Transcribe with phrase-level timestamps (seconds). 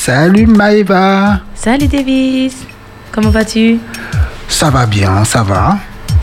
[0.00, 1.40] Salut Maëva.
[1.54, 2.56] Salut Davis.
[3.12, 3.76] Comment vas-tu?
[4.48, 5.76] Ça va bien, ça va.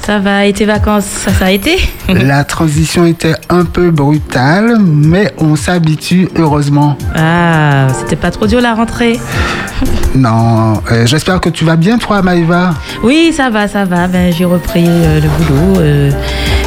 [0.07, 1.77] Ça va et tes vacances, ça, ça a été
[2.07, 6.97] La transition était un peu brutale, mais on s'habitue heureusement.
[7.13, 9.19] Ah, c'était pas trop dur la rentrée
[10.15, 12.73] Non, euh, j'espère que tu vas bien toi Maëva.
[13.03, 14.07] Oui, ça va, ça va.
[14.07, 15.79] Ben, j'ai repris euh, le boulot.
[15.81, 16.11] euh,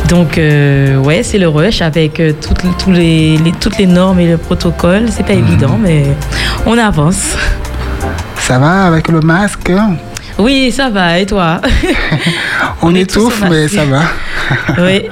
[0.08, 5.04] donc, ouais, c'est le rush avec toutes, les, les- toutes les normes et le protocole.
[5.10, 6.04] C'est pas évident, mais
[6.66, 7.36] on avance.
[8.38, 9.70] Ça va avec le masque?
[10.40, 11.18] Oui, ça va.
[11.18, 11.60] Et toi
[12.82, 14.02] On, étouffe, mais ça va.
[14.78, 15.08] Oui.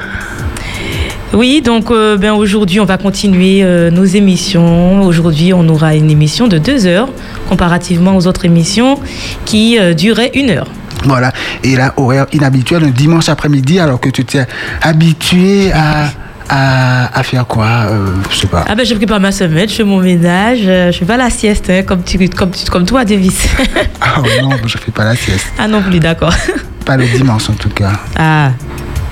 [1.34, 5.02] Oui, donc euh, ben, aujourd'hui, on va continuer euh, nos émissions.
[5.02, 7.10] Aujourd'hui, on aura une émission de deux heures,
[7.48, 8.98] comparativement aux autres émissions
[9.44, 10.66] qui euh, duraient une heure.
[11.04, 11.32] Voilà.
[11.62, 14.46] Et là, horaire inhabituel, un dimanche après-midi, alors que tu t'es
[14.80, 16.08] habitué à,
[16.48, 18.64] à, à faire quoi euh, Je sais pas.
[18.68, 21.30] Ah ben, je prépare ma semaine, je fais mon ménage, euh, je fais pas la
[21.30, 23.48] sieste, hein, comme, tu, comme, tu- comme toi, Davis.
[24.00, 25.46] Ah non, je fais pas la sieste.
[25.58, 26.32] ah non plus, d'accord.
[26.86, 27.92] Pas le dimanche en tout cas.
[28.16, 28.52] Ah,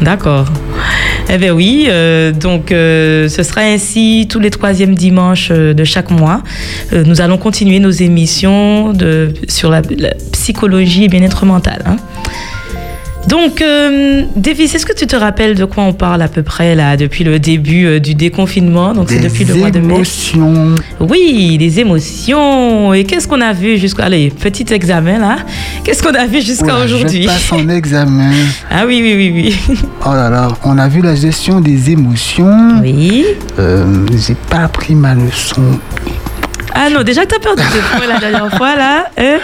[0.01, 0.47] d'accord.
[1.29, 5.85] Eh bien oui, euh, donc euh, ce sera ainsi tous les troisièmes dimanches euh, de
[5.85, 6.41] chaque mois.
[6.93, 11.83] Nous allons continuer nos émissions de, sur la, la psychologie et bien-être mental.
[11.85, 11.97] hein.
[13.29, 16.77] Donc, euh, Davis, est-ce que tu te rappelles de quoi on parle à peu près
[16.77, 18.95] là depuis le début euh, du déconfinement?
[18.95, 19.95] Donc c'est Des depuis le mois de mai.
[19.95, 20.75] émotions.
[21.01, 22.95] Oui, des émotions.
[22.95, 24.05] Et qu'est-ce qu'on a vu jusqu'à...
[24.05, 25.39] Allez, petit examen là.
[25.83, 28.31] Qu'est-ce qu'on a vu jusqu'à aujourd'hui Je passe en examen.
[28.71, 29.33] Ah oui, oui, oui,
[29.69, 29.79] oui.
[30.05, 32.81] Oh là là, on a vu la gestion des émotions.
[32.83, 33.25] Oui.
[33.59, 33.85] Euh,
[34.27, 35.63] J'ai pas appris ma leçon.
[36.75, 39.07] Ah non, déjà que t'as perdu tes points la dernière fois, là.
[39.19, 39.39] hein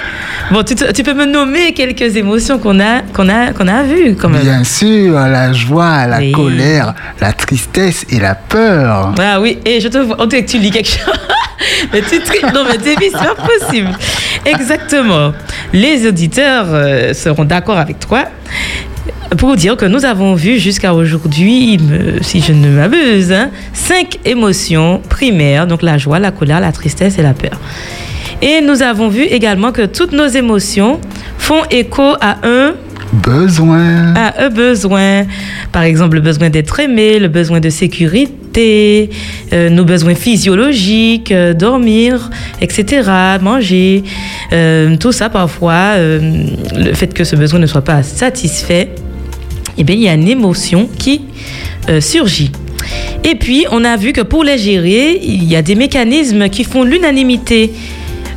[0.51, 3.83] bon, tu, te- tu peux me nommer quelques émotions qu'on a, qu'on a, qu'on a
[3.84, 4.42] vues, quand même.
[4.42, 6.33] Bien sûr, la joie, la Oui.
[6.33, 9.15] colère, la tristesse et la peur.
[9.19, 11.15] Ah oui, et je te vois, on que tu lis quelque chose.
[11.93, 13.89] mais tu tri- Non, mais David, c'est pas possible.
[14.45, 15.33] Exactement.
[15.73, 18.25] Les auditeurs euh, seront d'accord avec toi
[19.36, 21.78] pour dire que nous avons vu jusqu'à aujourd'hui,
[22.20, 27.19] si je ne m'abuse, hein, cinq émotions primaires, donc la joie, la colère, la tristesse
[27.19, 27.59] et la peur.
[28.41, 31.00] Et nous avons vu également que toutes nos émotions
[31.38, 32.75] font écho à un
[33.12, 34.15] Besoin.
[34.15, 35.26] à un besoin.
[35.70, 39.10] Par exemple, le besoin d'être aimé, le besoin de sécurité,
[39.53, 42.31] euh, nos besoins physiologiques, euh, dormir,
[42.62, 43.03] etc.,
[43.43, 44.03] manger.
[44.54, 48.88] Euh, tout ça, parfois, le fait que ce besoin ne soit pas satisfait,
[49.78, 51.22] eh bien, il y a une émotion qui
[51.88, 52.53] euh, surgit.
[53.25, 56.65] Et puis, on a vu que pour les gérer, il y a des mécanismes qui
[56.65, 57.72] font l'unanimité.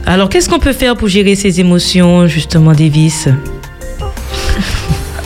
[0.06, 3.28] Alors, qu'est-ce qu'on peut faire pour gérer ces émotions, justement, Davis?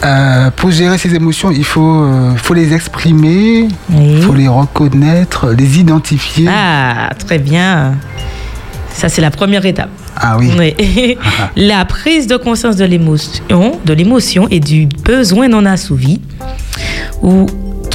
[0.06, 4.14] Euh, pour gérer ces émotions, il faut, euh, faut les exprimer, Oui.
[4.16, 6.48] il faut les reconnaître, les identifier.
[6.50, 7.96] Ah, très bien.
[8.94, 9.90] Ça, c'est la première étape.
[10.20, 10.52] Ah oui.
[10.58, 11.18] Oui.
[11.56, 16.20] la prise de conscience de l'émotion, de l'émotion et du besoin non assouvi,
[17.22, 17.46] ou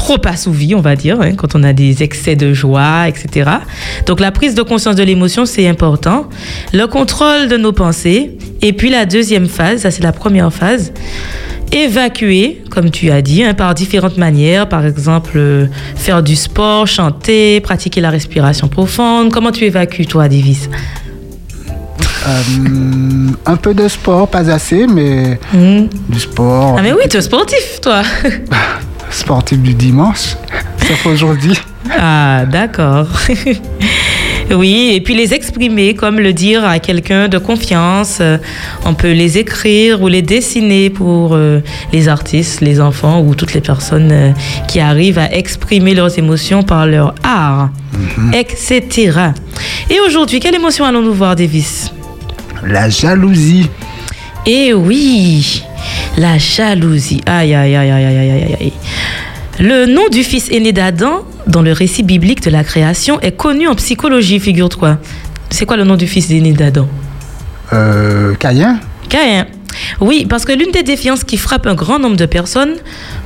[0.04, 3.50] trop assouvi, on va dire, hein, quand on a des excès de joie, etc.
[4.06, 6.28] Donc, la prise de conscience de l'émotion, c'est important.
[6.72, 8.36] Le contrôle de nos pensées.
[8.60, 10.92] Et puis, la deuxième phase, ça, c'est la première phase.
[11.72, 14.68] Évacuer, comme tu as dit, hein, par différentes manières.
[14.68, 19.32] Par exemple, euh, faire du sport, chanter, pratiquer la respiration profonde.
[19.32, 20.68] Comment tu évacues, toi, Davis?
[22.26, 25.86] Euh, un peu de sport, pas assez, mais Hmm.
[26.08, 26.76] du sport.
[26.78, 28.02] Ah mais oui, tu es sportif, toi.
[29.10, 30.36] Sportif du dimanche,
[30.88, 31.58] sauf aujourd'hui.
[31.98, 33.08] Ah, d'accord.
[34.54, 38.18] Oui, et puis les exprimer, comme le dire à quelqu'un de confiance.
[38.20, 38.36] Euh,
[38.84, 41.60] On peut les écrire ou les dessiner pour euh,
[41.94, 44.34] les artistes, les enfants ou toutes les personnes
[44.68, 47.70] qui arrivent à exprimer leurs émotions par leur art,
[48.34, 48.82] etc.
[49.88, 51.90] Et aujourd'hui, quelle émotion allons-nous voir, Davis?
[52.66, 53.68] La jalousie.
[54.46, 55.62] Eh oui,
[56.18, 57.20] la jalousie.
[57.26, 58.72] Aïe, aïe, aïe, aïe, aïe, aïe, aïe.
[59.60, 63.68] Le nom du fils aîné d'Adam, dans le récit biblique de la création, est connu
[63.68, 64.98] en psychologie, figure-toi.
[65.50, 66.88] C'est quoi le nom du fils aîné d'Adam?
[67.72, 69.46] Euh, Caïn Caïn.
[70.00, 72.74] Oui, parce que l'une des défiances qui frappe un grand nombre de personnes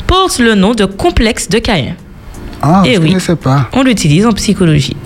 [0.06, 1.94] porte le nom de complexe de Caïn.
[2.62, 3.14] Ah, Eh je oui.
[3.14, 3.68] ne sais pas.
[3.72, 4.96] On l'utilise en psychologie.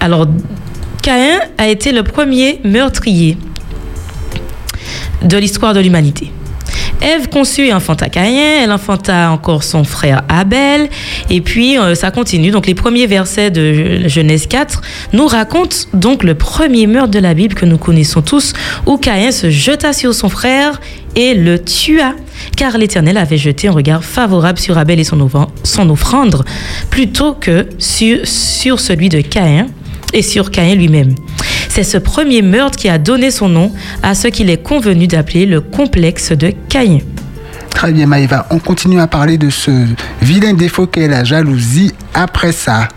[0.00, 0.26] Alors,
[1.04, 3.36] Caïn a été le premier meurtrier
[5.22, 6.32] de l'histoire de l'humanité.
[7.02, 10.88] Ève conçut et enfanta Caïn, elle enfanta encore son frère Abel,
[11.28, 12.50] et puis euh, ça continue.
[12.50, 14.80] Donc les premiers versets de Genèse 4
[15.12, 18.54] nous racontent donc le premier meurtre de la Bible que nous connaissons tous,
[18.86, 20.80] où Caïn se jeta sur son frère
[21.16, 22.14] et le tua,
[22.56, 25.28] car l'Éternel avait jeté un regard favorable sur Abel et son,
[25.64, 26.42] son offrande,
[26.88, 29.66] plutôt que sur celui de Caïn
[30.14, 31.14] et sur Caïn lui-même.
[31.68, 33.72] C'est ce premier meurtre qui a donné son nom
[34.02, 37.00] à ce qu'il est convenu d'appeler le complexe de Caïn.
[37.70, 38.46] Très bien, Maïva.
[38.50, 39.70] On continue à parler de ce
[40.22, 42.88] vilain défaut qu'est la jalousie après ça.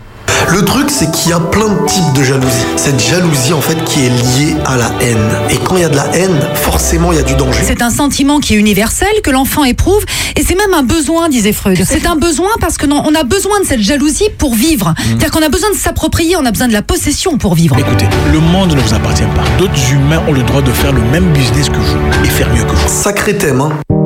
[0.50, 2.64] Le truc, c'est qu'il y a plein de types de jalousie.
[2.76, 5.30] Cette jalousie, en fait, qui est liée à la haine.
[5.50, 7.60] Et quand il y a de la haine, forcément, il y a du danger.
[7.62, 10.04] C'est un sentiment qui est universel, que l'enfant éprouve,
[10.36, 11.78] et c'est même un besoin, disait Freud.
[11.86, 14.94] C'est un besoin parce que non, on a besoin de cette jalousie pour vivre.
[15.06, 17.76] C'est-à-dire qu'on a besoin de s'approprier, on a besoin de la possession pour vivre.
[17.78, 19.44] Écoutez, le monde ne vous appartient pas.
[19.58, 22.64] D'autres humains ont le droit de faire le même business que vous et faire mieux
[22.64, 22.88] que vous.
[22.88, 23.97] Sacré thème, hein.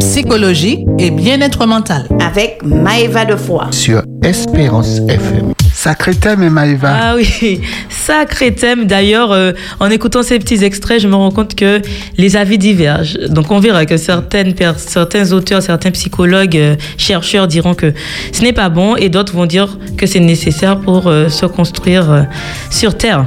[0.00, 2.06] Psychologie et bien-être mental.
[2.20, 3.68] avec Maëva de Foix.
[3.70, 5.52] sur Espérance FM.
[5.72, 6.88] Sacré thème, Maïva.
[6.98, 7.60] Ah oui,
[7.90, 8.86] sacré thème.
[8.86, 11.82] D'ailleurs, euh, en écoutant ces petits extraits, je me rends compte que
[12.16, 13.18] les avis divergent.
[13.28, 17.92] Donc on verra que certaines certains auteurs, certains psychologues, euh, chercheurs diront que
[18.32, 22.10] ce n'est pas bon et d'autres vont dire que c'est nécessaire pour euh, se construire
[22.10, 22.22] euh,
[22.70, 23.24] sur Terre.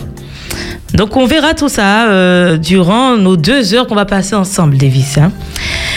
[0.93, 5.17] Donc on verra tout ça euh, durant nos deux heures qu'on va passer ensemble, Davis.
[5.17, 5.31] hein.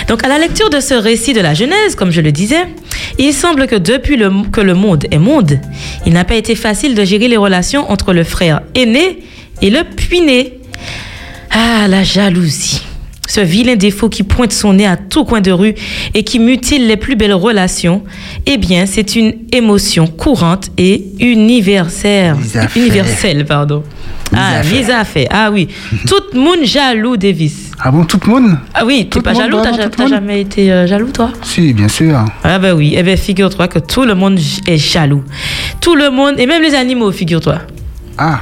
[0.08, 2.66] Donc à la lecture de ce récit de la Genèse, comme je le disais,
[3.18, 5.58] il semble que depuis le, que le monde est monde,
[6.06, 9.20] il n'a pas été facile de gérer les relations entre le frère aîné
[9.62, 10.58] et le puiné.
[11.50, 12.82] Ah, la jalousie.
[13.30, 15.74] Ce vilain défaut qui pointe son nez à tout coin de rue
[16.14, 18.02] et qui mutile les plus belles relations,
[18.44, 22.34] eh bien, c'est une émotion courante et universelle.
[22.74, 23.84] Universelle, pardon.
[24.34, 25.28] Ah, mise à fait.
[25.30, 25.68] Ah oui.
[26.08, 27.70] Tout le monde jaloux, Davis.
[27.78, 30.40] Ah bon, tout le monde Ah oui, n'es pas jaloux, t'as ja- le t'as jamais
[30.40, 31.30] été euh, jaloux, toi?
[31.42, 32.18] Si, bien sûr.
[32.44, 35.22] Ah ben oui, eh ben figure-toi que tout le monde est jaloux.
[35.80, 37.58] Tout le monde, et même les animaux, figure-toi.
[38.18, 38.40] Ah,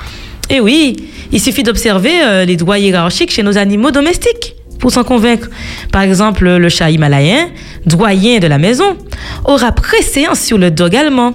[0.51, 0.97] Et oui,
[1.31, 5.49] il suffit d'observer euh, les droits hiérarchiques chez nos animaux domestiques pour s'en convaincre.
[5.93, 7.49] Par exemple, le chat himalayen,
[7.87, 8.97] doyen de la maison,
[9.45, 11.35] aura préséance sur le dog allemand.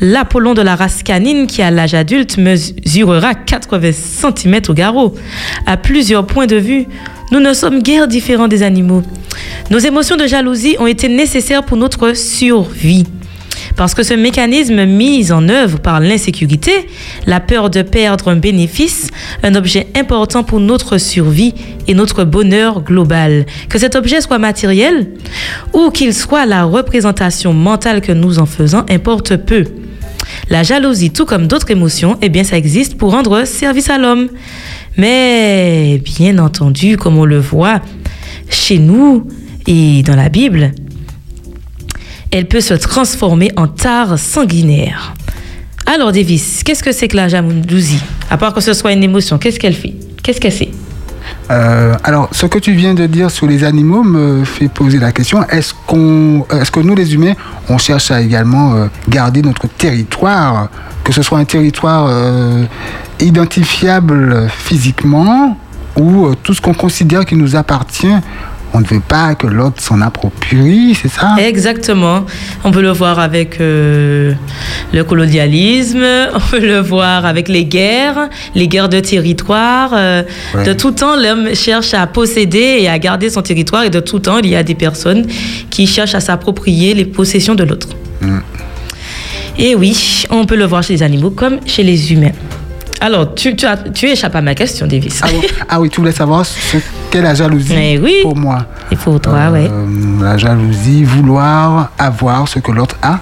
[0.00, 5.14] L'Apollon de la race canine qui, à l'âge adulte, mesurera 80 cm au garrot.
[5.66, 6.86] À plusieurs points de vue,
[7.32, 9.02] nous ne sommes guère différents des animaux.
[9.70, 13.06] Nos émotions de jalousie ont été nécessaires pour notre survie.
[13.76, 16.72] Parce que ce mécanisme mis en œuvre par l'insécurité,
[17.26, 19.08] la peur de perdre un bénéfice,
[19.42, 21.54] un objet important pour notre survie
[21.88, 25.08] et notre bonheur global, que cet objet soit matériel
[25.72, 29.64] ou qu'il soit la représentation mentale que nous en faisons, importe peu.
[30.50, 34.28] La jalousie, tout comme d'autres émotions, eh bien, ça existe pour rendre service à l'homme.
[34.96, 37.80] Mais, bien entendu, comme on le voit
[38.48, 39.26] chez nous
[39.66, 40.72] et dans la Bible,
[42.34, 45.14] elle peut se transformer en tare sanguinaire.
[45.86, 48.00] Alors, Davis, qu'est-ce que c'est que la jalousie?
[48.28, 49.94] À part que ce soit une émotion, qu'est-ce qu'elle fait?
[50.20, 50.70] Qu'est-ce qu'elle fait?
[51.52, 55.12] Euh, alors, ce que tu viens de dire sur les animaux me fait poser la
[55.12, 57.34] question est-ce que nous, les humains,
[57.68, 60.70] on cherche à également euh, garder notre territoire,
[61.04, 62.64] que ce soit un territoire euh,
[63.20, 65.56] identifiable physiquement
[65.96, 68.16] ou tout ce qu'on considère qui nous appartient,
[68.76, 71.36] on ne veut pas que l'autre s'en approprie, c'est ça?
[71.38, 72.26] Exactement.
[72.64, 74.32] On peut le voir avec euh,
[74.92, 76.04] le colonialisme,
[76.34, 79.90] on peut le voir avec les guerres, les guerres de territoire.
[79.94, 80.22] euh,
[80.54, 80.64] Ouais.
[80.64, 84.18] De tout temps, l'homme cherche à posséder et à garder son territoire et de tout
[84.18, 85.26] temps, il y a des personnes
[85.70, 87.88] qui cherchent à s'approprier les possessions de l'autre.
[89.58, 92.32] Et oui, on peut le voir chez les animaux comme chez les humains.
[93.04, 95.20] Alors, tu, tu, as, tu échappes à ma question, Davis.
[95.22, 96.78] ah, bon Ah oui, tu voulais savoir ce
[97.10, 98.14] qu'est la jalousie Mais oui.
[98.22, 98.64] pour moi.
[98.90, 99.68] Il faut toi, ouais.
[99.70, 103.18] Euh, La jalousie, vouloir avoir ce que l'autre a.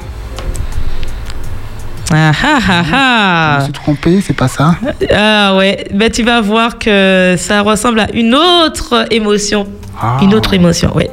[2.13, 3.57] Ah ah ah Je ah.
[3.59, 4.77] me suis trompé, c'est pas ça
[5.13, 9.67] Ah ouais, ben, tu vas voir que ça ressemble à une autre émotion.
[10.01, 10.19] Ah.
[10.23, 11.07] Une autre émotion, oui.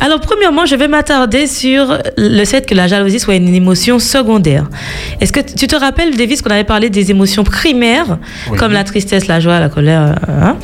[0.00, 4.68] Alors, premièrement, je vais m'attarder sur le fait que la jalousie soit une émotion secondaire.
[5.20, 8.18] Est-ce que tu te rappelles, Davis, qu'on avait parlé des émotions primaires,
[8.58, 10.56] comme la tristesse, la joie, la colère hein?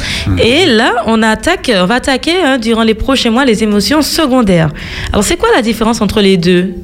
[0.43, 4.71] Et là, on, attaque, on va attaquer hein, durant les prochains mois les émotions secondaires.
[5.13, 6.75] Alors, c'est quoi la différence entre les deux?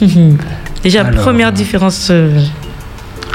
[0.82, 1.22] Déjà, Alors.
[1.22, 2.08] première différence.
[2.10, 2.30] euh,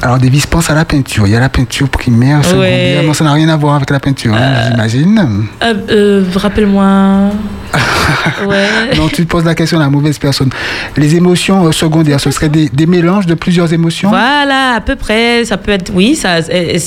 [0.03, 1.27] Alors, Davis pense à la peinture.
[1.27, 3.01] Il y a la peinture primaire, secondaire.
[3.01, 3.05] Ouais.
[3.05, 5.45] Non, ça n'a rien à voir avec la peinture, hein, j'imagine.
[5.63, 7.29] Euh, euh, Rappelle-moi.
[8.47, 8.95] ouais.
[8.97, 10.49] Non, tu te poses la question à la mauvaise personne.
[10.97, 14.09] Les émotions euh, secondaires, ce seraient des, des mélanges de plusieurs émotions?
[14.09, 15.45] Voilà, à peu près.
[15.45, 16.81] Ça peut être, oui, ça, elles,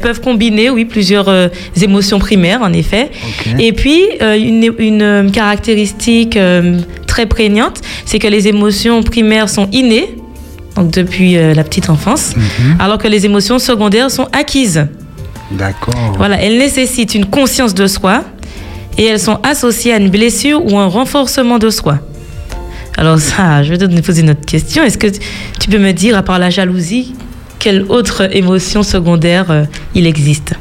[0.00, 1.48] peuvent combiner, oui, plusieurs euh,
[1.80, 3.10] émotions primaires, en effet.
[3.58, 9.48] Et puis, euh, une, une, euh, caractéristique euh, très prégnante, c'est que les émotions primaires
[9.48, 10.16] sont innées,
[10.76, 12.76] donc depuis euh, la petite enfance, Mhm.
[12.80, 14.86] alors que les émotions secondaires sont acquises.
[15.50, 16.14] D'accord.
[16.16, 18.24] Voilà, elles nécessitent une conscience de soi
[18.98, 21.98] et elles sont associées à une blessure ou un renforcement de soi.
[22.96, 24.82] Alors ça, je vais te poser une autre question.
[24.84, 25.08] Est-ce que
[25.60, 27.14] tu peux me dire, à part la jalousie,
[27.58, 29.64] quelle autre émotion secondaire euh,
[29.94, 30.54] il existe?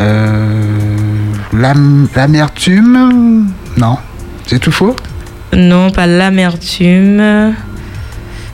[0.00, 0.62] Euh,
[1.52, 3.46] l'am- L'amertume?
[3.76, 3.96] Non.
[4.46, 4.96] C'est tout faux?
[5.54, 7.54] Non, pas l'amertume.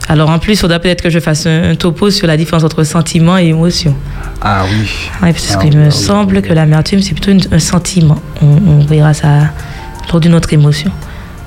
[0.09, 2.63] Alors en plus, il faudra peut-être que je fasse un, un topo sur la différence
[2.63, 3.95] entre sentiment et émotion.
[4.41, 4.89] Ah oui.
[5.21, 5.91] Oui, parce Ah, qu'il oui, me ah oui.
[5.91, 8.19] semble que l'amertume, c'est plutôt une- un sentiment.
[8.41, 9.51] On, on verra ça
[10.11, 10.91] lors d'une autre émotion.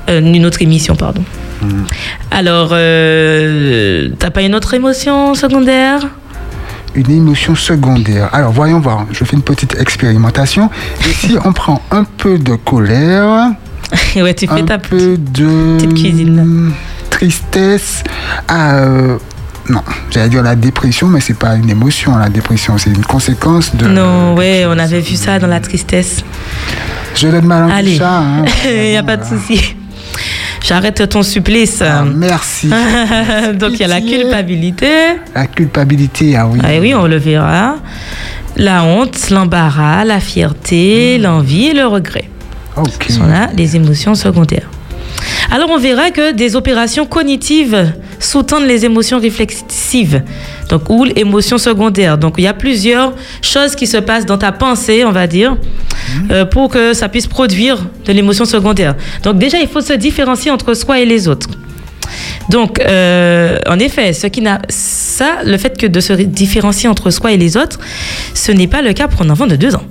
[0.09, 1.25] Euh, d'une autre émission, pardon.
[1.61, 1.83] Hmm.
[2.31, 6.01] Alors, euh, t'as pas une autre émotion secondaire?
[6.95, 8.29] Une émotion secondaire.
[8.33, 9.07] Alors, voyons voir.
[9.13, 10.71] Je fais une petite expérimentation.
[11.09, 13.53] Et si on prend un peu de colère,
[14.17, 16.73] Ouais, tu fais un ta peu de petite cuisine.
[17.11, 18.03] tristesse,
[18.49, 19.17] ah, euh,
[19.69, 22.17] non, j'allais dire la dépression, mais c'est pas une émotion.
[22.17, 23.87] La dépression, c'est une conséquence de.
[23.87, 26.25] Non, ouais, on avait vu ça dans la tristesse.
[27.15, 28.19] Je donne ma langue Allez, chat.
[28.19, 28.45] hein.
[28.65, 29.77] il n'y a pas de souci.
[30.65, 31.83] J'arrête ton supplice.
[31.83, 32.69] Ah, merci.
[33.55, 34.89] Donc il y a la culpabilité.
[35.35, 36.61] La culpabilité, ah oui.
[36.63, 37.77] Ah oui, on le verra.
[38.57, 42.29] La honte, l'embarras, la fierté, l'envie et le regret.
[42.77, 43.07] Ok.
[43.09, 44.69] Ce sont là les émotions secondaires.
[45.51, 50.23] Alors on verra que des opérations cognitives sous-tendent les émotions réflexives,
[50.69, 52.17] donc ou émotions secondaires.
[52.17, 53.13] Donc il y a plusieurs
[53.43, 55.57] choses qui se passent dans ta pensée, on va dire,
[56.31, 58.95] euh, pour que ça puisse produire de l'émotion secondaire.
[59.23, 61.51] Donc déjà il faut se différencier entre soi et les autres.
[62.51, 67.11] Donc, euh, en effet, ce qui n'a ça, le fait que de se différencier entre
[67.11, 67.79] soi et les autres,
[68.35, 69.85] ce n'est pas le cas pour un enfant de deux ans.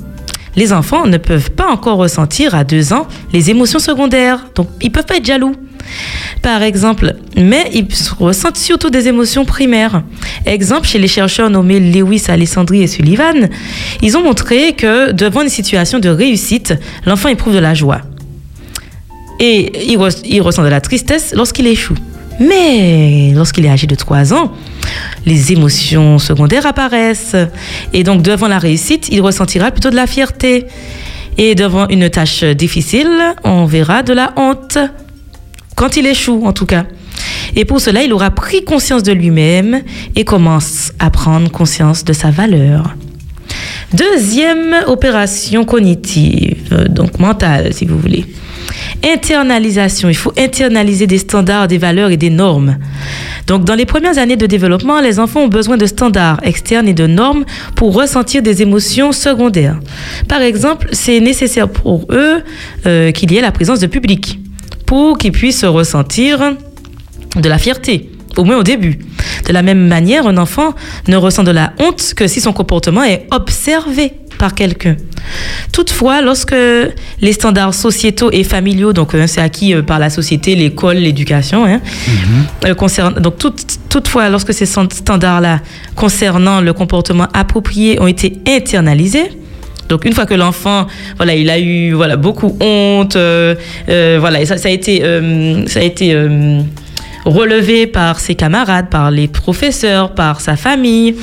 [0.55, 4.91] Les enfants ne peuvent pas encore ressentir à deux ans les émotions secondaires, donc ils
[4.91, 5.55] peuvent pas être jaloux.
[6.41, 7.87] Par exemple, mais ils
[8.19, 10.03] ressentent surtout des émotions primaires.
[10.45, 13.49] Exemple, chez les chercheurs nommés Lewis, Alessandri et Sullivan,
[14.01, 16.73] ils ont montré que devant une situation de réussite,
[17.05, 18.01] l'enfant éprouve de la joie.
[19.39, 21.95] Et il, re- il ressent de la tristesse lorsqu'il échoue.
[22.39, 24.51] Mais lorsqu'il est âgé de 3 ans,
[25.25, 27.35] les émotions secondaires apparaissent.
[27.93, 30.65] Et donc, devant la réussite, il ressentira plutôt de la fierté.
[31.37, 33.09] Et devant une tâche difficile,
[33.43, 34.77] on verra de la honte.
[35.75, 36.85] Quand il échoue, en tout cas.
[37.55, 39.81] Et pour cela, il aura pris conscience de lui-même
[40.15, 42.95] et commence à prendre conscience de sa valeur.
[43.93, 48.25] Deuxième opération cognitive, donc mentale, si vous voulez.
[49.03, 50.09] Internalisation.
[50.09, 52.77] Il faut internaliser des standards, des valeurs et des normes.
[53.47, 56.93] Donc, dans les premières années de développement, les enfants ont besoin de standards externes et
[56.93, 59.79] de normes pour ressentir des émotions secondaires.
[60.27, 62.43] Par exemple, c'est nécessaire pour eux
[62.85, 64.39] euh, qu'il y ait la présence de public
[64.85, 66.55] pour qu'ils puissent ressentir
[67.35, 68.99] de la fierté, au moins au début.
[69.47, 70.73] De la même manière, un enfant
[71.07, 74.95] ne ressent de la honte que si son comportement est observé par quelqu'un.
[75.71, 76.55] Toutefois, lorsque
[77.25, 81.63] les standards sociétaux et familiaux, donc euh, c'est acquis euh, par la société, l'école, l'éducation,
[81.65, 81.79] hein,
[82.65, 83.53] euh, concerne- donc tout-
[83.87, 85.59] toutefois, lorsque ces stand- standards-là
[85.95, 89.29] concernant le comportement approprié ont été internalisés,
[89.89, 93.53] donc une fois que l'enfant, voilà, il a eu voilà beaucoup honte, euh,
[93.89, 96.61] euh, voilà, et ça, ça a été, euh, ça a été euh,
[97.25, 101.13] relevé par ses camarades, par les professeurs, par sa famille,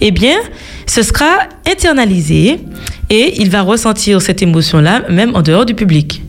[0.00, 0.36] eh bien,
[0.86, 1.26] ce sera
[1.70, 2.60] internalisé
[3.10, 6.22] et il va ressentir cette émotion-là même en dehors du public.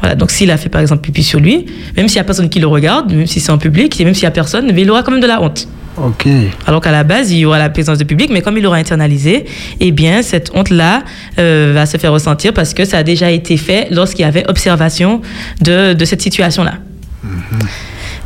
[0.00, 2.48] Voilà, donc s'il a fait par exemple pipi sur lui, même s'il n'y a personne
[2.48, 4.82] qui le regarde, même si c'est en public, et même s'il n'y a personne, mais
[4.82, 5.66] il aura quand même de la honte.
[5.96, 6.28] Ok.
[6.66, 8.76] Alors qu'à la base, il y aura la présence de public, mais comme il aura
[8.76, 9.46] internalisé,
[9.80, 11.02] eh bien, cette honte-là
[11.40, 14.48] euh, va se faire ressentir parce que ça a déjà été fait lorsqu'il y avait
[14.48, 15.20] observation
[15.60, 16.74] de, de cette situation-là.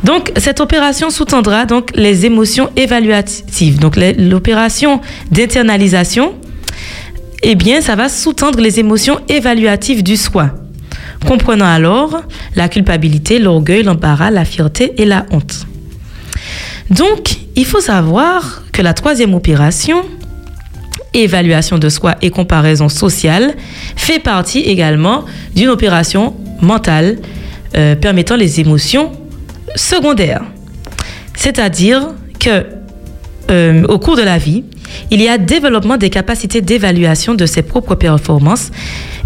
[0.03, 3.79] Donc, cette opération sous-tendra donc les émotions évaluatives.
[3.79, 4.99] Donc, l'opération
[5.31, 6.33] d'internalisation,
[7.41, 10.51] eh bien, ça va sous-tendre les émotions évaluatives du soi,
[11.25, 12.21] comprenant alors
[12.55, 15.67] la culpabilité, l'orgueil, l'embarras, la fierté et la honte.
[16.89, 20.03] Donc, il faut savoir que la troisième opération,
[21.13, 23.55] évaluation de soi et comparaison sociale,
[23.95, 25.23] fait partie également
[25.55, 27.19] d'une opération mentale
[27.75, 29.11] euh, permettant les émotions
[29.75, 30.43] secondaires.
[31.35, 32.65] C'est-à-dire que
[33.51, 34.63] euh, au cours de la vie,
[35.11, 38.71] il y a développement des capacités d'évaluation de ses propres performances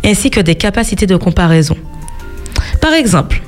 [0.06, 1.78] ainsi que des capacités de comparaison.
[2.82, 3.42] Par exemple,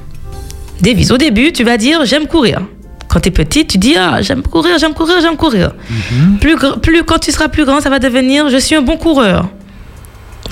[0.81, 2.61] Davis, au début, tu vas dire j'aime courir.
[3.07, 5.71] Quand tu es petit, tu dis ah, j'aime courir, j'aime courir, j'aime courir.
[6.39, 8.97] plus, gr- plus quand tu seras plus grand, ça va devenir je suis un bon
[8.97, 9.49] coureur.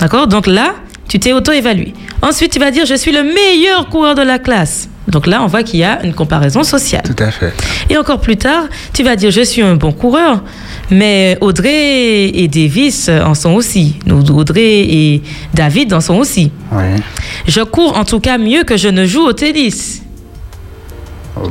[0.00, 0.26] D'accord?
[0.26, 0.74] Donc là,
[1.08, 1.94] tu t'es auto-évalué.
[2.22, 4.88] Ensuite, tu vas dire je suis le meilleur coureur de la classe.
[5.08, 7.02] Donc là, on voit qu'il y a une comparaison sociale.
[7.02, 7.52] Tout à fait.
[7.90, 10.42] Et encore plus tard, tu vas dire je suis un bon coureur,
[10.90, 13.96] mais Audrey et Davis en sont aussi.
[14.08, 15.22] Audrey et
[15.54, 16.52] David en sont aussi.
[16.72, 17.02] Oui.
[17.46, 20.02] Je cours en tout cas mieux que je ne joue au tennis.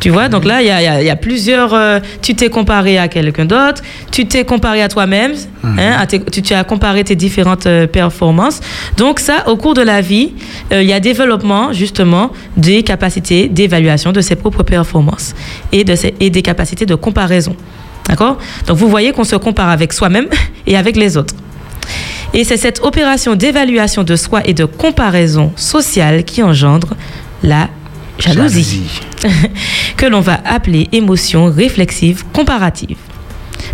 [0.01, 1.73] Tu vois, donc là, il y a, y y plusieurs.
[1.73, 6.23] euh, tu t'es comparé à quelqu'un d'autre, tu t'es comparé à toi-même, hein, à tes-
[6.23, 8.59] tu, tu as comparé tes différentes euh, performances.
[8.97, 10.33] Donc, ça, au cours de la vie,
[10.71, 15.33] euh, il y a développement, justement, des capacités d'évaluation de ses propres performances
[15.71, 17.55] et, de ses- et des capacités de comparaison.
[18.07, 18.37] D'accord?
[18.67, 20.27] Donc, vous voyez qu'on se compare avec soi-même
[20.67, 21.33] et avec les autres.
[22.33, 26.93] Et c'est cette opération d'évaluation de soi et de comparaison sociale qui engendre
[27.41, 27.69] la
[28.19, 28.83] jalousie
[29.97, 32.97] que l'on va appeler émotion réflexive comparative.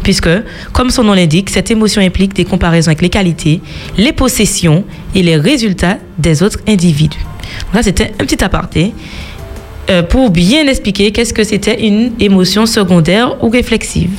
[0.01, 0.29] Puisque,
[0.73, 3.61] comme son nom l'indique, cette émotion implique des comparaisons avec les qualités,
[3.97, 4.83] les possessions
[5.15, 7.19] et les résultats des autres individus.
[7.73, 8.93] Là, c'était un petit aparté
[9.89, 14.11] euh, pour bien expliquer qu'est-ce que c'était une émotion secondaire ou réflexive.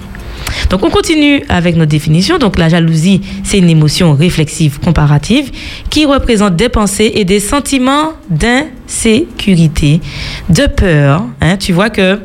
[0.71, 2.39] Donc on continue avec notre définition.
[2.39, 5.51] Donc la jalousie, c'est une émotion réflexive comparative
[5.91, 10.01] qui représente des pensées et des sentiments d'insécurité,
[10.49, 11.25] de peur.
[11.41, 11.57] hein.
[11.57, 12.19] Tu vois que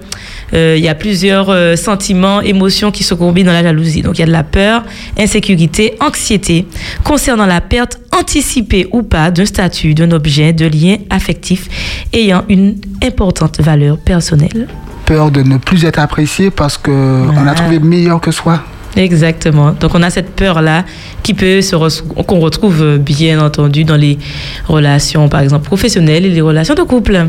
[0.54, 4.02] euh, il y a plusieurs euh, sentiments, émotions qui se combinent dans la jalousie.
[4.02, 4.84] Donc il y a de la peur,
[5.18, 6.66] insécurité, anxiété
[7.04, 11.68] concernant la perte anticipée ou pas d'un statut, d'un objet, de lien affectif
[12.14, 14.68] ayant une importante valeur personnelle.
[15.10, 17.52] Peur de ne plus être apprécié parce que on Voilà.
[17.52, 18.62] a trouvé meilleur que soi.
[18.96, 19.72] Exactement.
[19.72, 20.86] Donc on a cette peur-là
[21.24, 24.20] qui peut se re- qu'on retrouve euh, bien entendu dans les
[24.68, 27.26] relations, par exemple professionnelles et les relations de couple.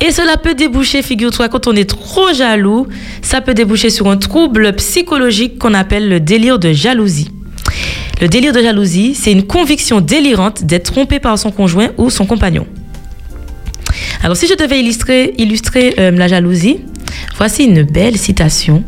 [0.00, 2.88] Et cela peut déboucher, figure-toi, quand on est trop jaloux,
[3.22, 7.30] ça peut déboucher sur un trouble psychologique qu'on appelle le délire de jalousie.
[8.20, 12.26] Le délire de jalousie, c'est une conviction délirante d'être trompé par son conjoint ou son
[12.26, 12.66] compagnon.
[14.22, 16.78] Alors si je devais illustrer, illustrer euh, la jalousie,
[17.36, 18.82] voici une belle citation.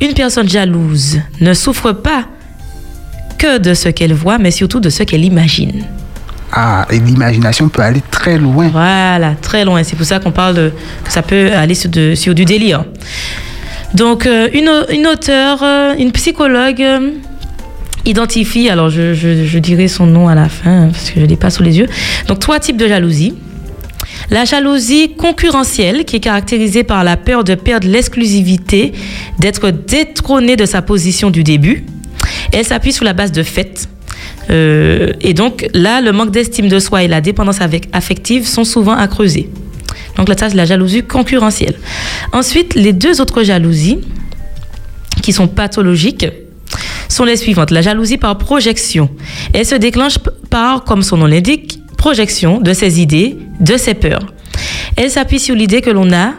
[0.00, 2.26] Une personne jalouse ne souffre pas
[3.38, 5.84] que de ce qu'elle voit, mais surtout de ce qu'elle imagine.
[6.52, 8.68] Ah, et l'imagination peut aller très loin.
[8.68, 9.82] Voilà, très loin.
[9.84, 10.72] C'est pour ça qu'on parle de,
[11.04, 12.84] que ça peut aller sur, de- sur du délire.
[13.94, 17.12] Donc, euh, une, au- une auteure, euh, une psychologue euh,
[18.04, 21.24] identifie, alors je, je- je dirai son nom à la fin, hein, parce que je
[21.24, 21.86] ne l'ai pas sous les yeux.
[22.26, 23.34] Donc, trois types de jalousie.
[24.30, 28.92] La jalousie concurrentielle, qui est caractérisée par la peur de perdre l'exclusivité,
[29.38, 31.84] d'être détrôné de sa position du début.
[32.52, 33.88] Elle s'appuie sur la base de faits.
[34.50, 37.58] Euh, et donc là, le manque d'estime de soi et la dépendance
[37.92, 39.50] affective sont souvent à creuser.
[40.16, 41.74] Donc là, ça, c'est la jalousie concurrentielle.
[42.32, 43.98] Ensuite, les deux autres jalousies,
[45.22, 46.26] qui sont pathologiques,
[47.08, 47.70] sont les suivantes.
[47.70, 49.10] La jalousie par projection.
[49.52, 50.18] Elle se déclenche
[50.50, 54.24] par, comme son nom l'indique, projection de ses idées, de ses peurs.
[54.96, 56.32] Elle s'appuie sur l'idée que l'on a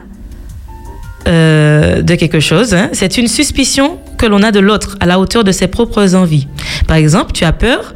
[1.28, 2.74] euh, de quelque chose.
[2.74, 2.89] hein.
[2.93, 6.47] C'est une suspicion que l'on a de l'autre à la hauteur de ses propres envies.
[6.88, 7.93] Par exemple, tu as peur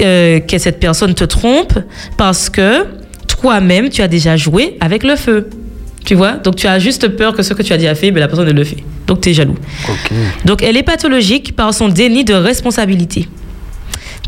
[0.00, 1.74] euh, que cette personne te trompe
[2.16, 2.84] parce que
[3.28, 5.48] toi-même, tu as déjà joué avec le feu.
[6.04, 6.32] Tu vois?
[6.32, 8.46] Donc, tu as juste peur que ce que tu as déjà fait, mais la personne
[8.48, 8.82] ne le fait.
[9.06, 9.56] Donc, tu es jaloux.
[10.44, 13.28] Donc, elle est pathologique par son déni de responsabilité.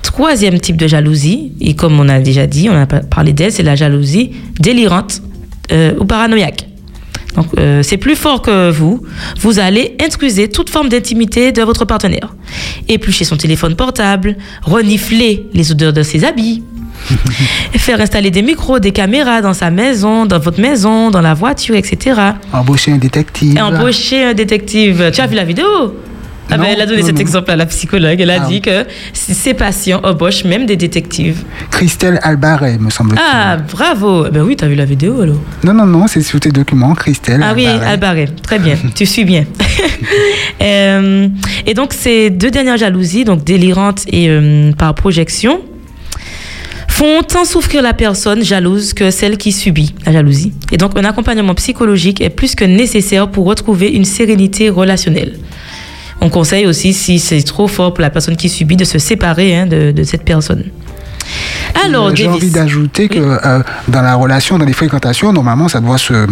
[0.03, 3.53] Troisième type de jalousie, et comme on a déjà dit, on a pa- parlé d'elle,
[3.53, 5.23] c'est la jalousie délirante
[5.73, 6.67] euh, ou paranoïaque.
[7.37, 9.03] Donc, euh, c'est plus fort que vous.
[9.41, 12.35] Vous allez intruser toute forme d'intimité de votre partenaire.
[12.89, 16.63] Éplucher son téléphone portable, renifler les odeurs de ses habits,
[17.77, 21.77] faire installer des micros, des caméras dans sa maison, dans votre maison, dans la voiture,
[21.77, 22.21] etc.
[22.53, 23.59] Embaucher un détective.
[23.63, 25.11] Embaucher un détective.
[25.15, 25.95] Tu as vu la vidéo?
[26.51, 27.21] Ah ben, elle a donné non, cet non.
[27.21, 28.21] exemple à la psychologue.
[28.21, 31.43] Elle a Ah dit que ses patients embauchent même des détectives.
[31.71, 33.21] Christelle Albaret, me semble-t-il.
[33.23, 35.41] Ah, bravo Ben oui, tu as vu la vidéo alors.
[35.65, 37.45] Non, non, non, c'est sur tes documents, Christelle.
[37.45, 37.91] Ah oui, Albaret.
[37.91, 38.29] Albaret.
[38.43, 39.45] Très bien, tu suis bien.
[40.61, 41.29] Euh,
[41.67, 45.61] et donc, ces deux dernières jalousies, donc délirantes et euh, par projection,
[46.89, 50.53] font tant souffrir la personne jalouse que celle qui subit la jalousie.
[50.73, 55.35] Et donc, un accompagnement psychologique est plus que nécessaire pour retrouver une sérénité relationnelle.
[56.21, 59.57] On conseille aussi, si c'est trop fort pour la personne qui subit, de se séparer
[59.57, 60.65] hein, de, de cette personne.
[61.85, 65.99] Alors, J'ai envie d'ajouter que euh, dans la relation, dans les fréquentations, normalement, ça doit
[65.99, 66.27] se,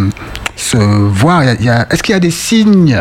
[0.57, 1.43] se voir.
[1.43, 2.99] Est-ce qu'il y a des signes?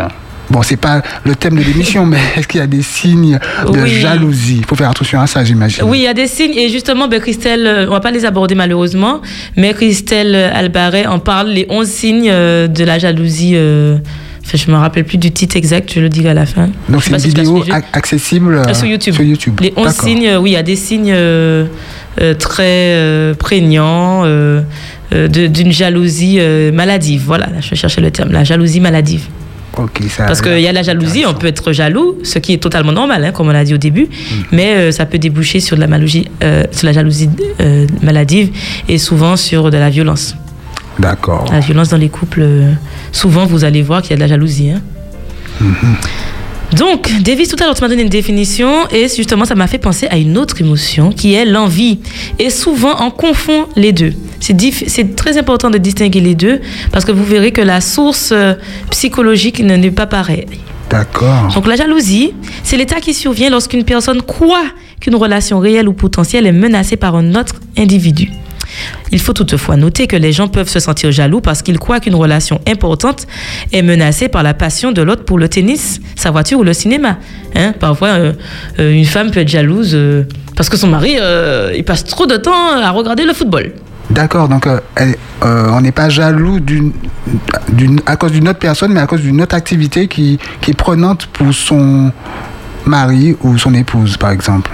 [0.52, 3.40] Bon, c'est pas le thème de l'émission, mais est-ce qu'il y a des signes
[3.72, 3.90] de Oui.
[4.00, 4.58] jalousie?
[4.60, 5.84] Il faut faire attention à ça, j'imagine.
[5.86, 8.26] Oui, il y a des signes et justement, ben, Christelle, euh, on va pas les
[8.26, 9.22] aborder malheureusement,
[9.58, 13.54] mais Christelle Albaret en parle, les 11 signes euh, de la jalousie.
[13.56, 13.98] euh,
[14.46, 16.70] Enfin, je me rappelle plus du titre exact, je le dirai à la fin.
[16.88, 19.16] Donc c'est une si vidéo accessible euh, sur YouTube.
[19.16, 19.60] Sur YouTube.
[19.60, 20.04] Les 11 D'accord.
[20.04, 21.66] signes, euh, oui, il y a des signes euh,
[22.38, 24.24] très prégnants
[25.12, 26.40] d'une jalousie
[26.74, 27.24] maladive.
[27.26, 29.28] Voilà, je cherchais le terme, la jalousie maladive.
[29.78, 30.26] Ok, ça.
[30.26, 33.24] Parce qu'il y a la jalousie, on peut être jaloux, ce qui est totalement normal,
[33.26, 34.08] hein, comme on l'a dit au début,
[34.52, 37.30] mais euh, ça peut déboucher sur, de la, malougie, euh, sur la jalousie
[37.60, 38.52] euh, maladive
[38.88, 40.36] et souvent sur de la violence.
[41.00, 41.46] D'accord.
[41.52, 42.72] La violence dans les couples, euh,
[43.12, 44.72] souvent vous allez voir qu'il y a de la jalousie.
[44.72, 44.82] hein.
[46.76, 49.78] Donc, Davis, tout à l'heure, tu m'as donné une définition et justement, ça m'a fait
[49.78, 52.00] penser à une autre émotion qui est l'envie.
[52.40, 54.14] Et souvent, on confond les deux.
[54.40, 56.60] C'est très important de distinguer les deux
[56.92, 58.56] parce que vous verrez que la source euh,
[58.90, 60.46] psychologique ne- n'est pas pareille.
[60.90, 61.52] D'accord.
[61.54, 64.66] Donc la jalousie, c'est l'état qui survient lorsqu'une personne croit
[65.00, 68.30] qu'une relation réelle ou potentielle est menacée par un autre individu.
[69.12, 72.16] Il faut toutefois noter que les gens peuvent se sentir jaloux parce qu'ils croient qu'une
[72.16, 73.28] relation importante
[73.72, 77.18] est menacée par la passion de l'autre pour le tennis, sa voiture ou le cinéma.
[77.56, 78.34] Hein, parfois, euh,
[78.80, 80.24] euh, une femme peut être jalouse euh,
[80.56, 81.18] parce que son mari,
[81.86, 83.74] passe trop de temps à regarder le football.
[84.10, 84.68] D'accord, donc
[85.42, 86.60] on n'est pas jaloux
[88.06, 91.26] à cause d'une autre personne, mais à cause d'une autre activité qui, qui est prenante
[91.28, 92.12] pour son
[92.86, 94.72] mari ou son épouse, par exemple.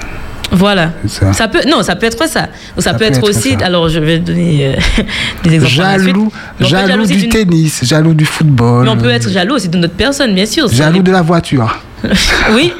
[0.51, 0.91] Voilà.
[1.07, 1.31] Ça.
[1.33, 2.49] Ça peut, non, ça peut être ça.
[2.77, 3.51] Ou ça, peut, être, aussi.
[3.57, 3.65] ça.
[3.65, 5.03] Alors, je vais donner euh,
[5.43, 5.73] des exemples.
[5.73, 8.83] Jaloux, jaloux du tennis, jaloux du football.
[8.83, 10.67] Mais on peut être jaloux aussi d'une autre personne, bien sûr.
[10.67, 11.79] Jaloux de la voiture.
[12.53, 12.73] Oui,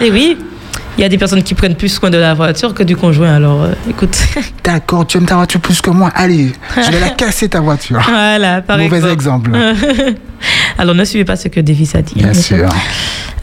[0.00, 0.36] et oui.
[0.98, 3.32] Il y a des personnes qui prennent plus soin de la voiture que du conjoint.
[3.32, 4.18] Alors, euh, écoute.
[4.64, 6.10] D'accord, tu aimes ta voiture plus que moi.
[6.12, 8.00] Allez, je vais la casser ta voiture.
[8.08, 9.50] voilà, par Mauvais exemple.
[9.56, 10.14] exemple.
[10.78, 12.14] Alors, ne suivez pas ce que Davis a dit.
[12.16, 12.68] Bien sûr.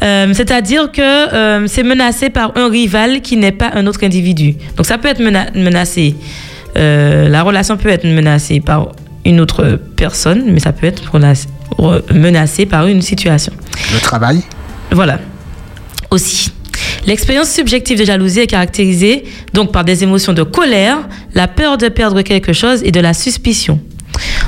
[0.03, 4.55] Euh, C'est-à-dire que euh, c'est menacé par un rival qui n'est pas un autre individu.
[4.75, 6.15] Donc, ça peut être mena- menacé.
[6.75, 8.89] la relation peut être menacée par
[9.23, 11.03] une autre personne, mais ça peut être
[12.13, 13.53] menacé par une situation.
[13.93, 14.41] Le travail.
[14.91, 15.19] Voilà.
[16.11, 16.51] Aussi.
[17.07, 21.87] L'expérience subjective de jalousie est caractérisée donc par des émotions de colère, la peur de
[21.87, 23.79] perdre quelque chose et de la suspicion.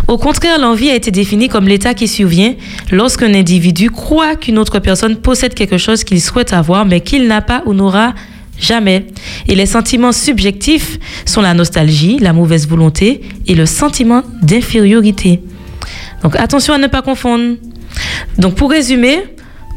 [0.08, 2.56] Au contraire, l'envie a été définie comme l'état qui survient
[2.91, 7.41] lorsqu'un individu croit qu'une autre personne possède quelque chose qu'il souhaite avoir mais qu'il n'a
[7.41, 8.13] pas ou n'aura
[8.60, 9.06] jamais.
[9.48, 15.41] Et les sentiments subjectifs sont la nostalgie, la mauvaise volonté et le sentiment d'infériorité.
[16.24, 17.56] Donc attention à ne pas confondre.
[18.38, 19.20] Donc pour résumer,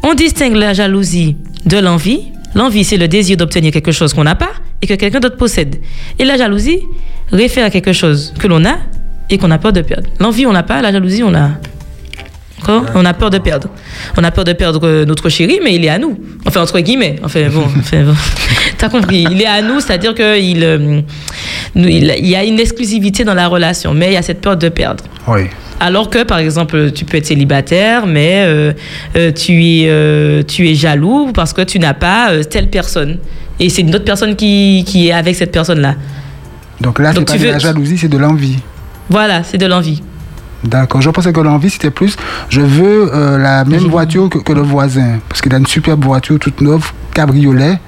[0.03, 2.21] on distingue la jalousie de l'envie.
[2.55, 5.77] L'envie, c'est le désir d'obtenir quelque chose qu'on n'a pas et que quelqu'un d'autre possède.
[6.19, 6.81] Et la jalousie
[7.31, 8.77] réfère à quelque chose que l'on a
[9.29, 10.09] et qu'on a peur de perdre.
[10.19, 11.51] L'envie, on n'a pas, la jalousie, on a.
[12.59, 12.85] D'accord?
[12.93, 13.69] On a peur de perdre.
[14.17, 16.19] On a peur de perdre euh, notre chéri, mais il est à nous.
[16.45, 17.15] Enfin, entre guillemets.
[17.23, 18.13] Enfin, bon, enfin, bon.
[18.77, 19.25] t'as compris.
[19.29, 21.01] Il est à nous, c'est-à-dire qu'il euh,
[21.75, 24.57] il il y a une exclusivité dans la relation, mais il y a cette peur
[24.57, 25.03] de perdre.
[25.27, 25.43] Oui.
[25.81, 28.71] Alors que, par exemple, tu peux être célibataire, mais euh,
[29.15, 33.17] euh, tu, es, euh, tu es jaloux parce que tu n'as pas telle personne.
[33.59, 35.95] Et c'est une autre personne qui, qui est avec cette personne-là.
[36.79, 38.57] Donc là, c'est pas de la jalousie, c'est de l'envie.
[39.09, 40.03] Voilà, c'est de l'envie.
[40.63, 41.01] D'accord.
[41.01, 42.15] Je pensais que l'envie, c'était plus
[42.49, 45.19] je veux euh, la même voiture que, que le voisin.
[45.27, 47.79] Parce qu'il a une superbe voiture toute neuve, cabriolet.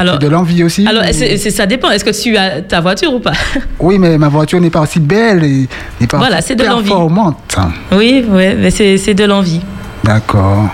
[0.00, 1.90] Alors, de l'envie aussi alors c'est- ça dépend.
[1.90, 3.32] Est-ce que tu as ta voiture ou pas?
[3.80, 5.68] Oui, mais ma voiture n'est pas aussi belle et
[6.00, 7.56] n'est pas Voilà, aussi de performante.
[7.92, 9.60] Oui, ouais, mais c'est de l'envie.
[10.04, 10.68] D'accord.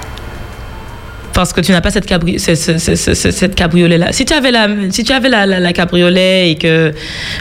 [1.32, 4.10] Parce que tu n'as pas cette, cabri ce- ce- ce- ce- ce- cette cabriolet-là.
[4.12, 6.94] Si tu avais, la, si tu avais la, la, la cabriolet et que,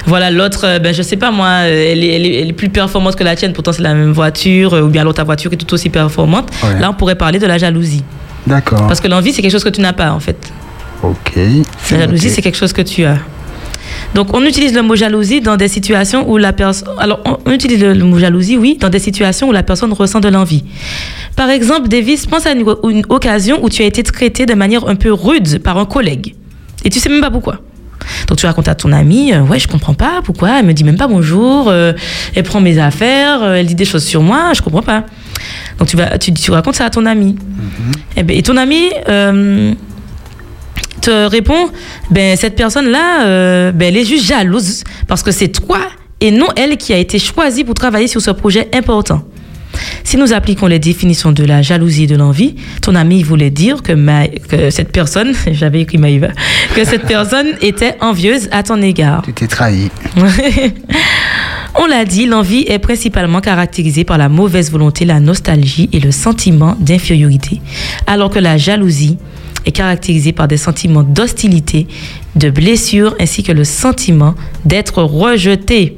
[0.06, 2.68] voilà, l'autre, euh, ben, je sais pas moi, elle est, elle, est, elle est plus
[2.68, 5.56] performante que la tienne, pourtant c'est la même voiture, euh, ou bien l'autre voiture est
[5.56, 6.78] tout aussi performante, Ouais.
[6.82, 8.04] là on pourrait parler de la jalousie.
[8.46, 8.86] D'accord.
[8.88, 10.36] Parce que l'envie, c'est quelque chose que tu n'as pas, en fait.
[11.04, 11.36] Ok.
[11.92, 13.18] La jalousie, c'est quelque chose que tu as.
[14.14, 16.90] Donc, on utilise le mot jalousie dans des situations où la personne.
[16.98, 20.30] Alors, on- utilise le, mot jalousie, oui, dans des situations où la personne ressent de
[20.30, 20.64] l'envie.
[21.36, 24.88] Par exemple, Davis, pense à une, une occasion où tu as été traité de manière
[24.88, 26.36] un peu rude par un collègue.
[26.84, 27.60] Et tu sais même pas pourquoi.
[28.28, 30.84] Donc, tu racontes à ton ami, euh, ouais, je comprends pas pourquoi, elle me dit
[30.84, 31.94] même pas bonjour, euh,
[32.36, 35.06] elle prend mes affaires, euh, elle dit des choses sur moi, je comprends pas.
[35.80, 37.36] Donc, tu, vas, tu, tu racontes ça à ton ami.
[38.16, 38.90] Eh ben, et ton ami.
[41.06, 41.70] Te répond,
[42.12, 45.80] ben cette personne-là, euh, ben elle est juste jalouse parce que c'est toi
[46.22, 49.24] et non elle qui a été choisie pour travailler sur ce projet important.
[50.06, 53.84] Si nous appliquons les définitions de la jalousie et de l'envie, ton ami voulait dire
[53.84, 56.30] que, Ma- que cette personne, j'avais écrit Maïva,
[56.76, 59.22] que cette personne était envieuse à ton égard.
[59.26, 59.90] Tu t'es trahi.
[61.78, 66.12] On l'a dit, l'envie est principalement caractérisée par la mauvaise volonté, la nostalgie et le
[66.12, 67.60] sentiment d'infériorité,
[68.08, 69.18] alors que la jalousie
[69.66, 71.88] est caractérisée par des sentiments d'hostilité,
[72.36, 75.96] de blessure ainsi que le sentiment d'être rejeté.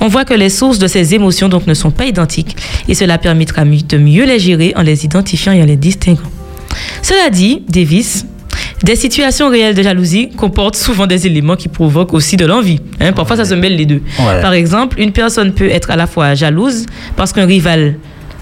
[0.00, 2.56] On voit que les sources de ces émotions donc ne sont pas identiques
[2.88, 6.22] et cela permettra de mieux les gérer en les identifiant et en les distinguant.
[7.02, 8.24] Cela dit, Davis,
[8.82, 12.80] des situations réelles de jalousie comportent souvent des éléments qui provoquent aussi de l'envie.
[13.00, 13.12] hein.
[13.12, 14.02] Parfois, ça se mêle les deux.
[14.20, 14.40] Ouais.
[14.40, 16.86] Par exemple, une personne peut être à la fois jalouse
[17.16, 17.96] parce qu'un rival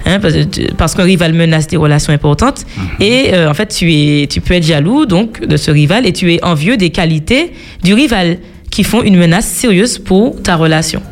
[0.07, 0.35] hein, parce,
[0.79, 2.65] parce qu'un rival menace des relations importantes
[3.01, 6.13] et euh, en fait tu es tu peux être jaloux donc de ce rival et
[6.13, 8.39] tu es envieux des qualités du rival
[8.71, 11.03] qui font une menace sérieuse pour ta relation.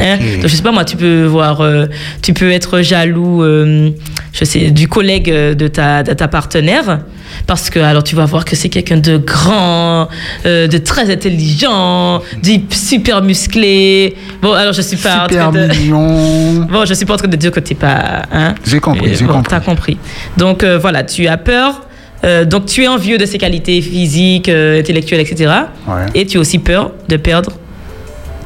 [0.00, 0.16] Hein?
[0.40, 1.86] Donc, je sais pas moi, tu peux voir, euh,
[2.22, 3.90] tu peux être jaloux, euh,
[4.32, 7.00] je sais, du collègue euh, de ta, de ta partenaire,
[7.46, 10.08] parce que alors tu vas voir que c'est quelqu'un de grand,
[10.46, 14.14] euh, de très intelligent, du super musclé.
[14.42, 15.66] Bon, alors je suis pas en Super train de.
[15.68, 16.66] mignon.
[16.70, 18.22] Bon, je suis pas en train de dire que t'es pas.
[18.32, 18.54] Hein?
[18.66, 19.50] J'ai compris, j'ai bon, compris.
[19.50, 19.98] T'as compris.
[20.36, 21.82] Donc voilà, tu as peur.
[22.24, 25.52] euh, donc tu es envieux de ses qualités physiques, euh, intellectuelles, etc.
[25.86, 26.06] Ouais.
[26.14, 27.52] Et tu as aussi peur de perdre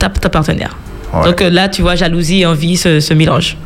[0.00, 0.76] ta, ta partenaire.
[1.12, 1.24] Ouais.
[1.24, 3.56] Donc euh, là, tu vois, jalousie et envie se, se mélangent.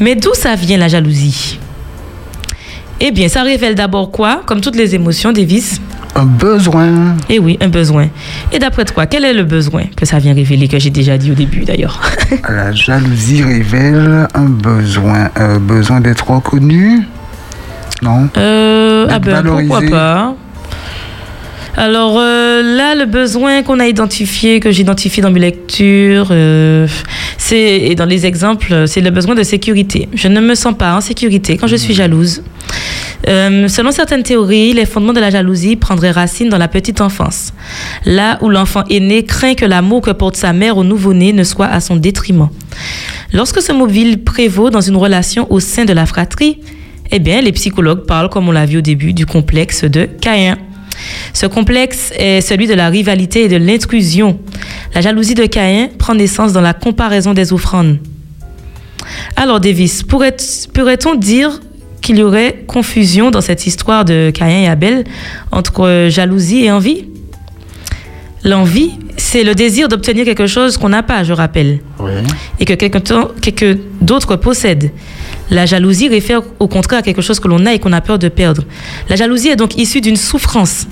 [0.00, 1.58] Mais d'où ça vient la jalousie?
[3.00, 4.42] Eh bien, ça révèle d'abord quoi?
[4.44, 5.80] Comme toutes les émotions, Davis?
[6.16, 7.16] Un besoin.
[7.28, 8.08] Eh oui, un besoin.
[8.52, 11.30] Et d'après toi, quel est le besoin que ça vient révéler, que j'ai déjà dit
[11.30, 12.00] au début d'ailleurs?
[12.48, 15.30] La jalousie révèle un besoin.
[15.36, 17.06] Un besoin d'être reconnu?
[18.02, 18.28] Non?
[18.36, 20.34] Euh, ah ben, pourquoi pas?
[21.78, 26.88] Alors euh, là, le besoin qu'on a identifié, que j'identifie dans mes lectures, euh,
[27.36, 30.08] c'est et dans les exemples, c'est le besoin de sécurité.
[30.12, 32.42] Je ne me sens pas en sécurité quand je suis jalouse.
[33.28, 37.52] Euh, selon certaines théories, les fondements de la jalousie prendraient racine dans la petite enfance,
[38.04, 41.66] là où l'enfant aîné craint que l'amour que porte sa mère au nouveau-né ne soit
[41.66, 42.48] à son détriment.
[43.32, 46.58] Lorsque ce mobile prévaut dans une relation au sein de la fratrie,
[47.12, 50.58] eh bien, les psychologues parlent, comme on l'a vu au début, du complexe de Caïn.
[51.32, 54.38] Ce complexe est celui de la rivalité et de l'intrusion.
[54.94, 57.98] La jalousie de Caïn prend naissance dans la comparaison des offrandes.
[59.36, 60.36] Alors, Davis, pourrait-
[60.74, 61.60] pourrait-on dire
[62.00, 65.04] qu'il y aurait confusion dans cette histoire de Caïn et Abel
[65.52, 67.06] entre euh, jalousie et envie?
[68.44, 72.12] L'envie, c'est le désir d'obtenir quelque chose qu'on n'a pas, je rappelle Oui.
[72.60, 73.00] et que quelqu'un
[74.00, 74.92] d'autre possède.
[75.50, 78.18] La jalousie réfère au contraire à quelque chose que l'on a et qu'on a peur
[78.18, 78.64] de perdre.
[79.08, 80.86] La jalousie est donc issue d'une souffrance.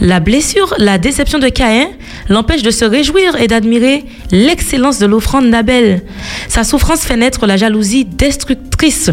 [0.00, 1.88] La blessure, la déception de Caïn
[2.28, 6.02] l'empêche de se réjouir et d'admirer l'excellence de l'offrande d'Abel.
[6.48, 9.10] Sa souffrance fait naître la jalousie destructrice.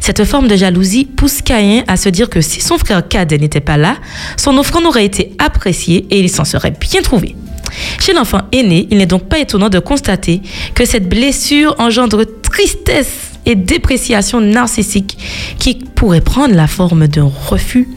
[0.00, 3.60] Cette forme de jalousie pousse Caïn à se dire que si son frère cadet n'était
[3.60, 3.96] pas là,
[4.36, 7.36] son offrande aurait été appréciée et il s'en serait bien trouvé.
[8.00, 10.40] Chez l'enfant aîné, il n'est donc pas étonnant de constater
[10.74, 15.16] que cette blessure engendre tristesse et dépréciation narcissique
[15.58, 17.88] qui pourrait prendre la forme d'un refus,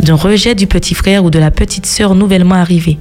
[0.00, 2.98] d'un rejet du petit frère ou de la petite sœur nouvellement arrivée.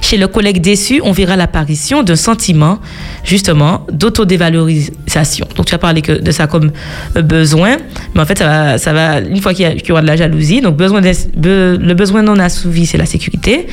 [0.00, 2.80] Chez le collègue déçu, on verra l'apparition d'un sentiment,
[3.24, 5.46] justement, d'autodévalorisation.
[5.56, 6.72] Donc, tu as parlé de ça comme
[7.16, 7.76] euh, besoin,
[8.14, 10.60] mais en fait, ça va, ça va une fois qu'il y, aura de la jalousie,
[10.60, 13.68] donc besoin le besoin non assouvi, c'est la sécurité.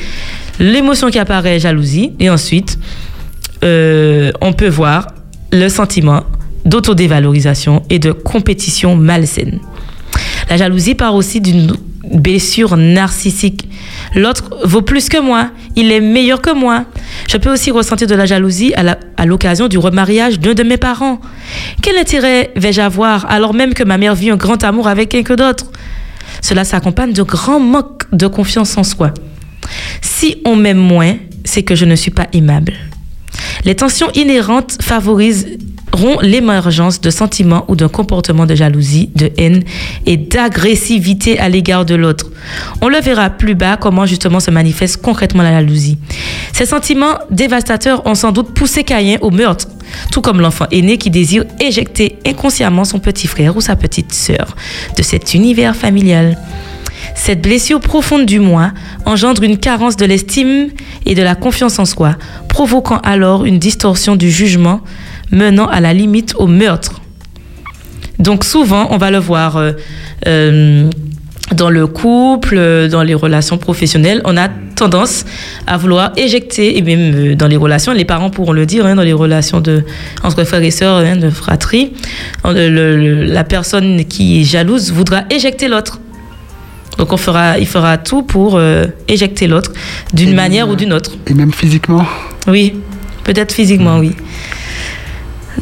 [0.60, 2.12] L'émotion qui apparaît, jalousie.
[2.20, 2.78] Et ensuite,
[3.64, 5.08] euh, on peut voir
[5.52, 6.24] le sentiment
[6.70, 9.58] d'autodévalorisation et de compétition malsaine.
[10.48, 11.72] La jalousie part aussi d'une
[12.12, 13.68] blessure narcissique.
[14.14, 16.84] L'autre vaut plus que moi, il est meilleur que moi.
[17.28, 21.20] Je peux aussi ressentir de la jalousie à l'occasion du remariage d'un de mes parents.
[21.82, 25.36] Quel intérêt vais-je avoir alors même que ma mère vit un grand amour avec quelqu'un
[25.36, 25.66] d'autre?
[26.40, 29.12] Cela s'accompagne de grands manques de confiance en soi.
[30.00, 32.72] Si on m'aime moins, c'est que je ne suis pas aimable.
[33.64, 35.58] Les tensions inhérentes favoriseront
[36.22, 39.62] l'émergence de sentiments ou d'un comportement de jalousie, de haine
[40.06, 42.26] et d'agressivité à l'égard de l'autre.
[42.80, 45.98] On le verra plus bas comment justement se manifeste concrètement la jalousie.
[46.52, 49.68] Ces sentiments dévastateurs ont sans doute poussé Caïn au meurtre,
[50.10, 54.56] tout comme l'enfant aîné qui désire éjecter inconsciemment son petit frère ou sa petite sœur
[54.96, 56.38] de cet univers familial.
[57.14, 58.72] Cette blessure profonde du moi
[59.04, 60.68] engendre une carence de l'estime
[61.06, 62.16] et de la confiance en soi,
[62.48, 64.80] provoquant alors une distorsion du jugement
[65.30, 67.00] menant à la limite au meurtre.
[68.18, 69.72] Donc souvent, on va le voir euh,
[70.26, 70.90] euh,
[71.54, 75.24] dans le couple, euh, dans les relations professionnelles, on a tendance
[75.66, 79.02] à vouloir éjecter, et même dans les relations, les parents pourront le dire, hein, dans
[79.02, 79.84] les relations de,
[80.22, 81.92] entre frères et sœurs, hein, de fratrie,
[82.44, 86.00] le- le- la personne qui est jalouse voudra éjecter l'autre.
[86.98, 89.72] Donc on fera, il fera tout pour euh, éjecter l'autre
[90.12, 91.12] d'une manière même, ou d'une autre.
[91.26, 92.04] Et même physiquement?
[92.46, 92.74] Oui,
[93.24, 94.12] peut-être physiquement, oui.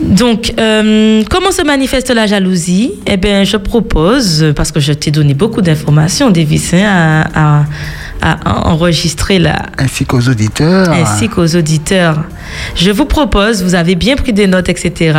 [0.01, 2.93] Donc, euh, comment se manifeste la jalousie?
[3.07, 7.65] Eh bien, je propose, parce que je t'ai donné beaucoup d'informations, Davis, hein, à, à-
[8.21, 10.91] à enregistrer là, Ainsi qu'aux auditeurs.
[10.91, 12.25] ainsi qu'aux auditeurs.
[12.75, 15.17] Je vous propose, vous avez bien pris des notes, etc.,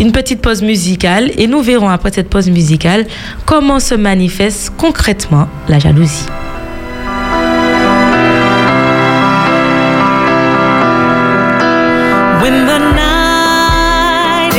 [0.00, 3.06] une petite pause musicale et nous verrons après cette pause musicale
[3.46, 6.26] comment se manifeste concrètement la jalousie.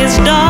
[0.06, 0.45] Night is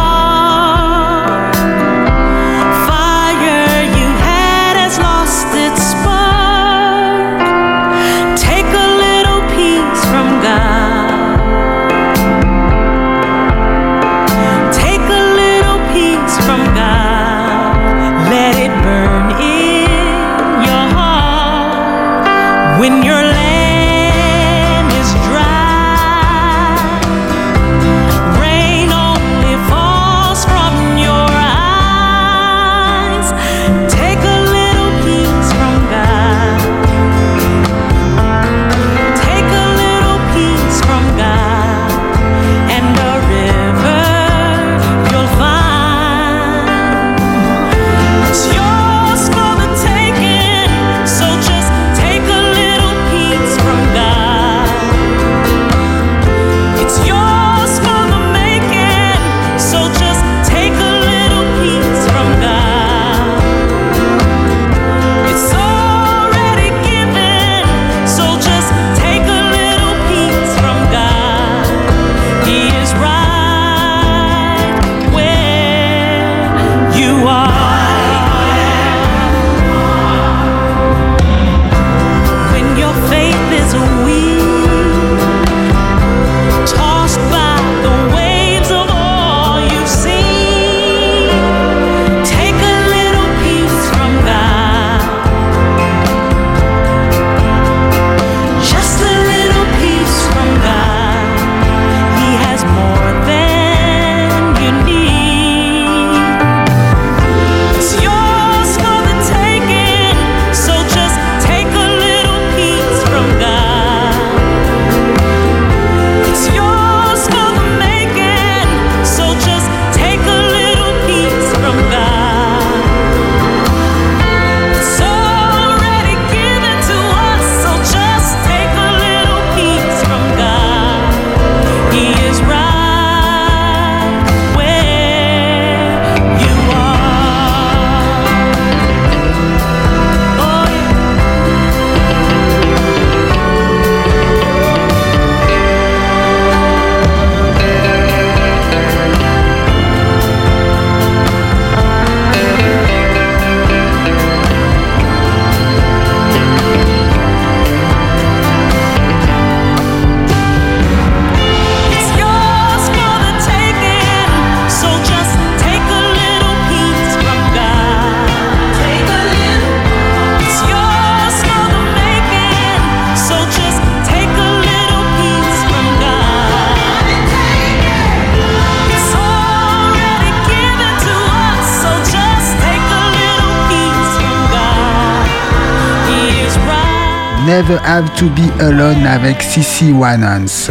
[188.16, 190.70] to Be Alone avec Sissy Wanans.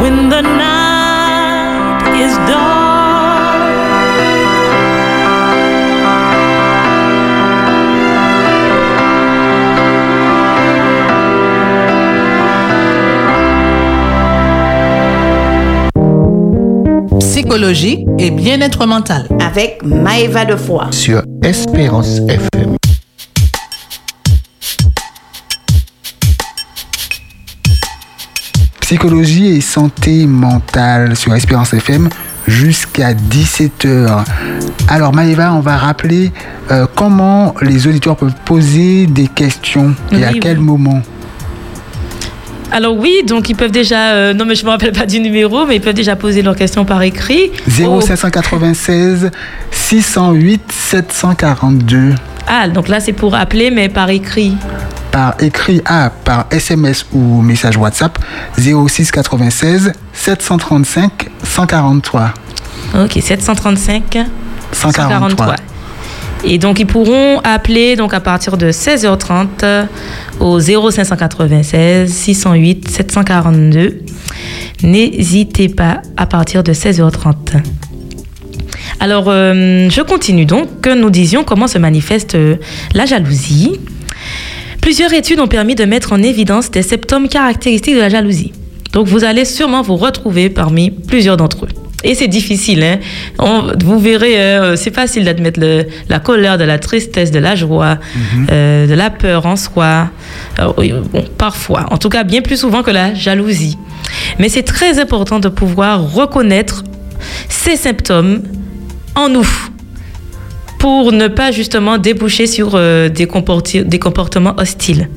[0.00, 2.74] When the night is dark,
[17.20, 19.26] Psychologie et bien-être mental.
[19.40, 20.88] Avec Maëva de Foix.
[20.90, 22.53] sur Espérance FM.
[28.88, 32.10] Psychologie et santé mentale sur Espérance FM
[32.46, 34.24] jusqu'à 17h.
[34.88, 36.32] Alors Maëva, on va rappeler
[36.70, 40.64] euh, comment les auditeurs peuvent poser des questions et à quel oui.
[40.64, 41.00] moment?
[42.72, 45.64] Alors oui, donc ils peuvent déjà, euh, non mais je me rappelle pas du numéro,
[45.64, 47.52] mais ils peuvent déjà poser leurs questions par écrit.
[47.86, 49.30] au- 0596
[49.70, 52.14] 608 742
[52.46, 54.58] Ah, donc là c'est pour appeler, mais par écrit.
[55.14, 58.18] Par écrit à par SMS ou message WhatsApp
[58.58, 62.34] 06 96 735 143
[63.00, 64.18] Ok, 735
[64.72, 65.54] 143.
[66.42, 69.84] Et donc ils pourront appeler donc à partir de 16h30 euh,
[70.40, 74.00] au 0596 608 742.
[74.82, 77.62] N'hésitez pas à partir de 16h30.
[79.00, 80.80] Alors, euh, je continue donc.
[80.80, 82.56] Que nous disions comment se manifeste euh,
[82.94, 83.80] la jalousie.
[84.84, 88.52] Plusieurs études ont permis de mettre en évidence des symptômes caractéristiques de la jalousie.
[88.92, 91.68] Donc, vous allez sûrement vous retrouver parmi plusieurs d'entre eux.
[92.02, 92.98] Et c'est difficile, hein.
[93.38, 95.58] On- vous verrez, euh, c'est facile d'admettre
[96.10, 97.96] la colère, de la tristesse, de la joie,
[98.52, 100.10] euh, de la peur en soi.
[100.58, 100.70] Euh,
[101.10, 103.78] bon, parfois, en tout cas bien plus souvent que la jalousie.
[104.38, 106.84] Mais c'est très important de pouvoir reconnaître
[107.48, 108.42] ces symptômes
[109.14, 109.48] en nous
[110.84, 115.08] pour ne pas justement déboucher sur euh, des, comportements hostiles.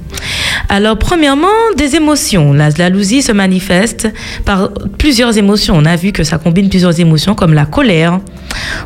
[0.69, 2.53] Alors, premièrement, des émotions.
[2.53, 4.07] La jalousie se manifeste
[4.45, 5.75] par plusieurs émotions.
[5.75, 8.21] On a vu que ça combine plusieurs émotions comme la colère,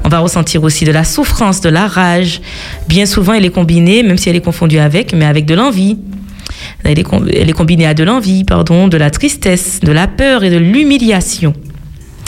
[0.04, 2.42] On va ressentir aussi de la souffrance, de la rage.
[2.88, 6.00] Bien souvent, elle est combinée, même si elle est confondue avec, mais avec de l'envie.
[6.84, 10.58] Elle est combinée à de l'envie, pardon, de la tristesse, de la peur et de
[10.58, 11.54] l'humiliation.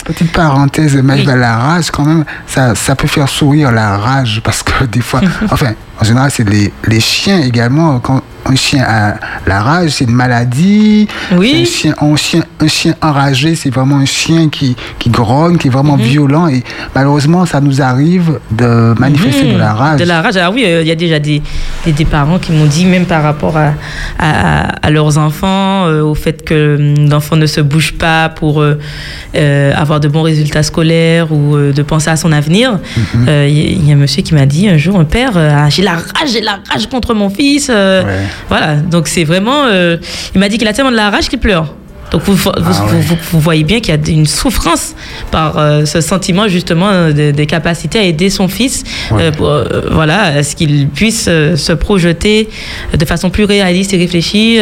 [0.04, 4.62] Petite parenthèse, mais la rage, quand même, ça, ça peut faire sourire la rage parce
[4.62, 8.00] que des fois, enfin, en général, c'est les, les chiens également.
[8.00, 9.14] Quand un chien a
[9.46, 11.08] la rage, c'est une maladie.
[11.32, 11.60] Oui.
[11.62, 15.68] Un chien, un chien, un chien enragé, c'est vraiment un chien qui, qui grogne, qui
[15.68, 16.02] est vraiment Mhm.
[16.02, 16.48] violent.
[16.48, 16.62] Et
[16.94, 20.00] malheureusement, ça nous arrive de manifester de la rage.
[20.00, 20.36] De la rage.
[20.36, 21.42] Alors oui, euh, il y a déjà des,
[21.84, 23.72] des, des parents qui m'ont dit, même par rapport à,
[24.18, 28.60] à, à leurs enfants, euh, au fait que hum, l'enfant ne se bouge pas pour
[28.60, 32.78] euh, avoir de bons résultats scolaires ou de penser à son avenir.
[33.14, 33.28] Mhm.
[33.48, 35.92] Il y, a un monsieur qui m'a dit un jour, un père, Ah, j'ai la
[35.92, 37.68] rage, j'ai la rage contre mon fils.
[37.70, 38.02] euh,
[38.48, 39.64] Voilà, donc c'est vraiment...
[39.66, 39.96] euh,
[40.34, 41.74] il m'a dit qu'il a tellement de la rage qu'il pleure.
[42.14, 44.94] Donc vous, vous, Ah vous- vous- vous voyez bien qu'il y a une souffrance
[45.32, 49.48] par euh, ce sentiment justement euh, de- des capacités à aider son fils, euh, pour,
[49.48, 52.48] euh, voilà, à ce qu'il puisse se projeter
[52.96, 54.58] de façon plus réaliste et réfléchie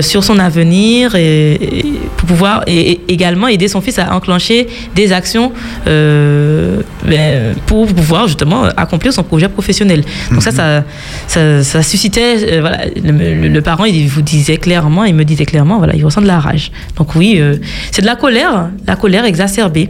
[0.00, 1.84] sur son avenir et, et
[2.16, 5.52] pour pouvoir et, et également aider son fils à enclencher des actions
[5.84, 10.04] ben, pour pouvoir justement accomplir son projet professionnel.
[10.30, 10.84] Donc ça, ça,
[11.26, 13.12] ça, ça suscitait, voilà, le,
[13.42, 16.26] le- le parent, il vous disait clairement, il me disait clairement, voilà, il ressent de
[16.26, 16.61] la rage.
[16.96, 17.56] Donc oui, euh,
[17.90, 19.88] c'est de la colère, la colère exacerbée.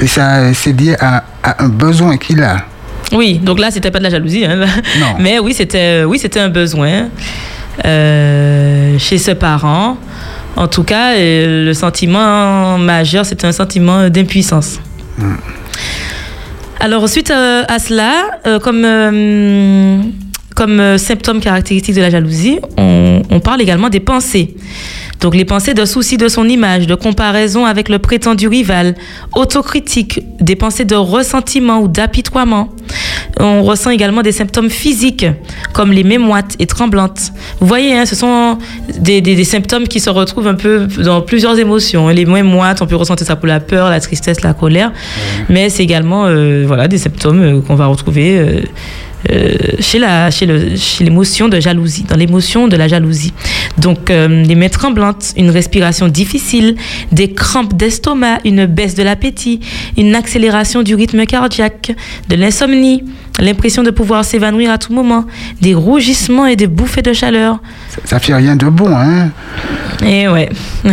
[0.00, 2.64] Et ça, c'est lié à, à un besoin qu'il a.
[3.12, 4.60] Oui, donc là, c'était pas de la jalousie, hein.
[5.00, 5.16] Non.
[5.20, 7.08] mais oui, c'était, oui, c'était un besoin
[7.84, 9.96] euh, chez ce parent.
[10.56, 14.78] En tout cas, euh, le sentiment majeur, c'est un sentiment d'impuissance.
[16.80, 18.12] Alors, suite euh, à cela,
[18.46, 19.98] euh, comme, euh,
[20.54, 24.54] comme euh, symptôme caractéristique de la jalousie, on, on parle également des pensées.
[25.20, 28.96] Donc, les pensées de souci de son image, de comparaison avec le prétendu rival,
[29.36, 32.70] autocritique, des pensées de ressentiment ou d'apitoiement.
[33.38, 35.24] On ressent également des symptômes physiques,
[35.72, 37.32] comme les mains moites et tremblantes.
[37.60, 38.58] Vous voyez, hein, ce sont
[38.98, 42.08] des, des- des symptômes qui se retrouvent un peu dans plusieurs émotions.
[42.08, 44.92] Les mains moites, on peut ressentir ça pour la peur, la tristesse, la colère.
[45.48, 48.60] Mais c'est également euh, voilà, des symptômes euh, qu'on va retrouver euh,
[49.30, 53.32] euh, chez la chez le chez l'émotion de jalousie, dans l'émotion de la jalousie.
[53.78, 56.76] Donc euh, les mains tremblantes, une respiration difficile,
[57.12, 59.60] des crampes d'estomac, une baisse de l'appétit,
[59.96, 61.94] une accélération du rythme cardiaque,
[62.28, 63.04] de l'insomnie,
[63.40, 65.24] l'impression de pouvoir s'évanouir à tout moment,
[65.60, 67.60] des rougissements et des bouffées de chaleur.
[68.04, 69.30] Ça fait rien de bon, hein.
[70.04, 70.48] Et ouais,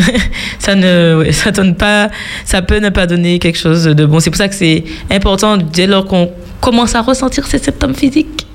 [0.59, 2.09] ça ne, ouais, ça donne pas,
[2.45, 4.19] ça peut ne pas donner quelque chose de bon.
[4.19, 6.29] C'est pour ça que c'est important dès lors qu'on
[6.61, 8.45] commence à ressentir ces symptômes physiques.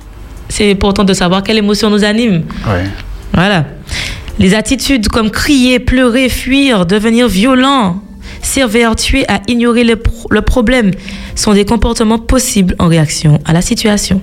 [0.49, 2.45] C'est important de savoir quelle émotion nous anime.
[2.67, 2.85] Ouais.
[3.33, 3.65] Voilà.
[4.39, 8.03] Les attitudes comme crier, pleurer, fuir, devenir violent,
[8.45, 10.93] s'évertuer à ignorer le, pro- le problème
[11.35, 14.23] sont des comportements possibles en réaction à la situation.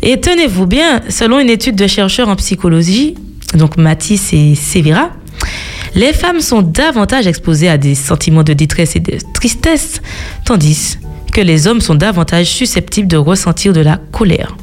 [0.00, 3.14] Et tenez-vous bien, selon une étude de chercheurs en psychologie,
[3.54, 5.10] donc Matisse et Severa,
[5.94, 10.00] les femmes sont davantage exposées à des sentiments de détresse et de tristesse,
[10.44, 10.98] tandis
[11.32, 14.56] que les hommes sont davantage susceptibles de ressentir de la colère.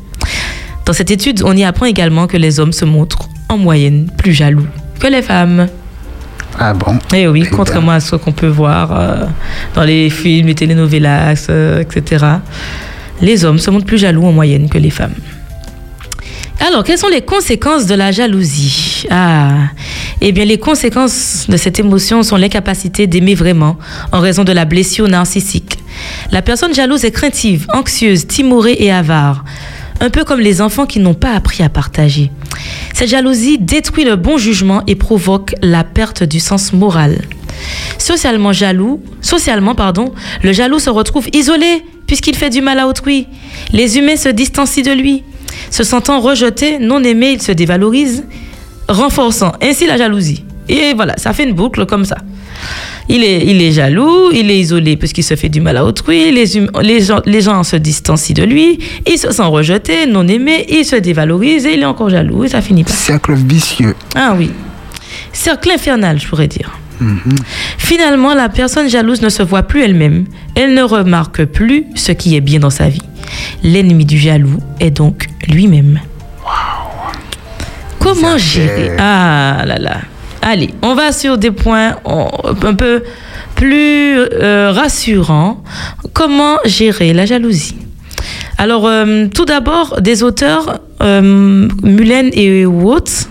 [0.86, 4.34] Dans cette étude, on y apprend également que les hommes se montrent en moyenne plus
[4.34, 4.66] jaloux
[5.00, 5.68] que les femmes.
[6.60, 6.99] Ah bon?
[7.14, 7.55] Eh oui, Eh ben.
[7.55, 9.26] contrairement à ce qu'on peut voir euh,
[9.76, 12.26] dans les films, les telenovelas, euh, etc.
[13.22, 15.14] Les hommes se montrent plus jaloux en moyenne que les femmes.
[16.68, 19.05] Alors, quelles sont les conséquences de la jalousie?
[19.10, 19.70] Ah,
[20.20, 23.78] eh bien, les conséquences de cette émotion sont l'incapacité d'aimer vraiment
[24.12, 25.80] en raison de la blessure narcissique.
[26.32, 29.45] La personne jalouse est craintive, anxieuse, timorée et avare,
[30.00, 32.32] un peu comme les enfants qui n'ont pas appris à partager.
[32.93, 37.22] Cette jalousie détruit le bon jugement et provoque la perte du sens moral.
[37.97, 43.28] Socialement jaloux, socialement pardon, le jaloux se retrouve isolé puisqu'il fait du mal à autrui.
[43.72, 45.24] Les humains se distancient de lui.
[45.70, 48.26] Se sentant rejeté, non aimé, il se dévalorise,
[48.88, 50.43] renforçant ainsi la jalousie.
[50.68, 52.18] Et voilà, ça fait une boucle comme ça.
[53.12, 56.32] Il est, il est jaloux, il est isolé puisqu'il se fait du mal à autrui,
[56.32, 60.28] les, hum- les, gens, les gens se distancient de lui, il se sent rejeté, non
[60.28, 62.91] aimé, il se dévalorise et il est encore jaloux et ça finit pas.
[62.91, 63.95] Cercle vicieux.
[64.16, 64.51] Ah oui.
[65.34, 66.72] Cercle infernal, je pourrais dire.
[67.78, 70.26] Finalement, la personne jalouse ne se voit plus elle-même.
[70.53, 73.01] Elle ne remarque plus ce qui est bien dans sa vie.
[73.64, 75.99] L'ennemi du jaloux est donc lui-même.
[77.99, 78.91] Comment gérer?
[78.97, 79.97] Ah là là.
[80.42, 83.04] Allez, on va sur des points un peu
[83.56, 85.64] plus euh, rassurants.
[86.14, 87.76] Comment gérer la jalousie?
[88.58, 93.30] Alors, euh, tout d'abord, des auteurs, euh, Mullen et Watts,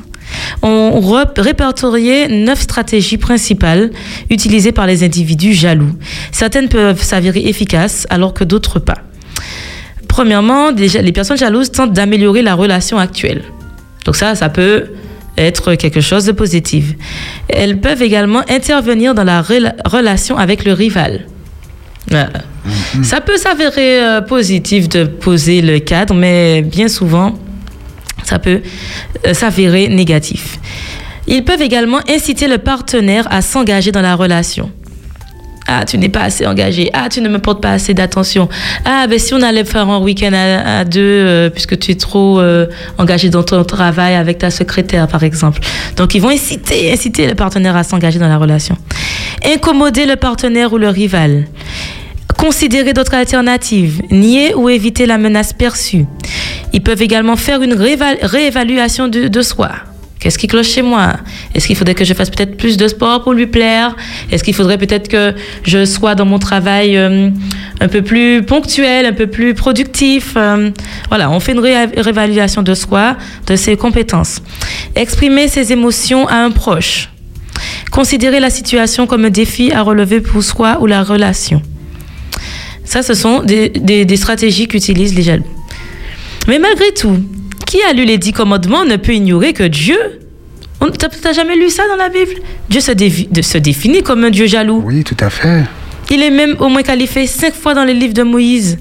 [0.63, 1.01] ont
[1.37, 3.91] répertorié neuf stratégies principales
[4.31, 5.93] utilisées par les individus jaloux.
[6.33, 8.99] Certaines peuvent s'avérer efficaces alors que d'autres pas.
[10.09, 13.43] Premièrement, les personnes jalouses tentent d'améliorer la relation actuelle.
[14.05, 14.87] Donc ça, ça peut
[15.39, 16.95] être quelque chose de positif.
[17.49, 21.27] Elles peuvent également intervenir dans la rela- relation avec le rival.
[22.11, 22.31] Voilà.
[23.03, 27.35] Ça peut s'avérer euh, positif de poser le cadre, mais bien souvent,
[28.25, 28.61] ça peut
[29.27, 30.59] euh, s'avérer négatif.
[31.27, 34.71] Ils peuvent également inciter le partenaire à s'engager dans la relation.
[35.71, 36.89] Ah, tu n'es pas assez engagé.
[36.95, 38.49] Ah, tu ne me portes pas assez d'attention.
[38.87, 42.41] Ah, ben si on allait faire un week-end à, deux, euh, puisque tu es trop
[42.41, 42.67] euh,
[42.97, 45.61] engagé dans ton travail avec ta secrétaire, par exemple.
[45.97, 48.79] Donc, ils vont inciter, inciter le partenaire à s'engager dans la relation.
[49.45, 51.45] Incommoder le partenaire ou le rival.
[52.39, 54.01] Considérer d'autres alternatives.
[54.11, 56.07] Nier ou éviter la menace perçue.
[56.73, 59.71] Ils peuvent également faire une rééval- réévaluation de soi.
[60.21, 61.15] Qu'est-ce qui cloche chez moi?
[61.55, 63.95] Est-ce qu'il faudrait que je fasse peut-être plus de sport pour lui plaire?
[64.33, 67.31] Est-ce qu'il faudrait peut-être que je sois dans mon travail euh,
[67.81, 70.33] un peu plus ponctuel, un peu plus productif?
[70.37, 70.71] Euh,
[71.09, 73.17] Voilà, on fait une ré- réévaluation de soi,
[73.47, 74.43] de ses compétences.
[74.97, 77.11] Exprimer ses émotions à un proche.
[77.93, 81.63] Considérer la situation comme un défi à relever pour soi ou la relation.
[82.85, 85.47] Ça, ce sont des, des- stratégies qu'utilisent les jaloux.
[86.49, 87.19] Mais malgré tout,
[87.69, 89.99] qui a lu les dix commandements ne peut ignorer que Dieu?
[90.81, 92.41] On- T'as jamais lu ça dans la Bible?
[92.71, 94.83] Dieu se, dévi- de- se définit comme un Dieu jaloux.
[94.87, 95.65] Oui, tout à fait.
[96.11, 98.79] Il est même au moins qualifié cinq fois dans les livres de Moïse.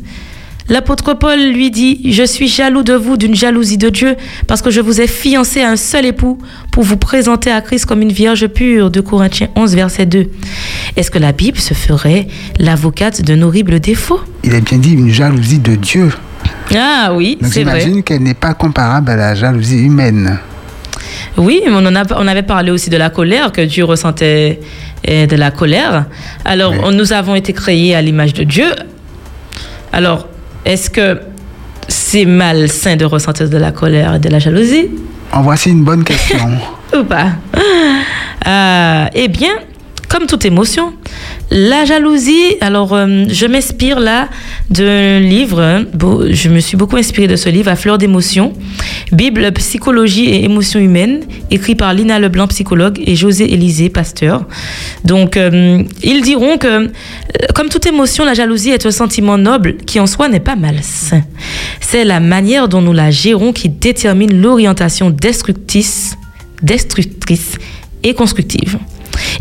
[0.69, 4.15] L'apôtre Paul lui dit Je suis jaloux de vous d'une jalousie de Dieu,
[4.47, 6.37] parce que je vous ai fiancé à un seul époux
[6.71, 8.89] pour vous présenter à Christ comme une vierge pure.
[8.91, 10.29] De Corinthiens 11, verset 2.
[10.95, 12.27] Est-ce que la Bible se ferait
[12.59, 14.19] l'avocate d'un horrible défaut?
[14.43, 16.09] Il est bien dit une jalousie de Dieu.
[16.75, 17.79] Ah oui, c'est vrai.
[17.79, 20.37] j'imagine qu'elle n'est pas comparable à la jalousie humaine.
[21.37, 24.59] Oui, on, en a, on avait parlé aussi de la colère, que Dieu ressentait
[25.07, 26.05] euh, de la colère.
[26.43, 26.77] Alors, Oui.
[26.83, 28.67] on- nous avons été créés à l'image de Dieu.
[29.93, 30.27] Alors,
[30.65, 31.19] est-ce que
[31.87, 34.89] c'est malsain de ressentir de la colère et de la jalousie?
[35.31, 36.49] En voici une bonne question.
[36.97, 37.27] ou pas?
[38.47, 39.53] Euh, Eh bien,
[40.07, 40.93] comme toute émotion,
[41.51, 44.29] la jalousie, alors euh, je m'inspire là
[44.69, 45.85] d'un livre, hein,
[46.29, 48.53] je me suis beaucoup inspirée de ce livre, À fleur d'émotion,
[49.11, 54.45] Bible, psychologie et émotions humaines, écrit par Lina Leblanc, psychologue, et José Élisée, pasteur.
[55.03, 56.87] Donc, euh, ils diront que, euh,
[57.53, 61.23] comme toute émotion, la jalousie est un sentiment noble qui en soi n'est pas malsain.
[61.81, 66.15] C'est la manière dont nous la gérons qui détermine l'orientation destructrice,
[66.61, 67.57] destructrice
[68.03, 68.77] et constructive.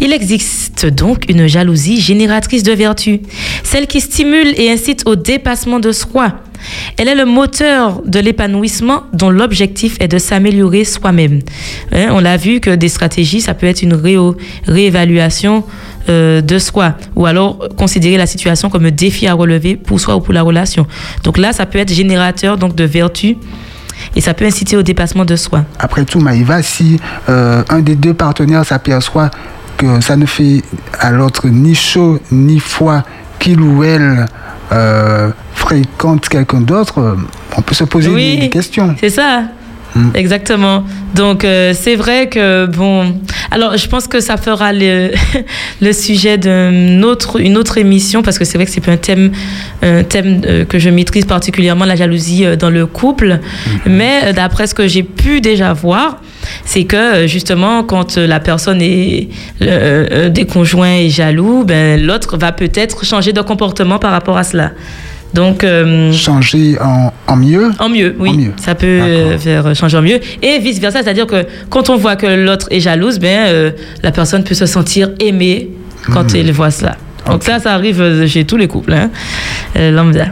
[0.00, 3.20] Il existe donc une jalousie génératrice de vertu,
[3.64, 6.32] celle qui stimule et incite au dépassement de soi.
[6.96, 11.40] Elle est le moteur de l'épanouissement dont l'objectif est de s'améliorer soi-même.
[11.92, 13.94] Hein, on l'a vu que des stratégies, ça peut être une
[14.66, 15.64] réévaluation
[16.08, 20.16] euh, de soi ou alors considérer la situation comme un défi à relever pour soi
[20.16, 20.86] ou pour la relation.
[21.24, 23.36] Donc là, ça peut être générateur donc de vertu
[24.14, 25.64] et ça peut inciter au dépassement de soi.
[25.78, 29.30] Après tout, Maïva, si euh, un des deux partenaires s'aperçoit
[29.76, 30.62] que ça ne fait
[30.98, 33.02] à l'autre ni chaud ni froid
[33.38, 34.26] qu'il ou elle
[34.72, 37.14] euh, fréquente quelqu'un d'autre, euh,
[37.56, 38.38] on peut se poser Oui.
[38.38, 38.94] des, questions.
[38.98, 39.44] C'est ça.
[39.94, 40.10] Mm.
[40.14, 40.84] Exactement.
[41.14, 43.14] Donc euh, c'est vrai que bon.
[43.50, 45.10] Alors je pense que ça fera le,
[45.80, 48.96] le sujet d'une autre une autre émission parce que c'est vrai que c'est pas un
[48.96, 49.30] thème
[49.82, 53.38] un thème euh, que je maîtrise particulièrement la jalousie euh, dans le couple.
[53.86, 56.20] Mais euh, d'après ce que j'ai pu déjà voir,
[56.64, 59.28] c'est que euh, justement quand euh, la personne est
[59.62, 64.36] euh, euh, des conjoints est jaloux, ben l'autre va peut-être changer de comportement par rapport
[64.38, 64.72] à cela.
[65.34, 67.70] Donc euh, Changer en, en mieux?
[67.78, 68.30] en mieux, oui.
[68.30, 68.52] En mieux.
[68.56, 70.20] Ça peut faire changer en mieux.
[70.42, 73.70] Et vice-versa, c'est-à-dire que quand on voit que l'autre est jalouse, ben, euh,
[74.02, 75.70] la personne peut se sentir aimée
[76.12, 76.96] quand elle voit cela.
[77.26, 77.46] Donc Hmm.
[77.46, 78.92] Ça, ça arrive chez tous les couples.
[78.94, 79.10] Hein.
[79.74, 80.26] Lambda.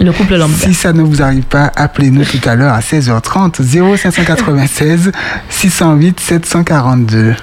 [0.00, 0.56] Le couple lambda.
[0.56, 3.62] Si ça ne vous arrive pas, appelez-nous tout à l'heure à 16h30
[3.96, 5.12] 0596
[5.48, 7.34] 608 742.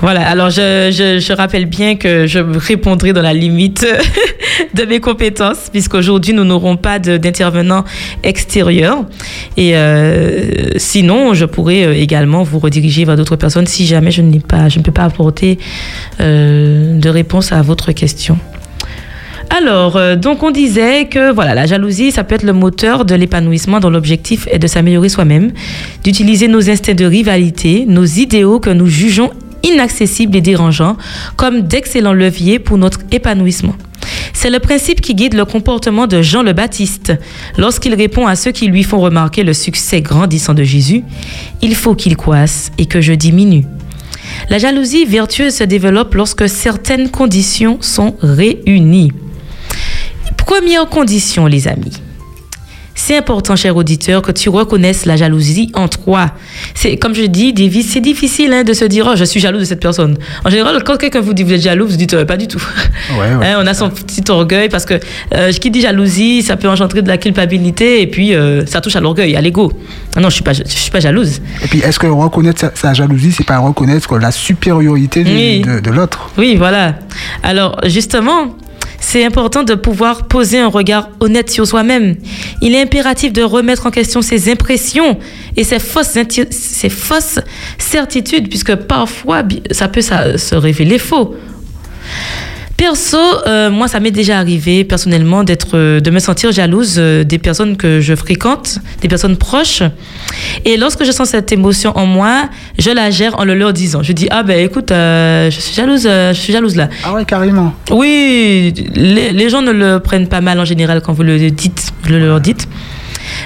[0.00, 3.86] Voilà, alors je, je, je rappelle bien que je répondrai dans la limite
[4.74, 7.84] de mes compétences, puisqu'aujourd'hui nous n'aurons pas d'intervenants
[8.22, 9.04] extérieurs.
[9.56, 14.22] Et euh, sinon, je pourrais euh, également vous rediriger vers d'autres personnes si jamais je,
[14.40, 15.58] pas, je ne peux pas apporter
[16.20, 18.38] euh, de réponse à votre question.
[19.54, 23.14] Alors, euh, donc on disait que voilà, la jalousie, ça peut être le moteur de
[23.14, 25.52] l'épanouissement dont l'objectif est de s'améliorer soi-même,
[26.02, 29.30] d'utiliser nos instincts de rivalité, nos idéaux que nous jugeons
[29.62, 30.96] inaccessibles et dérangeants
[31.36, 33.74] comme d'excellents leviers pour notre épanouissement.
[34.32, 37.12] C'est le principe qui guide le comportement de Jean le Baptiste.
[37.58, 41.04] Lorsqu'il répond à ceux qui lui font remarquer le succès grandissant de Jésus,
[41.60, 43.66] il faut qu'il croisse et que je diminue.
[44.48, 49.12] La jalousie vertueuse se développe lorsque certaines conditions sont réunies.
[50.46, 51.92] Première condition, les amis.
[52.94, 56.32] C'est important, cher auditeur, que tu reconnaisses la jalousie en toi.
[56.74, 57.54] C'est comme je dis,
[57.88, 60.18] c'est difficile hein, de se dire, oh, je suis jaloux de cette personne.
[60.44, 62.62] En général, quand quelqu'un vous dit vous êtes jaloux, vous dites euh, pas du tout.
[63.18, 63.46] Ouais, ouais.
[63.46, 65.00] Hein, on a son petit orgueil parce que
[65.34, 68.94] euh, qui dit jalousie, ça peut engendrer de la culpabilité et puis euh, ça touche
[68.96, 69.72] à l'orgueil, à l'ego.
[70.14, 71.40] Ah non, je suis pas, je suis pas jalouse.
[71.64, 75.60] Et puis, est-ce que reconnaître sa, sa jalousie, c'est pas reconnaître la supériorité du- Oui.
[75.62, 76.30] de, de l'autre?
[76.36, 76.96] Oui, voilà.
[77.42, 78.54] Alors, justement,
[79.00, 82.16] c'est important de pouvoir poser un regard honnête sur soi-même.
[82.60, 85.18] Il est impératif de remettre en question ses impressions
[85.56, 86.18] et ses fausses,
[87.78, 91.34] certitudes, puisque parfois, ça peut se révéler faux.
[92.76, 93.16] Perso,
[93.46, 97.38] euh, moi, ça m'est déjà arrivé personnellement d'être, euh, de me sentir jalouse euh, des
[97.38, 99.82] personnes que je fréquente, des personnes proches.
[100.64, 102.48] Et lorsque je sens cette émotion en moi,
[102.78, 104.02] je la gère en le leur disant.
[104.02, 106.88] Je dis ah ben écoute, je suis jalouse, je suis jalouse là.
[107.04, 107.72] Ah ouais, carrément.
[107.90, 111.92] Oui, les, les gens ne le prennent pas mal en général quand vous le dites,
[112.08, 112.68] le leur dites.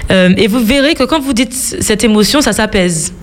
[0.09, 3.13] Et vous verrez que quand vous dites cette émotion, ça s'apaise.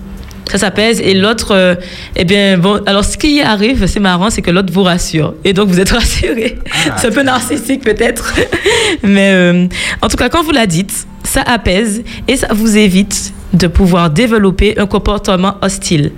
[0.49, 1.75] Ça s'apaise et l'autre, euh,
[2.15, 5.33] eh bien, bon, alors ce qui arrive, c'est marrant, c'est que l'autre vous rassure.
[5.43, 6.57] Et donc vous êtes rassuré.
[6.97, 8.33] c'est un peu narcissique peut-être.
[9.03, 9.67] Mais euh,
[10.01, 14.09] en tout cas, quand vous la dites, ça apaise et ça vous évite de pouvoir
[14.09, 16.11] développer un comportement hostile.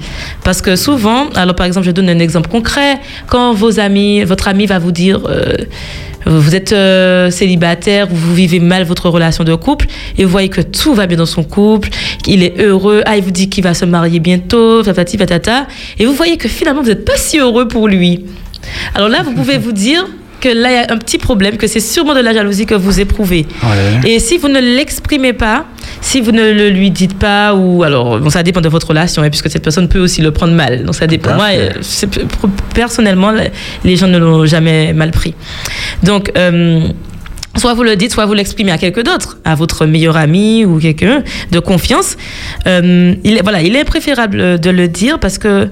[0.44, 4.48] Parce que souvent, alors par exemple, je donne un exemple concret, quand vos amis, votre
[4.48, 5.56] ami va vous dire, euh,
[6.26, 10.62] vous êtes euh, célibataire, vous vivez mal votre relation de couple, et vous voyez que
[10.62, 11.90] tout va bien dans son couple,
[12.24, 15.68] qu'il est heureux, ah, il vous dit qu'il va se marier bientôt, patati patata,
[16.00, 18.26] et vous voyez que finalement, vous n'êtes pas si heureux pour lui.
[18.96, 20.06] Alors là, vous pouvez vous dire
[20.42, 22.76] que là, il y a un petit problème, que c'est sûrement de la jalousie que
[22.76, 23.46] vous éprouvez.
[23.64, 24.12] Ouais.
[24.12, 25.66] Et si vous ne l'exprimez pas,
[26.02, 29.24] si vous ne le lui dites pas, ou alors, bon, ça dépend de votre relation,
[29.24, 30.84] hein, puisque cette personne peut aussi le prendre mal.
[30.84, 31.36] Donc ça dépend.
[31.36, 31.70] Moi, euh,
[32.74, 33.32] personnellement,
[33.84, 35.34] les gens ne l'ont jamais mal pris.
[36.04, 36.88] Donc, euh,
[37.58, 40.80] Soit vous le dites, soit vous l'exprimez à quelqu'un d'autre, à votre meilleur ami ou
[40.80, 42.16] quelqu'un de confiance.
[42.68, 45.70] Euh, il, est, voilà, il est préférable de le dire parce que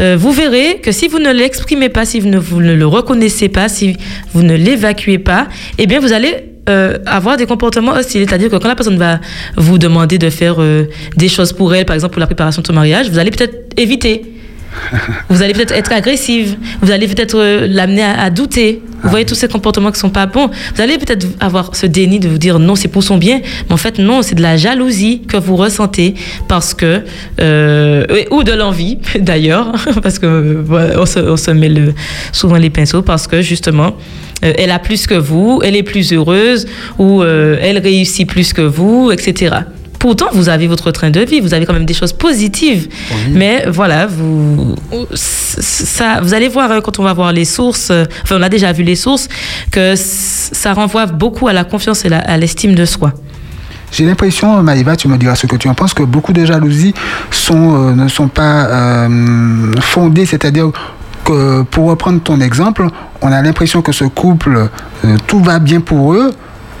[0.00, 2.86] euh, vous verrez que si vous ne l'exprimez pas, si vous ne, vous ne le
[2.86, 3.96] reconnaissez pas, si
[4.34, 5.46] vous ne l'évacuez pas,
[5.78, 6.34] eh bien vous allez
[6.68, 8.24] euh, avoir des comportements hostiles.
[8.28, 9.20] C'est-à-dire que quand la personne va
[9.56, 10.84] vous demander de faire euh,
[11.16, 13.72] des choses pour elle, par exemple pour la préparation de son mariage, vous allez peut-être
[13.76, 14.22] éviter.
[15.28, 16.56] Vous allez peut-être être agressive.
[16.80, 18.82] Vous allez peut-être euh, l'amener à, à douter.
[19.02, 20.50] Vous voyez tous ces comportements qui sont pas bons.
[20.74, 23.40] Vous allez peut-être avoir ce déni de vous dire non, c'est pour son bien.
[23.68, 26.14] Mais en fait, non, c'est de la jalousie que vous ressentez
[26.48, 27.02] parce que
[27.40, 31.94] euh, ou de l'envie d'ailleurs, parce que euh, on se, on se met le,
[32.32, 33.96] souvent les pinceaux parce que justement.
[34.44, 36.66] Euh, elle a plus que vous, elle est plus heureuse
[36.98, 39.56] ou euh, elle réussit plus que vous, etc.
[39.98, 42.86] Pourtant, vous avez votre train de vie, vous avez quand même des choses positives.
[43.32, 44.76] Mais voilà, vous,
[45.14, 48.48] ça, vous allez voir hein, quand on va voir les sources, euh, enfin on a
[48.48, 49.28] déjà vu les sources,
[49.72, 53.12] que ça renvoie beaucoup à la confiance et la- à l'estime de soi.
[53.90, 56.94] J'ai l'impression, Maïva, tu me diras ce que tu en penses, que beaucoup de jalousies
[57.30, 60.70] sont, euh, ne sont pas euh, fondées, c'est-à-dire
[61.28, 62.86] que, pour reprendre ton exemple,
[63.22, 64.68] on a l'impression que ce couple,
[65.04, 66.30] euh, tout va bien pour eux,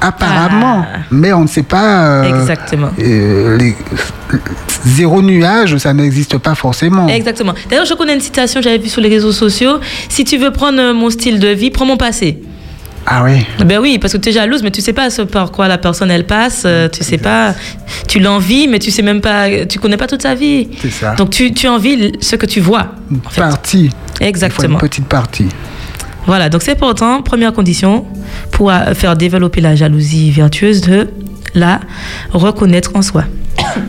[0.00, 0.98] apparemment, Ah.
[1.10, 2.06] mais on ne sait pas.
[2.22, 2.88] euh, Exactement.
[2.98, 3.76] euh, les-
[4.84, 7.08] zéro nuage, ça n'existe pas forcément.
[7.08, 7.52] Exactement.
[7.68, 9.78] D'ailleurs, je connais une citation que j'avais vue sur les réseaux sociaux.
[10.08, 12.38] Si tu veux prendre mon style de vie, prends mon passé.
[13.06, 13.46] Ah oui.
[13.64, 15.78] Ben oui, parce que tu es jalouse, mais tu sais pas ce par quoi la
[15.78, 16.62] personne elle passe.
[16.66, 17.54] euh, tu sais pas.
[18.06, 19.46] Tu l'envies, mais tu sais même pas.
[19.66, 20.68] Tu connais pas toute sa vie.
[20.82, 21.14] C'est ça.
[21.14, 22.88] Donc tu, tu envies ce que tu vois.
[23.10, 23.40] Une en fait.
[23.40, 23.90] partie.
[24.20, 24.74] Exactement.
[24.74, 25.48] une petite partie.
[26.26, 28.04] Voilà, donc c'est important, première condition
[28.50, 31.08] pour euh, faire développer la jalousie vertueuse, de
[31.54, 31.80] la
[32.32, 33.24] reconnaître en soi.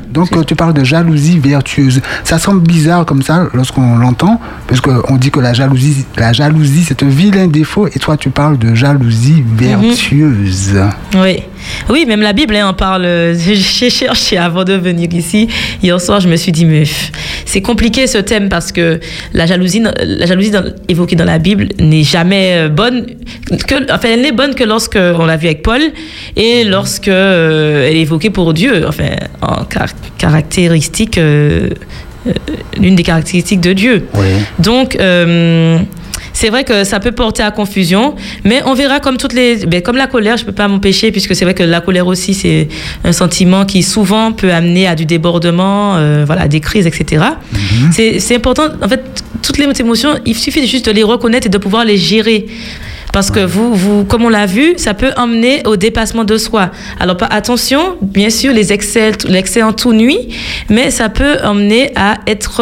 [0.10, 2.01] Donc euh, tu parles de jalousie vertueuse.
[2.24, 6.84] Ça semble bizarre comme ça lorsqu'on l'entend, parce qu'on dit que la jalousie, la jalousie
[6.84, 10.80] c'est un vilain défaut, et toi tu parles de jalousie vertueuse.
[11.16, 11.43] Oui,
[11.89, 13.05] oui, même la Bible hein, en parle.
[13.05, 15.47] euh, J'ai cherché avant de venir ici.
[15.84, 16.84] Hier soir, je me suis dit, mais
[17.45, 18.99] c'est compliqué ce thème parce que
[19.34, 23.05] la jalousie, la jalousie dans- évoquée dans la Bible n'est jamais euh, bonne.
[23.68, 25.82] Que, enfin, elle n'est bonne que lorsque on l'a vu avec Paul
[26.36, 28.86] et lorsque euh, elle est évoquée pour Dieu.
[28.88, 29.10] Enfin,
[29.41, 29.88] en car-
[30.18, 31.70] caractéristique, euh,
[32.28, 32.32] euh,
[32.80, 34.07] l'une des caractéristiques de Dieu.
[34.14, 34.28] Oui.
[34.60, 34.95] Donc,
[36.40, 38.16] c'est vrai que ça peut porter à confusion,
[38.46, 41.36] mais on verra comme toutes les, ben, comme la colère, je peux pas m'empêcher puisque
[41.36, 42.70] c'est vrai que la colère aussi c'est
[43.04, 47.26] un sentiment qui souvent peut amener à du débordement, euh, voilà, à des crises, etc.
[47.92, 48.68] C'est- C'est important.
[48.82, 49.04] En fait,
[49.44, 52.46] toutes les émotions, il suffit juste de les reconnaître et de pouvoir les gérer.
[53.12, 56.70] Parce que vous, vous, comme on l'a vu, ça peut emmener au dépassement de soi.
[57.02, 60.30] Alors attention, bien sûr, les excès, l'excès en tout nuit,
[60.70, 62.62] mais ça peut emmener à être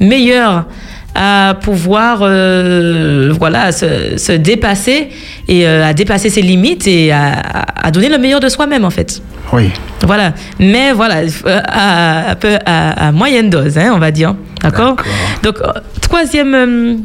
[0.00, 0.64] meilleur,
[1.14, 5.08] à pouvoir, euh, voilà, se, se dépasser
[5.48, 7.32] et euh, à dépasser ses limites et à,
[7.82, 9.20] à- donner le meilleur de soi-même en fait.
[9.52, 9.70] Oui.
[10.06, 10.32] Voilà.
[10.58, 14.34] Mais voilà, euh, à, à peu- à- à moyenne dose, hein, on va dire.
[14.62, 14.96] D'accord?
[15.42, 15.56] Donc,
[16.00, 16.54] troisième.
[16.54, 16.96] euh,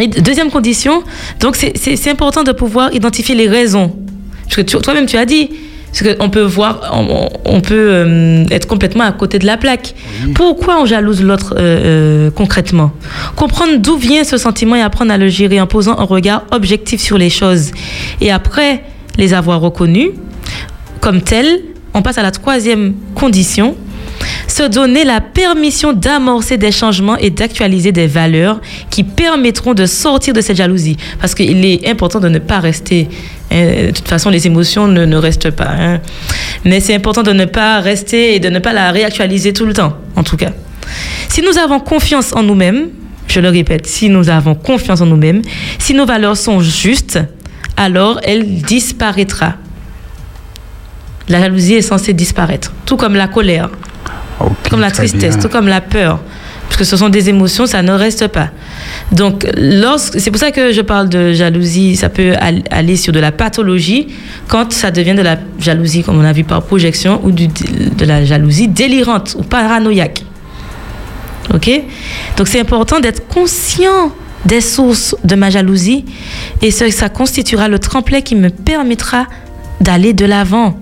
[0.00, 1.02] et deuxième condition,
[1.40, 3.96] donc c'est- important de pouvoir identifier les raisons.
[4.44, 5.50] Parce que toi-même, tu as dit.
[5.92, 9.94] Parce qu'on peut voir, on, on peut euh, être complètement à côté de la plaque.
[10.34, 12.92] Pourquoi on jalouse l'autre euh, euh, concrètement?
[13.36, 17.00] Comprendre d'où vient ce sentiment et apprendre à le gérer en posant un regard objectif
[17.00, 17.72] sur les choses.
[18.20, 18.84] Et après
[19.18, 20.10] les avoir reconnus,
[21.00, 21.46] comme tel,
[21.92, 23.74] on passe à la troisième condition,
[24.50, 30.34] se donner la permission d'amorcer des changements et d'actualiser des valeurs qui permettront de sortir
[30.34, 30.96] de cette jalousie.
[31.20, 33.08] Parce qu'il est important de ne pas rester.
[33.50, 35.70] hein, de toute façon, les émotions ne, ne restent pas.
[35.78, 36.00] hein.
[36.64, 39.72] Mais c'est important de ne pas rester et de ne pas la réactualiser tout le
[39.72, 40.50] temps, en tout cas.
[41.28, 42.88] Si nous avons confiance en nous-mêmes,
[43.28, 45.42] je le répète, si nous avons confiance en nous-mêmes,
[45.78, 47.20] si nos valeurs sont justes,
[47.76, 49.54] alors elle disparaîtra.
[51.28, 53.70] La jalousie est censée disparaître, tout comme la colère,
[54.40, 55.42] Ok, comme la tristesse, bien.
[55.42, 56.20] tout comme la peur.
[56.66, 58.50] Parce que ce sont des émotions, ça ne reste pas.
[59.10, 63.12] Donc, lorsque, c'est pour ça que je parle de jalousie, ça peut al- aller sur
[63.12, 64.06] de la pathologie
[64.46, 68.04] quand ça devient de la jalousie, comme on a vu par projection, ou du- de
[68.04, 70.22] la jalousie délirante ou paranoïaque.
[71.52, 71.68] OK?
[72.36, 74.12] Donc, c'est important d'être conscient
[74.44, 76.04] des sources de ma jalousie
[76.62, 79.26] et ça constituera le tremplin qui me permettra
[79.80, 80.78] d'aller de l'avant.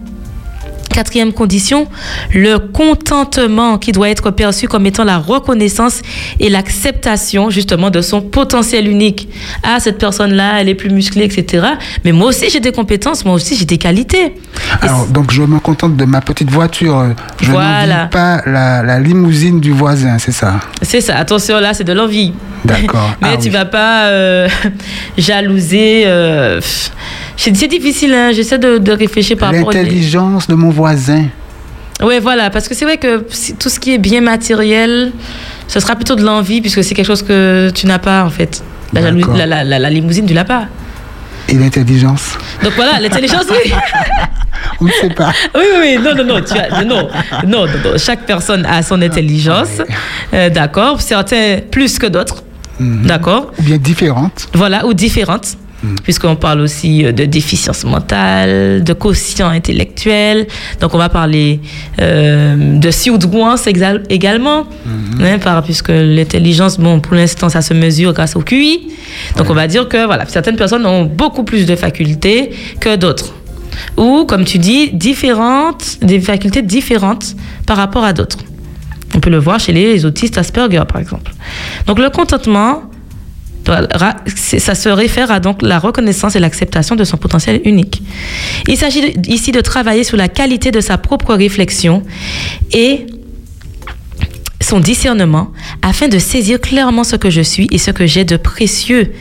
[0.99, 1.87] Quatrième condition,
[2.35, 6.03] le contentement qui doit être perçu comme étant la reconnaissance
[6.41, 9.29] et l'acceptation justement de son potentiel unique.
[9.63, 11.65] Ah, cette personne-là, elle est plus musclée, etc.
[12.05, 14.35] Mais moi aussi, j'ai des compétences, moi aussi, j'ai des qualités.
[14.83, 17.15] Alors, donc, je me contente de ma petite voiture.
[17.41, 17.87] Je Voilà.
[17.99, 20.55] n'envie pas la, la limousine du voisin, c'est ça?
[20.83, 22.33] C'est ça, attention, là, c'est de l'envie.
[22.65, 23.13] D'accord.
[23.23, 23.51] Mais Ah tu oui.
[23.51, 24.49] vas pas euh,
[25.17, 26.03] jalouser.
[26.07, 26.61] euh.
[27.39, 31.27] C'est difficile, hein, j'essaie de, de réfléchir par rapport L'intelligence de mon voisin.
[32.03, 33.25] Oui, voilà, parce que c'est vrai que
[33.59, 35.13] tout ce qui est bien matériel,
[35.67, 38.63] ce sera plutôt de l'envie, puisque c'est quelque chose que tu n'as pas, en fait.
[38.93, 39.11] La,
[39.47, 40.67] la, la, limousine, tu l'as pas.
[41.49, 42.39] Et l'intelligence?
[42.63, 43.73] Donc voilà, l'intelligence, oui.
[44.81, 45.33] On ne sait pas.
[45.57, 47.09] Oui, oui, non, non, non, tu as- non,
[47.47, 49.81] non, non, chaque personne a son intelligence,
[50.35, 52.45] euh, d'accord, certains plus que d'autres,
[52.79, 54.49] d'accord, Ou bien différente.
[54.55, 55.55] voilà, ou différentes,
[56.03, 60.47] puisqu'on parle aussi euh, de déficience mentale, de quotient intellectuel,
[60.81, 61.61] donc on va parler
[62.01, 64.67] euh, de surdouance également,
[65.21, 68.89] hein, par, puisque l'intelligence, bon, pour l'instant, ça se mesure grâce au QI,
[69.37, 72.51] donc on va dire que, voilà, certaines personnes ont beaucoup plus de facultés
[72.81, 73.35] que d'autres.
[73.97, 78.39] Ou, comme tu dis, différentes, des facultés différentes par rapport à d'autres.
[79.15, 81.33] On peut le voir chez les autistes Asperger, par exemple.
[81.87, 82.83] Donc, le contentement,
[84.37, 88.03] ça se réfère à donc la reconnaissance et l'acceptation de son potentiel unique.
[88.67, 92.03] Il s'agit ici de travailler sur la qualité de sa propre réflexion
[92.73, 93.07] et
[94.69, 95.53] son discernement
[95.83, 99.13] afin de saisir clairement ce que je suis et ce que j'ai de précieux.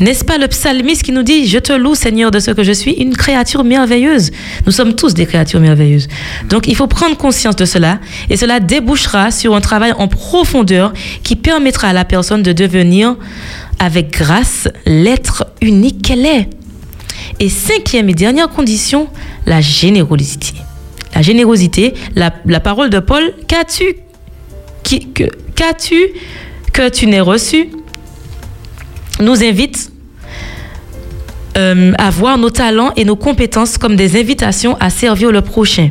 [0.00, 2.72] N'est-ce pas le psalmiste qui nous dit Je te loue, Seigneur, de ce que je
[2.72, 4.30] suis, une créature merveilleuse
[4.66, 6.08] Nous sommes tous des créatures merveilleuses.
[6.48, 7.98] Donc il faut prendre conscience de cela
[8.28, 10.92] et cela débouchera sur un travail en profondeur
[11.22, 13.16] qui permettra à la personne de devenir,
[13.80, 16.48] avec grâce, l'être unique qu'elle est.
[17.40, 19.08] Et cinquième et dernière condition,
[19.46, 20.52] la générosité.
[21.14, 23.96] La générosité, la, parole de Paul, qu'as-tu
[24.84, 25.98] que- qu'as-tu
[26.72, 27.70] que tu n'aies reçu
[29.20, 29.90] nous invite
[31.56, 35.90] euh, à voir nos talents et nos compétences comme des invitations à servir le prochain.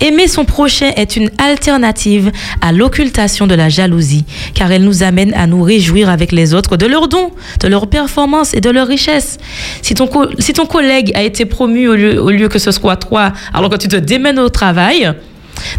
[0.00, 4.24] Aimer son prochain est une alternative à l'occultation de la jalousie,
[4.54, 7.86] car elle nous amène à nous réjouir avec les autres de leurs dons, de leurs
[7.86, 9.38] performances et de leurs richesses.
[9.82, 12.96] Si ton, si ton collègue a été promu au lieu, au lieu que ce soit
[12.96, 15.12] toi, alors que tu te démènes au travail,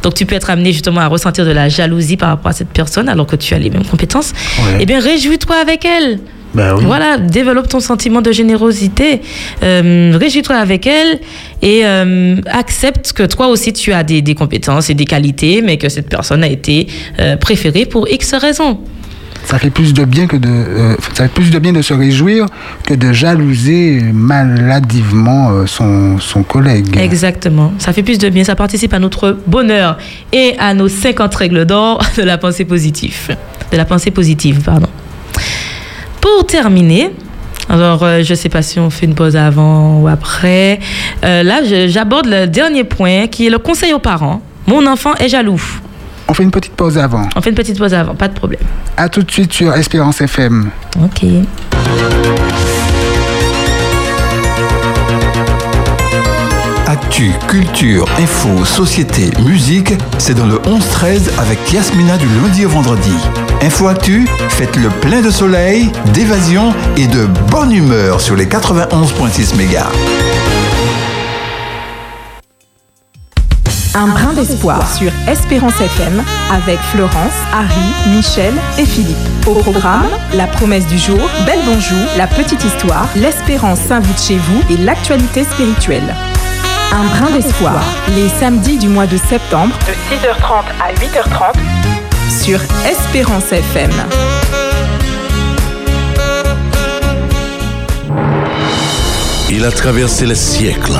[0.04, 2.70] donc tu peux être amené justement à ressentir de la jalousie par rapport à cette
[2.70, 4.34] personne alors que tu as les mêmes compétences.
[4.60, 4.78] Ouais.
[4.82, 6.20] Eh bien, réjouis-toi avec elle.
[6.56, 6.84] Ben oui.
[6.86, 9.22] Voilà, développe ton sentiment de générosité,
[9.62, 11.20] euh, réjouis-toi avec elle
[11.62, 15.78] et euh, accepte que toi aussi tu as des, des compétences et des qualités, mais
[15.78, 16.88] que cette personne a été
[17.20, 18.80] euh, préférée pour X raisons.
[19.46, 21.94] Ça fait plus de bien que de, euh, ça fait plus de bien de se
[21.94, 22.48] réjouir
[22.84, 26.98] que de jalouser maladivement euh, son, son collègue.
[26.98, 27.72] Exactement.
[27.78, 29.98] Ça fait plus de bien, ça participe à notre bonheur
[30.34, 33.38] et à nos 50 règles d'or de la pensée positive.
[33.72, 34.90] De la pensée positive, pardon.
[36.26, 37.12] Pour terminer,
[37.70, 40.80] Alors, euh, je ne sais pas si on fait une pause avant ou après.
[41.24, 44.42] Euh, là, j'aborde le dernier point qui est le conseil aux parents.
[44.66, 45.62] Mon enfant est jaloux.
[46.28, 47.30] On fait une petite pause avant.
[47.36, 48.62] On fait une petite pause avant, pas de problème.
[48.98, 50.72] À tout de suite sur Espérance FM.
[51.04, 51.26] Ok.
[56.88, 63.14] Actu, culture, info, société, musique, c'est dans le 11-13 avec Yasmina du lundi au vendredi.
[63.62, 69.56] Info Actu, faites le plein de soleil, d'évasion et de bonne humeur sur les 91.6
[69.56, 69.88] mégas.
[73.96, 79.16] Un brin d'espoir sur Espérance FM avec Florence, Harry, Michel et Philippe.
[79.48, 84.62] Au programme, la promesse du jour, Belle Bonjour, la petite histoire, l'espérance s'invite chez vous
[84.70, 86.14] et l'actualité spirituelle.
[86.92, 87.82] Un brin d'espoir,
[88.16, 91.95] les samedis du mois de septembre de 6h30 à 8h30
[92.30, 92.60] sur
[92.90, 93.92] Espérance FM.
[99.50, 100.94] Il a traversé les siècles.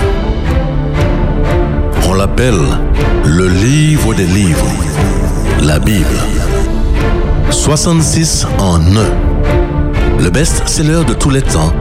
[2.08, 2.62] On l'appelle
[3.26, 4.68] le livre des livres,
[5.62, 6.06] la Bible.
[7.50, 10.22] 66 en un.
[10.22, 11.74] Le best-seller de tous les temps,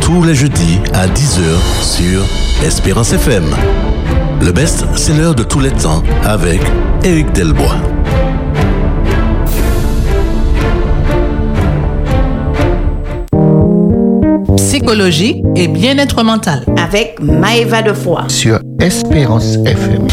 [0.00, 2.22] tous les jeudis à 10h sur
[2.64, 3.44] Espérance FM.
[4.40, 6.60] Le best-seller de tous les temps avec
[7.04, 7.99] Éric Delbois.
[14.90, 16.64] Psychologie et bien-être mental.
[16.76, 18.24] Avec Maëva de Foix.
[18.26, 20.08] Sur Espérance FM.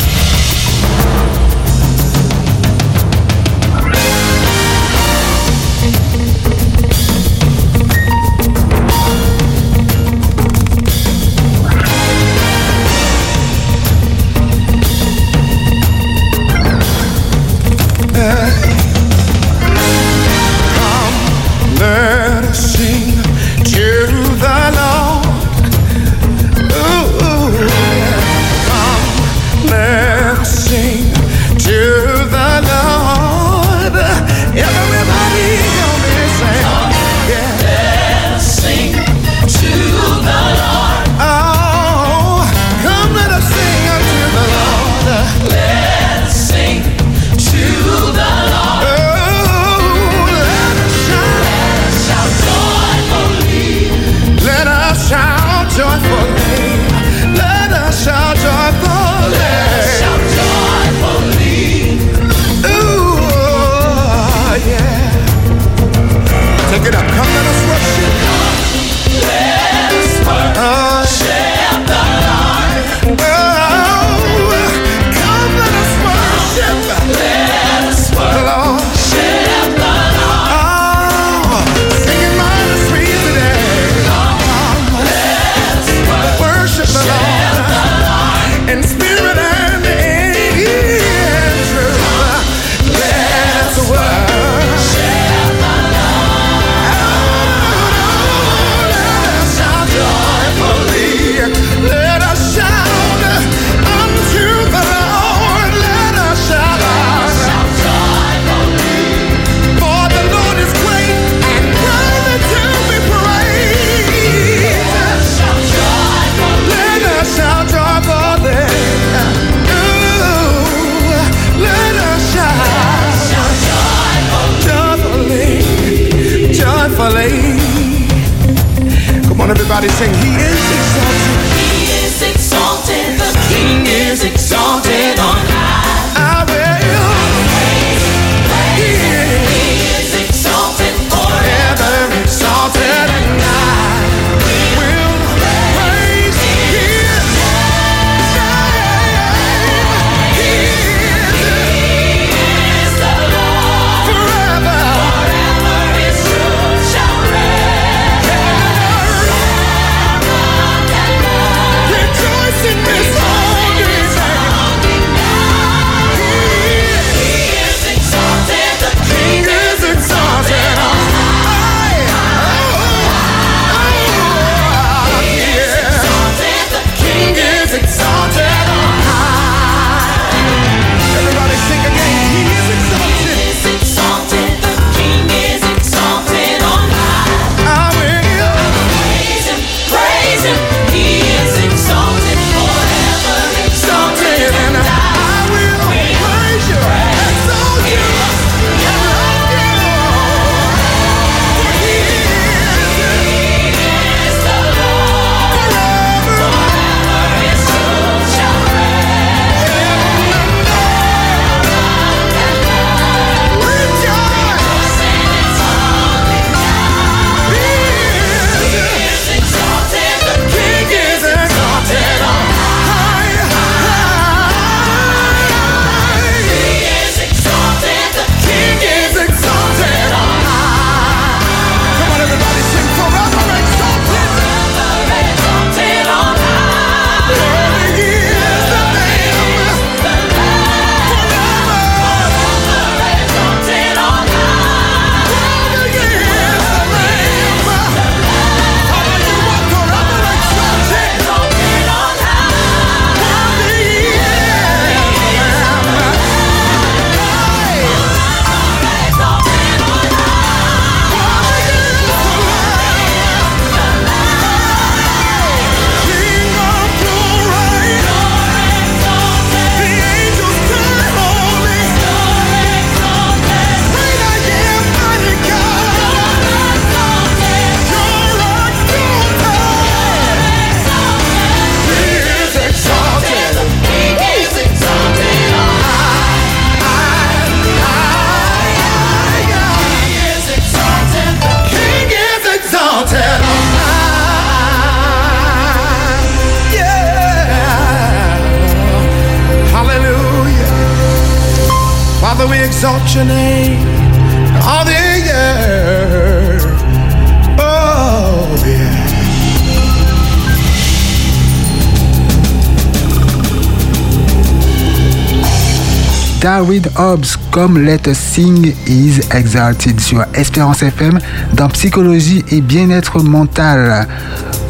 [317.52, 321.20] Comme Let Us Sing Is Exalted sur Espérance FM
[321.54, 324.06] dans Psychologie et Bien-être mental.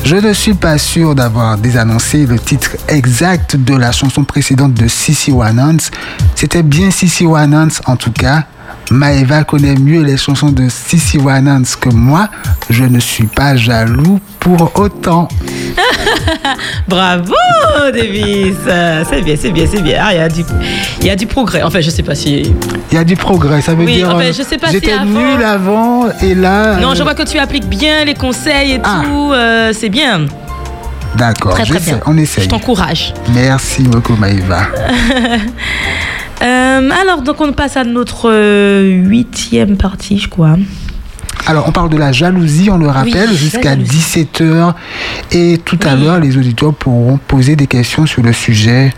[0.03, 4.87] Je ne suis pas sûr d'avoir désannoncé le titre exact de la chanson précédente de
[4.87, 5.89] Sissy Wanans.
[6.35, 8.43] C'était bien Sissy Wanans en tout cas.
[8.91, 12.29] Maëva connaît mieux les chansons de Sissy Wanans que moi.
[12.69, 15.27] Je ne suis pas jaloux pour autant.
[16.87, 17.33] Bravo,
[17.93, 18.55] Davis.
[18.67, 19.97] Euh, C'est bien, c'est bien, c'est bien.
[20.01, 20.45] Ah, Il y, a du-
[21.01, 21.63] il y a du progrès.
[21.63, 22.43] Enfin, je sais pas si.
[22.91, 24.09] Il y a du progrès, ça veut Oui, dire.
[24.09, 26.77] enfin, euh, je sais pas si J'étais avant- nul avant et là.
[26.77, 29.01] Non, euh, je vois que tu appliques bien les conseils et Ah.
[29.03, 29.31] tout.
[29.33, 30.25] euh, c'est bien.
[31.15, 31.99] D'accord, Très, très bien.
[32.05, 32.43] on essaye.
[32.43, 33.13] Je t'encourage.
[33.33, 34.61] Merci beaucoup, Maëva.
[36.43, 40.55] Euh, alors, donc, on passe à notre euh, huitième partie, je crois.
[41.47, 43.97] Alors, on parle de la jalousie, on le rappelle, jusqu'à jalousie.
[44.15, 44.73] 17h.
[45.31, 48.93] Et tout à l'heure, les auditeurs pourront poser des questions sur le sujet.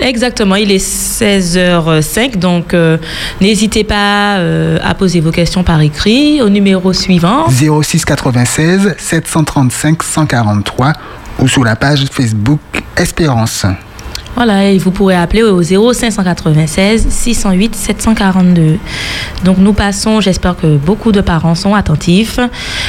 [0.00, 2.98] Exactement, il est 16h05, donc euh,
[3.40, 7.46] n'hésitez pas euh, à poser vos questions par écrit au numéro suivant.
[7.48, 10.92] 06 96 735 143
[11.40, 12.60] ou sur la page Facebook
[12.96, 13.66] Espérance.
[14.34, 18.78] Voilà, et vous pourrez appeler au 0596 608 742.
[19.44, 22.40] Donc nous passons, j'espère que beaucoup de parents sont attentifs.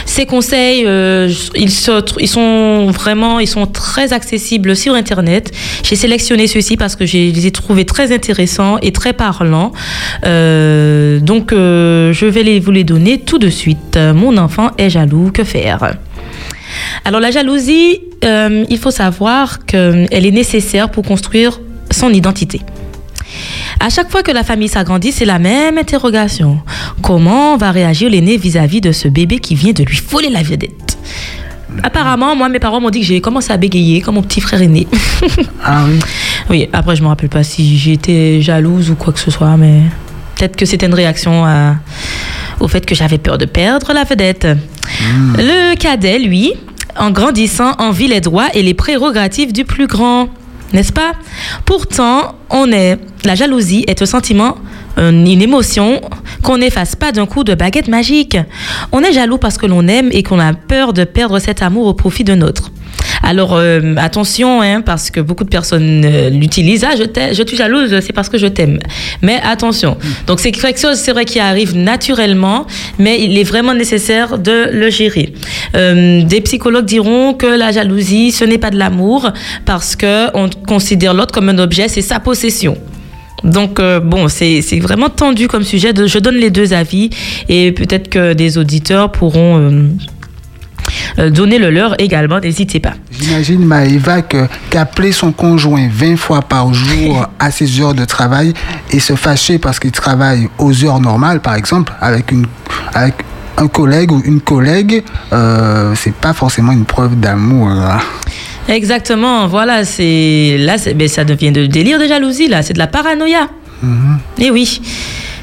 [0.05, 5.51] Ces conseils, euh, ils, sont vraiment, ils sont très accessibles sur Internet.
[5.83, 9.73] J'ai sélectionné ceux-ci parce que je les ai trouvés très intéressants et très parlants.
[10.25, 13.99] Euh, donc euh, je vais les, vous les donner tout de suite.
[14.15, 15.93] Mon enfant est jaloux, que faire?
[17.05, 21.59] Alors la jalousie, euh, il faut savoir qu'elle est nécessaire pour construire
[21.91, 22.61] son identité.
[23.79, 26.59] À chaque fois que la famille s'agrandit, c'est la même interrogation.
[27.01, 30.97] Comment va réagir l'aîné vis-à-vis de ce bébé qui vient de lui voler la vedette?
[31.81, 34.61] Apparemment, moi, mes parents m'ont dit que j'ai commencé à bégayer comme mon petit frère
[34.61, 34.87] aîné.
[35.63, 35.99] Ah oui?
[36.49, 39.79] Oui, après, je me rappelle pas si j'étais jalouse ou quoi que ce soit, mais
[40.35, 41.75] peut-être que c'était une réaction à-
[42.59, 44.45] au fait que j'avais peur de perdre la vedette.
[45.37, 46.51] Le cadet, lui,
[46.97, 50.29] en grandissant, envie les droits et les prérogatives du plus grand.
[50.73, 51.11] N'est-ce pas?
[51.65, 54.55] Pourtant, on est, la jalousie est un sentiment,
[54.97, 56.01] une une émotion
[56.43, 58.37] qu'on n'efface pas d'un coup de baguette magique.
[58.91, 61.87] On est jaloux parce que l'on aime et qu'on a peur de perdre cet amour
[61.87, 62.71] au profit de notre.
[63.21, 66.85] Alors euh, attention, hein, parce que beaucoup de personnes euh, l'utilisent.
[66.85, 68.79] Ah, je, suis jalouse, c'est parce que je t'aime.
[69.21, 69.97] Mais attention.
[70.27, 72.65] Donc c'est quelque chose, c'est vrai, qui arrive naturellement,
[72.99, 75.33] mais il est vraiment nécessaire de le gérer.
[75.75, 79.31] Euh, des psychologues diront que la jalousie, ce n'est pas de l'amour,
[79.65, 82.77] parce que on considère l'autre comme un objet, c'est sa possession.
[83.43, 85.91] Donc, euh, bon, c'est vraiment tendu comme sujet.
[85.95, 87.09] Je donne les deux avis
[87.49, 89.87] et peut-être que des auditeurs pourront euh,
[91.29, 92.39] donner le leur également.
[92.39, 92.93] N'hésitez pas.
[93.11, 98.53] J'imagine Maëva qu'appeler son conjoint 20 fois par jour à ses heures de travail
[98.91, 102.45] et se fâcher parce qu'il travaille aux heures normales, par exemple, avec, une,
[102.93, 103.15] avec
[103.57, 107.67] un collègue ou une collègue, euh, c'est pas forcément une preuve d'amour.
[107.69, 107.99] hein.
[108.67, 112.87] Exactement, voilà, c'est là, mais ça devient de délire de jalousie, là, c'est de la
[112.87, 113.49] paranoïa.
[114.39, 114.81] Et oui.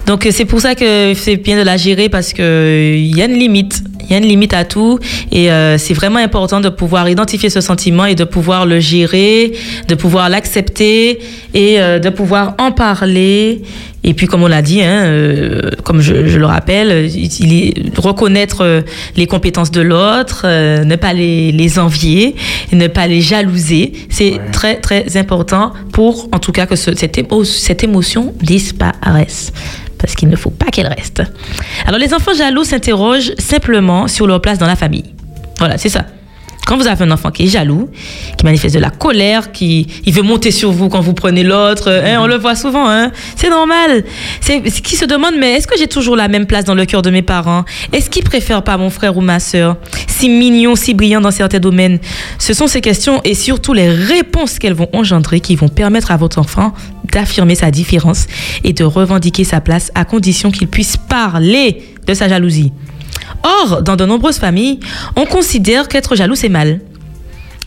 [0.07, 3.21] Donc euh, c'est pour ça que c'est bien de la gérer parce que euh, y
[3.21, 4.99] a une limite, il y a une limite à tout
[5.31, 9.53] et euh, c'est vraiment important de pouvoir identifier ce sentiment et de pouvoir le gérer,
[9.87, 11.21] de pouvoir l'accepter
[11.55, 13.63] et euh, de pouvoir en parler.
[14.03, 17.53] Et puis comme on l'a dit, hein, euh, comme je, je le rappelle, il il
[17.69, 18.83] est reconnaître
[19.17, 22.35] les compétences de l'autre, ne pas les, les envier,
[22.73, 23.93] ne pas les jalouser.
[24.09, 29.53] C'est très très important pour en tout cas que ce- cette, émo- cette émotion disparaisse.
[30.01, 31.23] Parce qu'il ne faut pas qu'elle reste.
[31.87, 35.15] Alors les enfants jaloux s'interrogent simplement sur leur place dans la famille.
[35.59, 36.07] Voilà, c'est ça.
[36.71, 37.89] Quand vous avez un enfant qui est jaloux,
[38.39, 41.91] qui manifeste de la colère, qui il veut monter sur vous quand vous prenez l'autre,
[41.91, 44.05] hein, on le voit souvent, hein, c'est normal.
[44.41, 46.85] C'est c'est qui se demande mais est-ce que j'ai toujours la même place dans le
[46.87, 47.65] cœur de mes parents?
[47.93, 49.79] Est-ce qu'ils préfèrent pas mon frère ou ma sœur?
[50.07, 51.99] Si mignon, si brillant dans certains domaines.
[52.39, 56.17] Ce sont ces questions et surtout les réponses qu'elles vont engendrer qui vont permettre à
[56.17, 56.73] votre enfant
[57.11, 58.29] d'affirmer sa différence
[58.63, 62.71] et de revendiquer sa place à condition qu'il puisse parler de sa jalousie.
[63.43, 64.81] Or, dans de nombreuses familles,
[65.17, 66.81] on considère qu'être jaloux, c'est mal.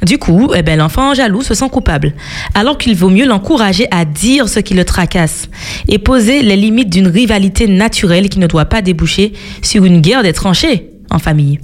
[0.04, 2.14] Du coup, eh ben, l'enfant jaloux se sent coupable,
[2.56, 5.48] alors qu'il vaut mieux l'encourager à dire ce qui le tracasse
[5.88, 10.24] et poser les limites d'une rivalité naturelle qui ne doit pas déboucher sur une guerre
[10.24, 11.60] des tranchées en famille.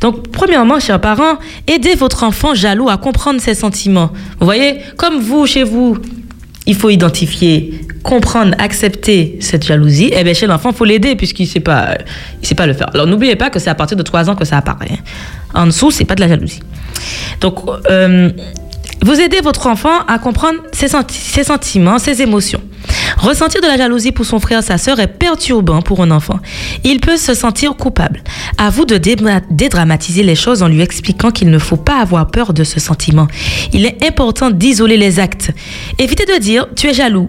[0.00, 4.10] Donc, premièrement, chers parents, aidez votre enfant jaloux à comprendre ses sentiments.
[4.38, 5.98] Vous voyez, comme vous, chez vous,
[6.66, 11.42] il faut identifier comprendre, accepter cette jalousie, eh bien, chez l'enfant, il faut l'aider puisqu'il
[11.42, 11.98] ne sait, pas,
[12.40, 12.88] il sait pas le faire.
[12.94, 14.92] Alors, n'oubliez pas que c'est à partir de 3 ans que ça apparaît.
[14.92, 14.98] hein.
[15.54, 16.60] En dessous, c'est pas de la jalousie.
[17.40, 17.56] Donc,
[17.90, 18.30] euh,
[19.02, 22.62] vous aidez votre enfant à comprendre ses, ses sentiments, ses émotions.
[23.18, 26.38] Ressentir de la jalousie pour son frère, sa sœur est perturbant pour un enfant.
[26.84, 28.22] Il peut se sentir coupable.
[28.56, 28.98] À vous de
[29.50, 33.26] dédramatiser les choses en lui expliquant qu'il ne faut pas avoir peur de ce sentiment.
[33.72, 35.50] Il est important d'isoler les actes.
[35.98, 37.28] Évitez de dire tu es jaloux.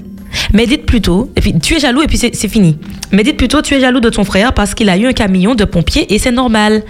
[0.53, 2.77] Mais dites plutôt, et puis tu es jaloux et puis c'est fini.
[3.11, 5.55] Mais dites plutôt tu es jaloux de ton frère parce qu'il a eu un camion
[5.55, 6.83] de pompiers et c'est normal.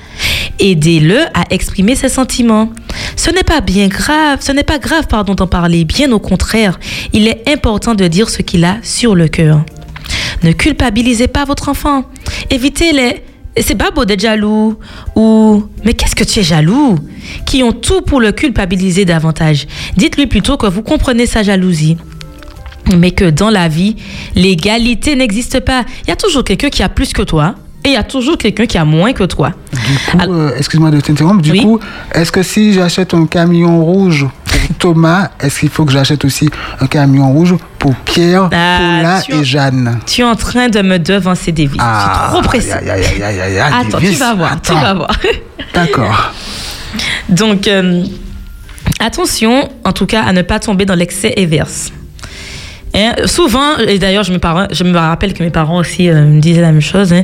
[0.60, 2.72] Aidez-le à exprimer ses sentiments.
[3.16, 6.80] Ce n'est pas bien grave, ce n'est pas grave pardon d'en parler, bien au contraire.
[7.14, 9.64] Il est important de dire ce qu'il a sur le cœur.
[10.44, 12.06] Ne culpabilisez pas votre enfant.
[12.50, 13.24] Évitez les
[13.60, 14.78] c'est pas beau d'être jaloux
[15.16, 17.00] ou mais qu'est-ce que tu es jaloux?
[17.46, 19.68] Qui ont tout pour le culpabiliser davantage.
[19.96, 21.98] Dites-lui plutôt que vous comprenez sa jalousie
[22.96, 23.96] mais que dans la vie,
[24.36, 25.84] l'égalité n'existe pas.
[26.04, 28.38] Il y a toujours quelqu'un qui a plus que toi et il y a toujours
[28.38, 29.52] quelqu'un qui a moins que toi.
[29.72, 29.78] Du
[30.28, 31.42] coup, euh, excuse-moi de t'interrompre.
[31.42, 31.80] Du coup,
[32.14, 36.50] est-ce que si j'achète un camion rouge pour Thomas, est-ce qu'il faut que j'achète aussi
[36.82, 40.00] un camion rouge pour Pierre, Ah, Paula tu- et Jeanne?
[40.06, 41.78] Tu es en train de me devancer des vies.
[41.80, 42.72] je suis trop pressée.
[42.72, 44.82] Attends, tu vas voir, tu Attends.
[44.82, 45.12] vas voir.
[45.74, 46.34] D'accord.
[47.30, 48.04] Donc, euh,
[49.00, 51.92] attention, en tout cas, à ne pas tomber dans l'excès inverse.
[52.98, 56.72] Hein, souvent, et d'ailleurs, je me, rappelle que mes parents aussi euh, me disaient la
[56.72, 57.14] même chose.
[57.14, 57.24] hein.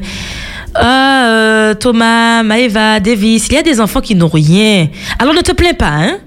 [0.76, 4.88] Ah, euh, Thomas, Maëva, Davis, il y a des enfants qui n'ont rien.
[5.18, 6.18] Alors ne te plains pas, hein?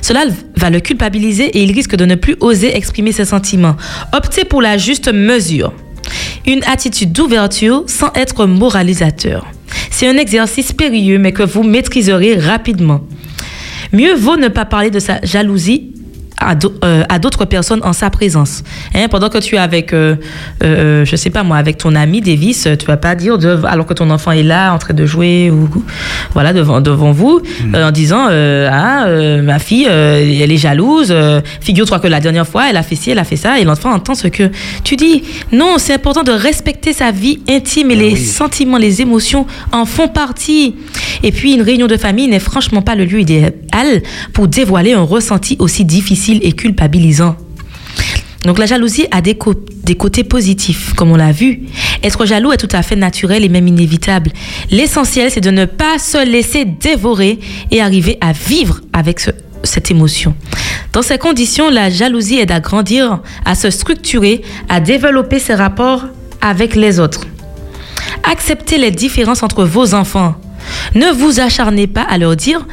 [0.00, 0.24] Cela
[0.56, 3.76] va le culpabiliser et il risque de ne plus oser exprimer ses sentiments.
[4.14, 5.72] Optez pour la juste mesure.
[6.46, 9.46] Une attitude d'ouverture sans être moralisateur.
[9.90, 13.00] C'est un exercice périlleux mais que vous maîtriserez rapidement.
[13.92, 15.92] Mieux vaut ne pas parler de sa jalousie
[16.40, 18.62] à euh, à d'autres personnes en sa présence.
[18.94, 20.16] Hein, pendant que tu es avec, euh,
[20.62, 23.86] euh, je sais pas moi, avec ton ami Davis, tu vas pas dire, de, alors
[23.86, 25.68] que ton enfant est là en train de jouer ou
[26.32, 27.40] voilà devant, devant vous,
[27.74, 29.06] euh, en disant euh, ah
[29.42, 31.14] ma fille, elle est jalouse.
[31.60, 33.92] Figure-toi que la dernière fois, elle a fait ci, elle a fait ça, et l'enfant
[33.92, 34.50] entend ce que
[34.84, 35.24] tu dis.
[35.52, 40.08] Non, c'est important de respecter sa vie intime et les sentiments, les émotions en font
[40.08, 40.74] partie.
[41.22, 43.52] Et puis une réunion de famille n'est franchement pas le lieu idéal
[44.32, 47.36] pour dévoiler un ressenti aussi difficile et culpabilisant.
[48.44, 51.60] Donc la jalousie a des, côtés positifs, comme on l'a vu.
[52.04, 54.30] Être jaloux est tout à fait naturel et même inévitable.
[54.70, 57.38] L'essentiel, c'est de ne pas se laisser dévorer
[57.70, 59.30] et arriver à vivre avec ce-
[59.64, 60.34] cette émotion.
[60.92, 66.04] Dans ces conditions, la jalousie aide à grandir, à se structurer, à développer ses rapports
[66.40, 67.26] avec les autres.
[68.22, 70.36] Acceptez les différences entre vos enfants.
[70.94, 72.66] Ne vous acharnez pas à leur dire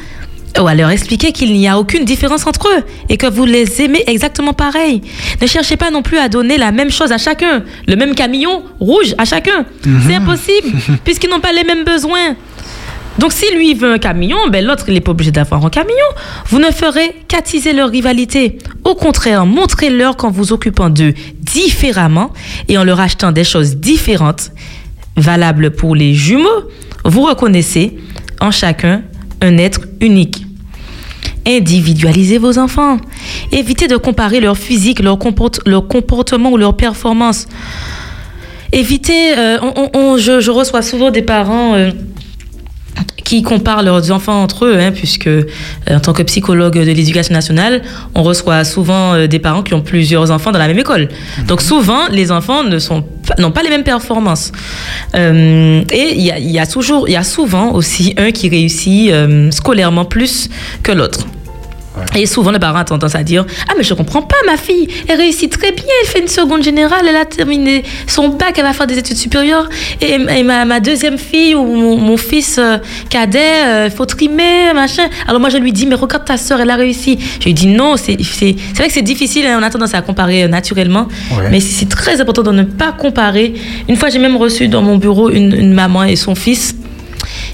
[0.60, 3.82] ou à leur expliquer qu'il n'y a aucune différence entre eux et que vous les
[3.82, 5.02] aimez exactement pareil.
[5.40, 8.62] Ne cherchez pas non plus à donner la même chose à chacun, le même camion
[8.80, 9.66] rouge à chacun.
[10.06, 12.36] C'est impossible puisqu'ils n'ont pas les mêmes besoins.
[13.18, 15.94] Donc si lui veut un camion, ben l'autre il n'est pas obligé d'avoir un camion.
[16.48, 18.58] Vous ne ferez qu'attiser leur rivalité.
[18.84, 22.32] Au contraire, montrez-leur qu'en vous occupant d'eux différemment
[22.68, 24.52] et en leur achetant des choses différentes,
[25.16, 26.70] valables pour les jumeaux,
[27.04, 27.96] vous reconnaissez
[28.40, 29.02] en chacun
[29.40, 30.45] un être unique.
[31.46, 32.98] Individualisez vos enfants.
[33.52, 37.46] Évitez de comparer leur physique, leur, comport- leur comportement ou leur performance.
[38.72, 41.90] Évitez, euh, on- on- on- je, je reçois souvent des parents euh,
[43.24, 45.44] qui comparent leurs enfants entre eux, hein, puisque euh,
[45.88, 47.82] en tant que psychologue de l'éducation nationale,
[48.14, 51.08] on reçoit souvent euh, des parents qui ont plusieurs enfants dans la même école.
[51.46, 54.50] Donc souvent, les enfants ne sont pas- n'ont pas les mêmes performances.
[55.14, 58.32] Euh, et il y a, il y a toujours, il y a souvent aussi un
[58.32, 59.12] qui réussit
[59.52, 60.48] scolairement plus
[60.82, 61.26] que l'autre.
[62.14, 64.88] Et souvent, le parent a tendance à dire Ah, mais je comprends pas, ma fille,
[65.08, 68.64] elle réussit très bien, elle fait une seconde générale, elle a terminé son bac, elle
[68.64, 69.68] va faire des études supérieures.
[70.00, 72.78] Et, et ma, ma deuxième fille ou mon, mon fils euh,
[73.08, 75.08] cadet, il faut trimer, machin.
[75.28, 77.18] Alors moi, je lui dis Mais regarde ta soeur, elle a réussi.
[77.40, 80.44] Je lui dis Non, c'est vrai que c'est difficile, hein, on a tendance à comparer
[80.44, 81.06] euh, naturellement.
[81.36, 81.48] Ouais.
[81.50, 83.52] Mais c'est c'est très important de ne pas comparer.
[83.88, 86.74] Une fois, j'ai même reçu dans mon bureau une, une maman et son fils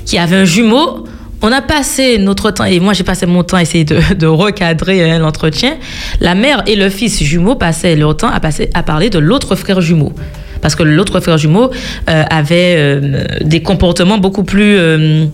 [0.07, 1.05] qui avait un jumeau.
[1.45, 4.27] On a passé notre temps, et moi j'ai passé mon temps à essayer de, de
[4.27, 5.75] recadrer hein, l'entretien.
[6.21, 9.57] La mère et le fils jumeau passaient leur temps à, passer, à parler de l'autre
[9.57, 10.13] frère jumeau.
[10.61, 11.71] Parce que l'autre frère jumeau
[12.09, 15.27] euh, avait euh, des comportements beaucoup plus euh,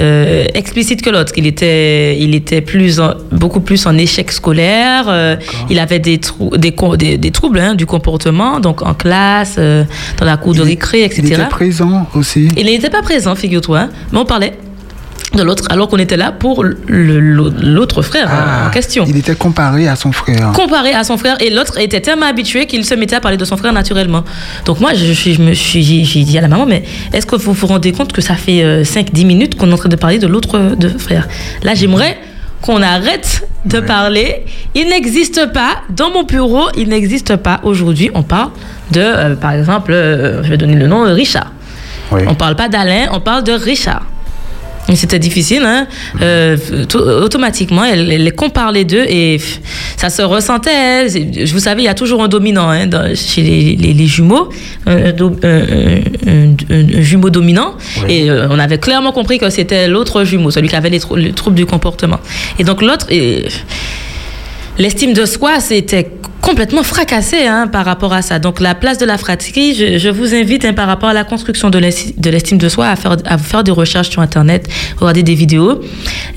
[0.00, 1.32] euh, explicites que l'autre.
[1.36, 5.06] Il était, il était plus en- beaucoup plus en échec scolaire.
[5.08, 5.34] euh,
[5.70, 9.56] il avait des, trou- des, co- des, des troubles hein, du comportement, donc en classe,
[9.58, 9.82] euh,
[10.18, 11.22] dans la cour de récré, etc.
[11.24, 12.48] Il était présent aussi.
[12.56, 14.52] Il n'était pas présent, figure-toi, hein, mais on parlait.
[15.34, 19.04] De l'autre, alors qu'on était là pour l'autre frère euh, en question.
[19.06, 20.52] Ah, Il était comparé à son frère.
[20.52, 23.44] Comparé à son frère, et l'autre était tellement habitué qu'il se mettait à parler de
[23.44, 24.24] son frère naturellement.
[24.64, 27.52] Donc moi, je, je- me suis, j'ai dit à la maman, mais est-ce que vous
[27.52, 30.26] vous rendez compte que ça fait 5-10 minutes qu'on est en train de parler de
[30.26, 31.26] l'autre euh, de frère?
[31.62, 32.16] Là, j'aimerais
[32.62, 34.44] qu'on arrête de parler.
[34.74, 38.50] Il n'existe pas, dans mon bureau, il n'existe pas aujourd'hui, on parle
[38.92, 41.50] de, euh, par exemple, euh, je vais donner le nom, euh, Richard.
[42.28, 44.02] On parle pas d'Alain, on parle de Richard.
[44.94, 45.86] C'était difficile, hein.
[46.20, 46.56] Euh,
[46.88, 49.40] tout- automatiquement, elle, elle compare les deux et
[49.96, 51.08] ça se ressentait.
[51.08, 54.06] C'est- Vous savez, il y a toujours un dominant hein, dans- chez les, les- les
[54.06, 54.50] jumeaux,
[54.86, 57.74] un, un do- un- un- un- un jumeau dominant.
[58.10, 61.16] Et euh, on avait clairement compris que c'était l'autre jumeau, celui qui avait les, trou-
[61.16, 62.20] les troubles du comportement.
[62.58, 63.06] Et donc l'autre,
[64.78, 66.10] l'estime de soi, c'était
[66.40, 68.38] complètement fracassé hein, par rapport à ça.
[68.38, 71.70] Donc la place de la fratrie, je, vous invite hein, par rapport à la construction
[71.70, 74.68] de l'esti- de l'estime de soi à faire, à faire des recherches sur Internet,
[74.98, 75.80] regarder des vidéos.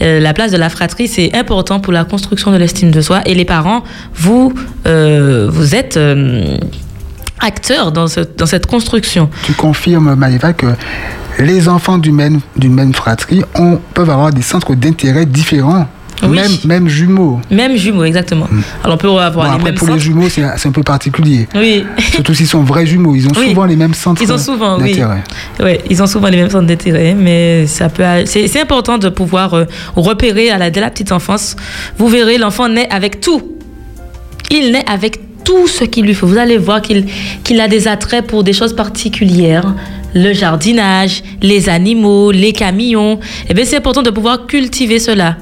[0.02, 3.22] Euh, la place de la fratrie, c'est important pour la construction de l'estime de soi.
[3.26, 3.84] Et les parents,
[4.16, 4.54] vous,
[4.86, 5.98] euh, vous êtes...
[5.98, 6.58] euh,
[7.40, 9.30] acteurs dans, dans cette construction.
[9.44, 10.66] Tu confirmes, Maëva, que
[11.38, 13.44] les enfants d'une même, même fratrie
[13.94, 15.88] peuvent avoir des centres d'intérêt différents,
[16.24, 16.30] Oui.
[16.36, 17.40] même, même jumeaux.
[17.52, 18.48] Même jumeaux, exactement.
[18.84, 21.48] Alors on peut avoir Bon, les après, mêmes pour les jumeaux, c'est un peu particulier.
[21.56, 21.84] Oui.
[22.14, 23.50] Surtout s'ils sont vrais jumeaux, ils ont Oui.
[23.50, 24.90] souvent les mêmes centres Ils ont souvent, oui.
[24.92, 25.24] d'intérêt.
[25.60, 28.04] Ouais, ils ont souvent les mêmes centres d'intérêt, mais ça peut.
[28.26, 29.66] C'est important de pouvoir euh,
[29.96, 31.56] repérer à la, dès la petite enfance.
[31.98, 33.54] Vous verrez, l'enfant naît avec tout.
[34.50, 36.26] Il naît avec tout ce qu'il lui faut.
[36.28, 37.06] Vous allez voir qu'il
[37.44, 39.74] qu'il a des attraits pour des choses particulières.
[40.16, 43.20] Le jardinage, les animaux, les camions.
[43.50, 45.38] Eh bien, c'est important de pouvoir cultiver cela.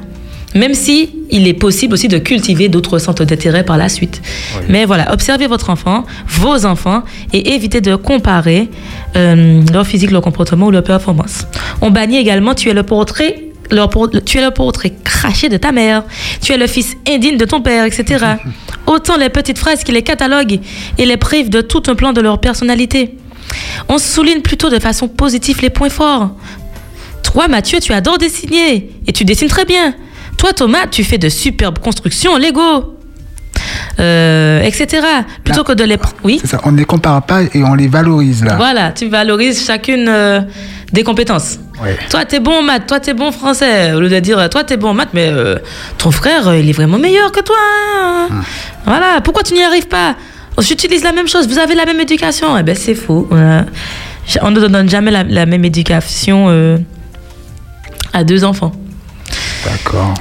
[0.55, 4.21] Même si il est possible aussi de cultiver d'autres centres d'intérêt par la suite.
[4.69, 7.03] Mais voilà, observez votre enfant, vos enfants,
[7.33, 8.69] et évitez de comparer
[9.15, 11.45] euh, leur physique, leur comportement ou leur performance.
[11.81, 13.43] On bannit également, tu es le portrait.
[13.69, 13.89] leur
[14.25, 16.03] tu es le portrait craché de ta mère,
[16.41, 18.25] tu es le fils indigne de ton père, etc.
[18.87, 20.59] Autant les petites phrases qui les cataloguent
[20.97, 23.15] et les privent de tout un plan de leur personnalité.
[23.89, 26.31] On souligne plutôt de façon positive les points forts.
[27.23, 29.95] Toi, Mathieu, tu adores dessiner et tu dessines très bien.
[30.37, 32.91] Toi, Thomas, tu fais de superbes constructions Lego.
[33.99, 35.01] Euh, etc.
[35.43, 35.97] Plutôt que de les.
[36.23, 36.41] Oui.
[36.43, 38.55] Ça, on ne les compare pas et on les valorise là.
[38.57, 40.41] Voilà, tu valorises chacune euh,
[40.91, 41.57] des compétences.
[41.81, 41.97] Ouais.
[42.09, 43.93] Toi, t'es bon en maths, toi, t'es bon en français.
[43.93, 45.55] Au lieu de dire, toi, t'es bon en maths, mais euh,
[45.97, 47.55] ton frère, il est vraiment meilleur que toi.
[47.57, 48.27] hein.
[48.85, 50.15] Voilà, pourquoi tu n'y arrives pas?
[50.59, 52.57] J'utilise la même chose, vous avez la même éducation.
[52.57, 53.27] Eh bien, c'est faux.
[54.41, 56.49] On ne donne jamais la, la même éducation
[58.13, 58.73] à deux enfants.
[59.65, 60.13] D'accord.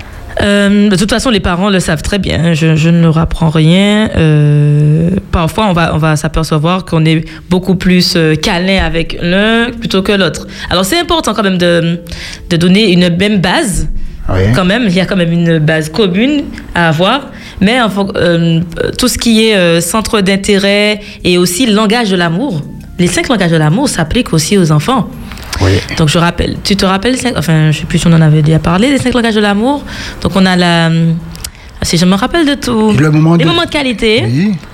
[0.43, 2.55] Euh, de toute façon, les parents le savent très bien.
[2.55, 4.11] Je, je ne leur apprends rien.
[4.16, 9.71] Euh, parfois, on va, on va s'apercevoir qu'on est beaucoup plus euh, câlin avec l'un
[9.71, 10.47] plutôt que l'autre.
[10.71, 12.01] Alors, c'est important quand même de,
[12.51, 13.89] de donner une même base.
[14.55, 16.45] Quand même, il y a quand même une base commune
[16.75, 17.29] à avoir.
[17.61, 17.77] Mais
[18.99, 22.62] tout ce qui est centre d'intérêt et aussi langage de l'amour.
[22.99, 25.11] Les cinq langages de l'amour s'appliquent aussi aux enfants.
[25.97, 28.59] Donc je rappelle, tu te rappelles, enfin je sais plus si on en avait déjà
[28.59, 29.82] parlé, les cinq langages de l'amour.
[30.20, 30.90] Donc on a la,
[31.82, 34.22] si je me rappelle de tout, le moment les de- moments de qualité.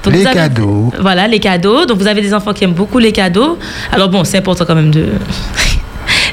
[0.04, 0.92] Donc, les avez- cadeaux.
[1.00, 1.84] Voilà, les cadeaux.
[1.86, 3.58] Donc vous avez des enfants qui aiment beaucoup les cadeaux.
[3.92, 5.06] Alors bon, c'est important quand même de...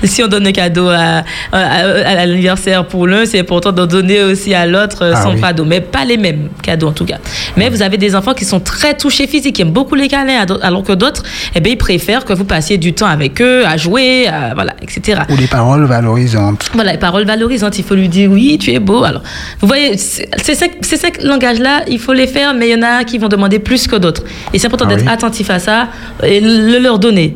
[0.03, 4.23] Si on donne un cadeau à, à, à l'anniversaire pour l'un, c'est important d'en donner
[4.23, 5.41] aussi à l'autre euh, Ah son oui.
[5.41, 5.65] cadeau.
[5.65, 7.17] Mais pas les mêmes cadeaux en tout cas.
[7.55, 10.45] Mais vous avez des enfants qui sont très touchés physiques, qui aiment beaucoup les câlins,
[10.61, 11.23] alors que d'autres,
[11.55, 14.73] eh bien, ils préfèrent que vous passiez du temps avec eux, à jouer, à- voilà,
[14.81, 15.21] etc.
[15.29, 16.69] Ou les paroles valorisantes.
[16.73, 19.03] Voilà, les paroles valorisantes, il faut lui dire oui, tu es beau.
[19.03, 19.21] Alors,
[19.61, 22.75] vous voyez, c'est- ces cinq, ces cinq langages-là, il faut les faire, mais il y
[22.75, 24.23] en a qui vont demander plus que d'autres.
[24.53, 25.11] Et c'est important Ah d'être oui.
[25.11, 25.87] attentif à ça
[26.23, 27.35] et le leur donner.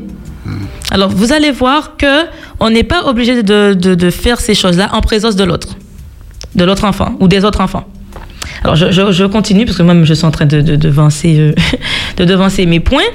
[0.91, 2.25] Alors, vous allez voir que
[2.59, 5.77] on n'est pas obligé de, faire ces choses-là en présence de l'autre,
[6.55, 7.85] de l'autre enfant ou des autres enfants.
[8.63, 11.53] Alors, je, continue parce que moi, je suis en train de, euh,
[12.17, 13.09] de devancer mes points.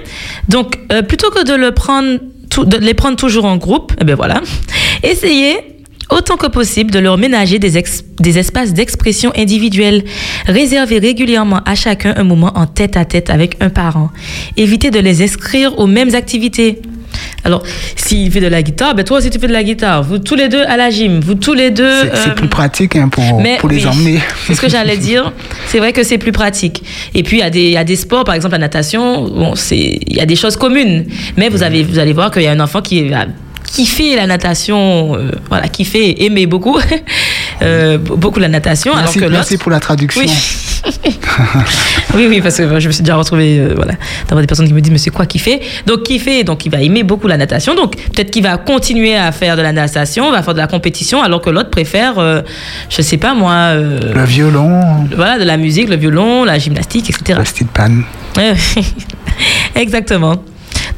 [0.49, 1.55] Donc, euh, plutôt que de,
[2.81, 4.41] les prendre toujours en groupe, eh bien voilà,
[5.03, 5.57] essayez
[6.09, 7.83] autant que possible de leur ménager des,
[8.21, 10.05] des espaces d'expression individuelle.
[10.47, 14.11] Réservez régulièrement à chacun un moment en tête à tête avec un parent.
[14.57, 16.81] Évitez de les inscrire aux mêmes activités.
[17.45, 17.63] Alors,
[17.97, 20.03] s'il fait de la guitare, ben toi aussi tu fais de la guitare.
[20.03, 21.91] Vous tous les deux à la gym, vous tous les deux.
[22.15, 24.19] C'est euh, plus pratique hein, pour, mais pour les oui, emmener.
[24.47, 25.33] C'est ce que j'allais dire.
[25.69, 26.83] C'est vrai que c'est plus pratique.
[27.15, 29.23] Et puis, il y, a des- il y a des sports, par exemple la natation,
[29.29, 31.07] bon, c'est- il y a des choses communes.
[31.37, 33.11] Mais vous, avez, vous allez voir qu'il y a un enfant qui
[33.65, 36.79] kiffer la natation, euh, voilà, kiffer, aimer beaucoup,
[37.63, 38.93] euh, beaucoup la natation.
[38.95, 40.23] Merci, alors que merci pour la traduction.
[40.23, 40.31] Oui.
[42.15, 44.73] oui, oui, parce que je me suis déjà retrouvée, euh, voilà, d'avoir des personnes qui
[44.73, 47.37] me disent, mais c'est quoi fait Donc, qui fait Donc, il va aimer beaucoup la
[47.37, 47.75] natation.
[47.75, 51.23] Donc, peut-être qu'il va continuer à faire de la natation, va faire de la compétition,
[51.23, 52.43] alors que l'autre préfère, euh,
[52.89, 53.75] je sais pas moi.
[53.75, 57.39] Le violon, Voilà, de la musique, le violon, la gymnastique, etc.
[57.39, 58.05] rester de panne.
[59.75, 60.37] Exactement.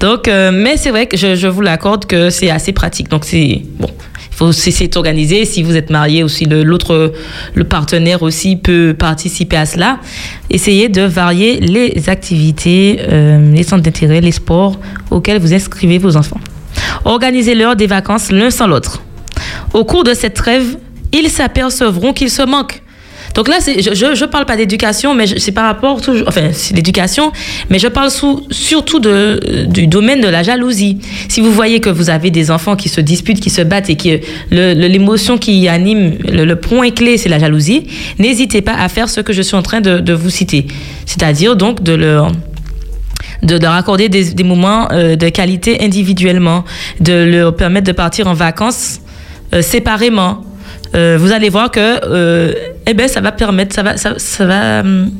[0.00, 3.08] Donc, euh, mais c'est vrai que je, je vous l'accorde que c'est assez pratique.
[3.08, 3.88] Donc, c'est bon.
[4.30, 5.44] Il faut essayer de s'organiser.
[5.44, 7.12] Si vous êtes marié ou si le- l'autre,
[7.54, 9.98] le partenaire aussi peut participer à cela,
[10.48, 14.78] essayez de varier les activités, euh, les centres d'intérêt, les sports
[15.10, 16.38] auxquels vous inscrivez vos enfants.
[17.04, 19.02] Organisez-leur des vacances l'un sans l'autre.
[19.74, 20.76] Au cours de cette trêve,
[21.12, 22.80] ils s'apercevront qu'ils se manquent.
[23.38, 27.30] Donc là, je ne parle pas d'éducation, mais c'est par rapport enfin, c'est l'éducation,
[27.70, 28.10] mais je parle
[28.50, 30.98] surtout du domaine de la jalousie.
[31.28, 33.96] Si vous voyez que vous avez des enfants qui se disputent, qui se battent et
[33.96, 34.18] que
[34.50, 37.86] l'émotion qui anime, le, point clé, c'est la jalousie,
[38.18, 40.66] n'hésitez pas à faire ce que je suis en train de, vous citer.
[41.06, 42.32] C'est-à-dire donc de leur
[43.44, 46.64] de accorder des, des moments euh, de qualité individuellement,
[46.98, 48.98] de leur permettre de partir en vacances
[49.54, 50.42] euh, séparément.
[50.94, 52.52] Euh, vous allez voir que euh,
[52.86, 55.10] eh ben, ça va permettre, ça va, ça, ça va hum,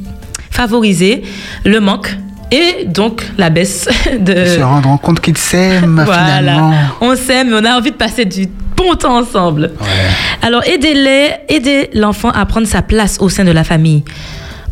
[0.51, 1.23] favoriser
[1.65, 2.17] le manque
[2.51, 3.89] et donc la baisse
[4.21, 4.45] de...
[4.47, 6.39] Se rendre compte qu'ils s'aiment Voilà.
[6.39, 6.73] finalement.
[7.01, 9.73] On s'aime, mais on a envie de passer du bon temps ensemble.
[10.41, 14.05] Alors, aidez-les, aidez l'enfant à prendre sa place au sein de la famille.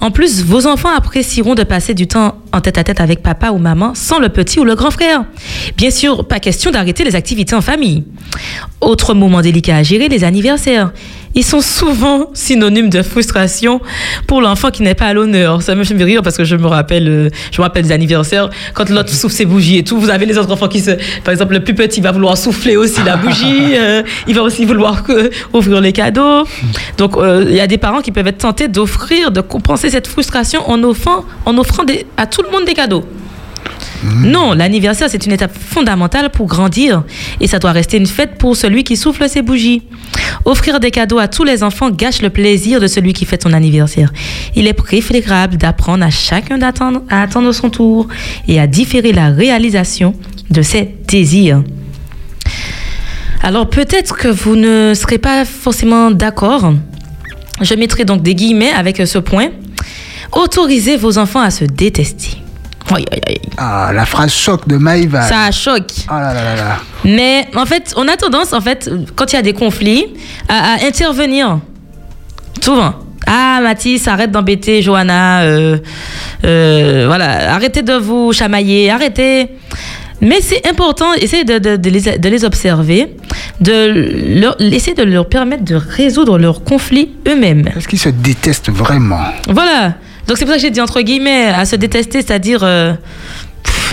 [0.00, 3.50] En plus, vos enfants apprécieront de passer du temps en tête à tête avec papa
[3.50, 5.24] ou maman sans le petit ou le grand frère.
[5.76, 8.04] Bien sûr, pas question d'arrêter les activités en famille.
[8.80, 10.92] Autre moment délicat à gérer, les anniversaires.
[11.34, 13.80] Ils sont souvent synonymes de frustration
[14.26, 15.60] pour l'enfant qui n'est pas à l'honneur.
[15.60, 18.48] Ça me fait rire parce que je me rappelle, euh, je me rappelle des anniversaires
[18.72, 20.00] quand l'autre souffle ses bougies et tout.
[20.00, 20.92] Vous avez les autres enfants qui se,
[21.24, 23.74] par exemple, le plus petit va vouloir souffler aussi la bougie.
[23.76, 26.44] euh, il va aussi vouloir euh, ouvrir les cadeaux.
[26.96, 30.06] Donc, euh, il y a des parents qui peuvent être tentés d'offrir, de compenser cette
[30.06, 33.04] frustration en offrant, en offrant des- à tout le monde des cadeaux.
[34.04, 37.02] Non, l'anniversaire, c'est une étape fondamentale pour grandir
[37.40, 39.82] et ça doit rester une fête pour celui qui souffle ses bougies.
[40.44, 43.52] Offrir des cadeaux à tous les enfants gâche le plaisir de celui qui fête son
[43.52, 44.12] anniversaire.
[44.54, 48.06] Il est préférable d'apprendre à chacun d'attendre, à attendre son tour
[48.46, 50.14] et à différer la réalisation
[50.50, 51.62] de ses désirs.
[53.42, 56.72] Alors peut-être que vous ne serez pas forcément d'accord.
[57.60, 59.48] Je mettrai donc des guillemets avec ce point.
[60.32, 62.38] Autorisez vos enfants à se détester.
[62.94, 63.40] Aïe, aïe, aïe.
[63.56, 65.22] Ah, la phrase choc de Maïva.
[65.22, 65.90] Ça choque.
[66.08, 66.76] Ah là là là.
[67.04, 70.06] Mais en fait, on a tendance, en fait, quand il y a des conflits,
[70.48, 71.58] à, à intervenir.
[72.62, 72.94] Souvent.
[73.26, 75.40] Ah, Mathis, arrête d'embêter Johanna.
[75.42, 75.78] euh,
[76.44, 79.48] euh, voilà, arrêtez de vous chamailler, arrêtez.
[80.20, 83.16] Mais c'est important, essayez de, de- de les, de les observer,
[83.60, 87.68] de leur, essayer de leur permettre de résoudre leurs conflits eux-mêmes.
[87.76, 89.20] Est-ce qu'ils se détestent vraiment?
[89.48, 89.94] Voilà.
[90.26, 92.92] Donc c'est pour ça que j'ai dit entre guillemets à se détester, c'est-à-dire euh,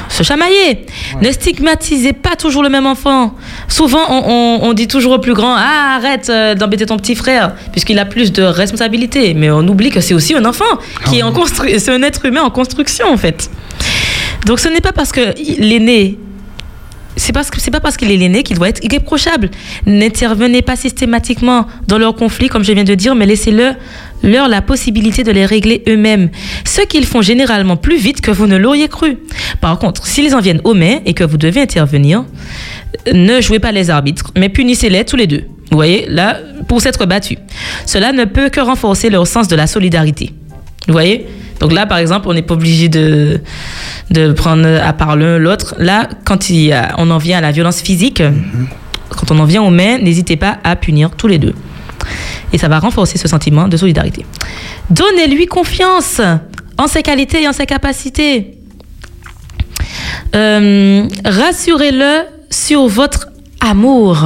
[0.09, 0.85] se chamailler.
[1.21, 3.35] Ne stigmatisez pas toujours le même enfant.
[3.67, 4.23] Souvent, on,
[4.63, 7.97] on- on dit toujours au plus grand Ah, arrête euh, d'embêter ton petit frère, puisqu'il
[7.99, 9.33] a plus de responsabilités.
[9.33, 10.65] Mais on oublie que c'est aussi un enfant,
[11.09, 13.49] qui est en constru- c'est un être humain en construction, en fait.
[14.45, 15.21] Donc ce n'est pas parce que
[15.59, 16.17] l'aîné
[17.15, 19.51] c'est parce que c'est pas parce qu'il est l'aîné qu'il doit être irréprochable.
[19.85, 23.75] N'intervenez pas systématiquement dans leurs conflits, comme je viens de dire, mais laissez-leur
[24.23, 26.29] leur la possibilité de les régler eux-mêmes.
[26.65, 29.17] Ce qu'ils font généralement plus vite que vous ne l'auriez cru.
[29.61, 32.23] Par contre, s'ils en viennent aux mains et que vous devez intervenir,
[33.13, 35.43] ne jouez pas les arbitres, mais punissez-les tous les deux.
[35.71, 36.37] Vous voyez, là,
[36.67, 37.37] pour s'être battus.
[37.85, 40.31] Cela ne peut que renforcer leur sens de la solidarité.
[40.87, 41.25] Vous voyez?
[41.59, 43.41] Donc là, par exemple, on n'est pas obligé de,
[44.11, 45.75] de prendre à part l'un l'autre.
[45.79, 48.21] Là, quand il y a- on en vient à la violence physique,
[49.09, 51.53] quand on en vient aux mains, n'hésitez pas à punir tous les deux.
[52.51, 54.25] Et ça va renforcer ce sentiment de solidarité.
[54.89, 56.21] Donnez-lui confiance
[56.77, 58.57] en ses qualités et en ses capacités.
[60.35, 63.27] Euh, Rassurez-le sur votre
[63.59, 64.25] amour.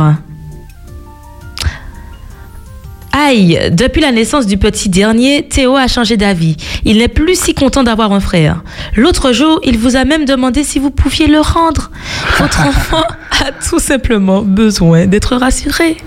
[3.19, 6.56] Aïe, depuis la naissance du petit dernier, Théo a changé d'avis.
[6.85, 8.64] Il n'est plus si content d'avoir un frère.
[8.95, 11.89] L'autre jour, il vous a même demandé si vous pouviez le rendre.
[12.38, 15.98] Votre enfant a tout simplement besoin d'être rassuré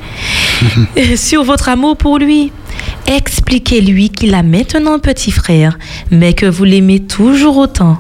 [1.17, 2.53] sur votre amour pour lui.
[3.09, 5.81] Expliquez-lui qu'il a maintenant un petit frère,
[6.13, 7.99] mais que vous l'aimez toujours autant.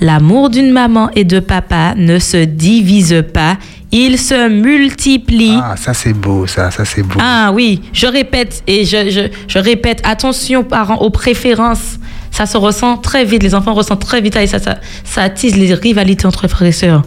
[0.00, 3.56] L'amour d'une maman et de papa ne se divise pas,
[3.92, 5.56] il se multiplie.
[5.62, 7.18] Ah, ça c'est beau, ça, ça c'est beau.
[7.22, 11.98] Ah oui, je répète et je, je, je répète, attention parents aux préférences.
[12.30, 15.54] Ça se ressent très vite, les enfants ressentent très vite et ça, ça, ça attise
[15.54, 17.02] les rivalités entre frères et sœurs.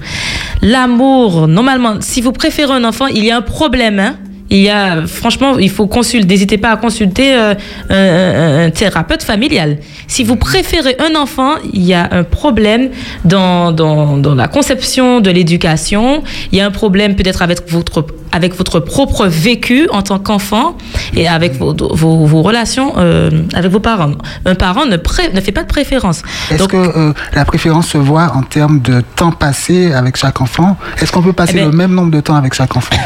[0.62, 4.00] L'amour, normalement, si vous préférez un enfant, il y a un problème.
[4.00, 4.18] hein.
[4.52, 9.78] Il y a, franchement, il faut consulter, n'hésitez pas à consulter euh, un, thérapeute familial.
[10.08, 12.90] Si vous préférez un enfant, il y a un problème
[13.24, 16.22] dans, dans, dans la conception de l'éducation.
[16.52, 20.78] Il y a un problème peut-être avec votre, avec votre propre vécu en tant qu'enfant
[21.16, 24.12] et avec vos, vos, vos relations euh, avec vos parents.
[24.46, 26.22] Un parent ne, pré- ne fait pas de préférence.
[26.52, 30.78] Est-ce que euh, la préférence se voit en termes de temps passé avec chaque enfant?
[31.02, 32.96] Est-ce qu'on peut passer Eh ben- le même nombre de temps avec chaque enfant?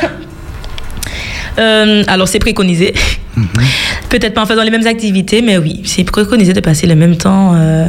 [1.59, 2.93] Euh, alors, c'est préconisé.
[4.09, 7.15] Peut-être pas en faisant les mêmes activités, mais oui, c'est préconisé de passer le même
[7.15, 7.85] temps euh,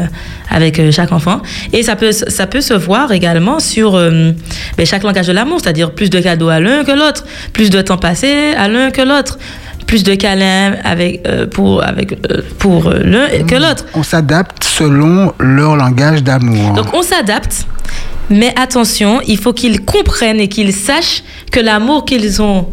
[0.51, 1.41] avec euh, chaque enfant.
[1.73, 4.33] Et ça peut, ça peut se voir également sur euh,
[4.77, 7.81] ben, chaque langage de l'amour, c'est-à-dire plus de cadeaux à l'un que l'autre, plus de
[7.81, 9.39] temps passé à l'un que l'autre,
[9.87, 13.87] plus de câlins avec, euh, pour, avec, euh, pour l'un que l'autre.
[13.95, 16.75] On s'adapte selon leur langage d'amour.
[16.75, 17.67] Donc on s'adapte,
[18.29, 22.69] mais attention, il faut qu'ils comprennent et qu'ils sachent que l'amour qu'ils ont,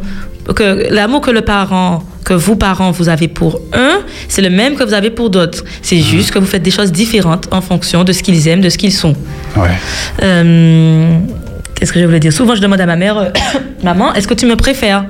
[0.53, 4.75] que l'amour que le parent, que vous parents vous avez pour un, c'est le même
[4.75, 5.63] que vous avez pour d'autres.
[5.81, 8.69] C'est juste que vous faites des choses différentes en fonction de ce qu'ils aiment, de
[8.69, 9.15] ce qu'ils sont.
[9.55, 9.69] Ouais.
[10.23, 11.17] Euh,
[11.75, 12.33] Qu'est-ce que je voulais dire?
[12.33, 13.29] Souvent, je demande à ma mère, euh,
[13.83, 15.05] maman, est-ce que tu me préfères?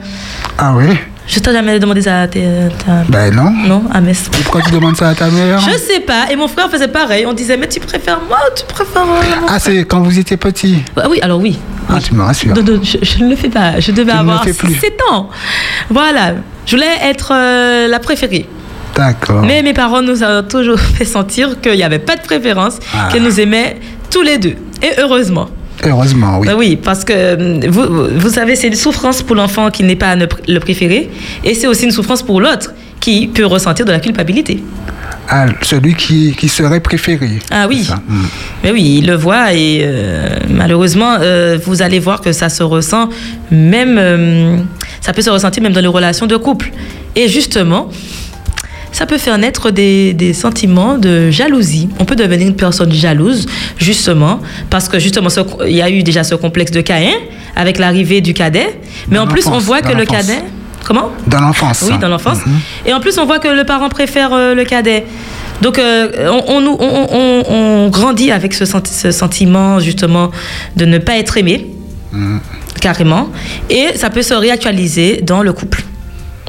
[0.57, 0.97] Ah oui?
[1.27, 3.03] Je t'ai jamais demandé ça à tes- ta...
[3.09, 3.51] Ben non.
[3.51, 4.13] Non, à mes...
[4.43, 6.31] Pourquoi tu demandes ça à ta mère Je sais pas.
[6.31, 7.25] Et mon frère faisait pareil.
[7.25, 10.17] On disait, mais tu préfères moi ou tu préfères euh, mon Ah, c'est quand vous
[10.17, 11.59] étiez petit Ah oui, alors oui.
[11.89, 12.55] Ah, tu me rassures.
[12.55, 13.79] Non, non, je, je ne le fais pas.
[13.79, 14.73] Je devais Tu avoir fais plus.
[14.75, 15.29] 7 ans.
[15.89, 16.35] Voilà.
[16.65, 18.47] Je voulais être euh, la préférée.
[18.95, 19.41] D'accord.
[19.43, 23.09] Mais mes parents nous ont toujours fait sentir qu'il n'y avait pas de préférence, Ah.
[23.11, 23.77] qu'ils nous aimaient
[24.09, 24.55] tous les deux.
[24.81, 25.49] Et heureusement.
[25.85, 26.47] Heureusement, oui.
[26.47, 29.95] Bah oui, parce que hum, vous, vous- savez, c'est une souffrance pour l'enfant qui n'est
[29.95, 31.09] pas le préféré.
[31.43, 34.63] Et c'est aussi une souffrance pour l'autre qui peut ressentir de la culpabilité.
[35.29, 37.39] Ah, celui qui, qui serait préféré.
[37.51, 37.87] Ah oui.
[38.07, 38.25] Hmm.
[38.63, 42.63] Mais oui, il le voit et euh, malheureusement, euh, vous allez voir que ça se
[42.63, 43.09] ressent
[43.51, 44.57] même, euh,
[45.01, 46.71] ça peut se ressentir même dans les relations de couple.
[47.15, 47.89] Et justement,
[48.97, 51.87] ça peut faire naître des, des sentiments de jalousie.
[51.99, 53.45] On peut devenir une personne jalouse,
[53.77, 54.39] justement,
[54.71, 55.29] parce que justement,
[55.67, 57.13] il y a eu déjà ce complexe de Caïn
[57.55, 58.79] avec l'arrivée du cadet.
[59.09, 60.41] Mais Dans en plus, on voit que le cadet...
[60.83, 61.11] Comment?
[61.27, 61.83] Dans l'enfance.
[61.87, 62.39] oui, dans l'enfance.
[62.45, 62.59] Mhm.
[62.87, 65.05] Et en plus, on voit que le parent préfère euh, le cadet.
[65.61, 67.43] Donc, euh, on, on,
[67.85, 70.31] on- grandit avec ce, senti- ce sentiment, justement,
[70.75, 71.67] de ne pas être aimé,
[72.13, 72.39] Mhm.
[72.81, 73.27] carrément.
[73.69, 75.83] Et ça peut se réactualiser dans le couple.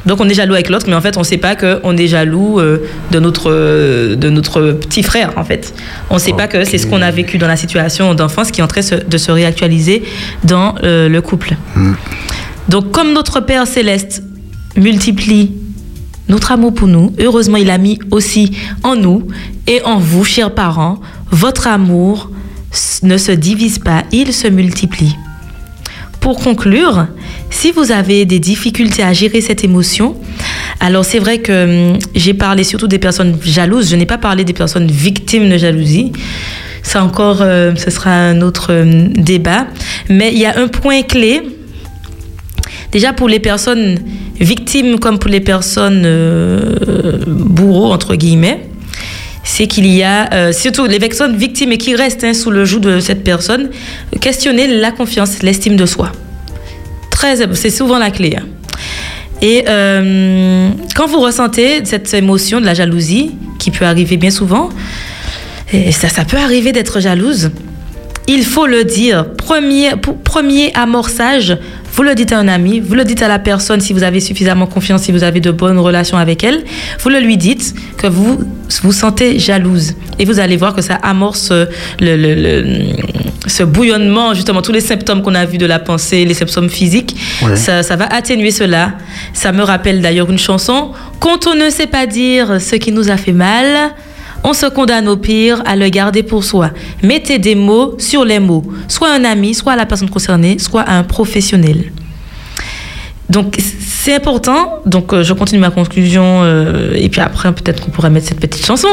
[0.05, 2.07] Donc, on est jaloux avec l'autre, mais en fait, on ne sait pas qu'on est
[2.07, 2.79] jaloux euh,
[3.11, 5.73] de, notre, euh, de notre petit frère, en fait.
[6.09, 8.61] On ne sait pas que c'est ce qu'on a vécu dans la situation d'enfance qui
[8.61, 10.03] est en train de se réactualiser
[10.43, 11.55] dans euh, le couple.
[12.69, 14.23] Donc, comme notre Père céleste
[14.75, 15.51] multiplie
[16.29, 19.27] notre amour pour nous, heureusement, il a mis aussi en nous
[19.65, 21.01] et en vous, chers parents,
[21.31, 22.29] votre amour
[23.01, 25.15] ne se divise pas, il se multiplie.
[26.19, 27.07] Pour conclure,
[27.49, 30.15] si vous avez des difficultés à gérer cette émotion,
[30.79, 34.43] alors c'est vrai que hum, j'ai parlé surtout des personnes jalouses, je n'ai pas parlé
[34.43, 36.11] des personnes victimes de jalousie.
[36.83, 39.67] Ça encore, euh, ce sera un autre hum, débat.
[40.09, 41.41] Mais il y a un point clé
[42.91, 43.99] Déjà pour les personnes
[44.39, 48.61] victimes comme pour les personnes euh, bourreaux, entre guillemets,
[49.43, 52.65] c'est qu'il y a, euh, surtout les personnes victimes et qui restent hein, sous le
[52.65, 53.69] joug de cette personne,
[54.21, 56.11] questionner la confiance, l'estime de soi.
[57.53, 58.35] C'est souvent la clé.
[58.37, 58.45] hein.
[59.41, 64.69] Et euh, quand vous ressentez cette émotion de la jalousie, qui peut arriver bien souvent,
[65.71, 67.51] et ça, peut arriver d'être jalouse,
[68.27, 69.25] il faut le dire.
[69.35, 69.91] Premier,
[70.23, 71.57] premier amorçage,
[71.93, 74.19] vous le dites à un ami, vous le dites à la personne si vous avez
[74.19, 76.63] suffisamment confiance, si vous avez de bonnes relations avec elle.
[77.01, 78.39] Vous le lui dites que vous
[78.83, 79.93] vous sentez jalouse.
[80.19, 81.65] Et vous allez voir que ça amorce euh,
[81.99, 82.93] le-
[83.47, 87.15] ce bouillonnement, justement, tous les symptômes qu'on a vus de la pensée, les symptômes physiques.
[87.41, 87.55] Ouais.
[87.55, 88.93] Ça, ça va atténuer cela.
[89.33, 90.91] Ça me rappelle d'ailleurs une chanson.
[91.19, 93.93] Quand on ne sait pas dire ce qui nous a fait mal,
[94.43, 96.71] on se condamne au pire à le garder pour soi.
[97.03, 100.59] Mettez des mots sur les mots, soit à un ami, soit à la personne concernée,
[100.59, 101.91] soit à un professionnel.
[103.29, 104.79] Donc c'est important.
[104.85, 108.39] Donc euh, je continue ma conclusion euh, et puis après peut-être qu'on pourrait mettre cette
[108.39, 108.87] petite chanson.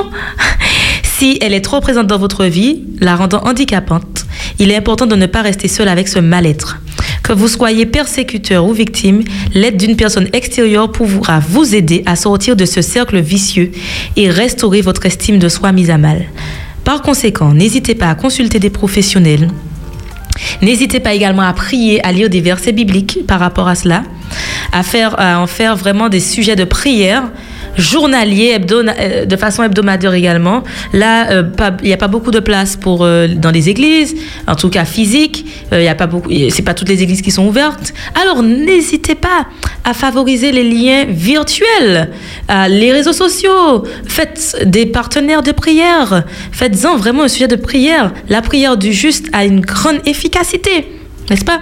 [1.03, 4.26] si elle est trop présente dans votre vie, la rendant handicapante,
[4.59, 6.81] il est important de ne pas rester seul avec ce mal-être.
[7.23, 9.23] Que vous soyez persécuteur ou victime,
[9.55, 13.73] l'aide d'une personne extérieure pourra vous aider à sortir de ce cercle vicieux
[14.17, 16.27] et restaurer votre estime de soi mise à mal.
[16.85, 19.51] Par conséquent, n'hésitez pas à consulter des professionnels,
[20.63, 24.03] N'hésitez pas également à prier, à lire des versets bibliques par rapport à cela,
[24.73, 27.25] à, faire, à en faire vraiment des sujets de prière
[27.77, 30.63] journaliers, hebdo- euh, de façon hebdomadaire également.
[30.93, 31.43] Là, euh,
[31.83, 34.15] il n'y a pas beaucoup de place pour euh, dans les églises,
[34.47, 35.45] en tout cas physique.
[35.73, 37.93] Euh, Il y a pas beaucoup, c'est pas toutes les églises qui sont ouvertes.
[38.21, 39.47] Alors n'hésitez pas
[39.85, 42.11] à favoriser les liens virtuels,
[42.69, 43.85] les réseaux sociaux.
[44.07, 46.25] Faites des partenaires de prière.
[46.53, 48.13] Faites-en vraiment un sujet de prière.
[48.29, 50.87] La prière du juste a une grande efficacité,
[51.31, 51.61] n'est-ce pas?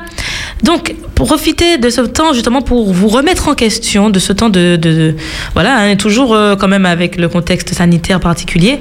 [0.63, 4.77] Donc, profitez de ce temps justement pour vous remettre en question de ce temps de,
[4.77, 5.15] de- de-
[5.53, 8.79] voilà, hein, toujours euh, quand même avec le contexte sanitaire particulier.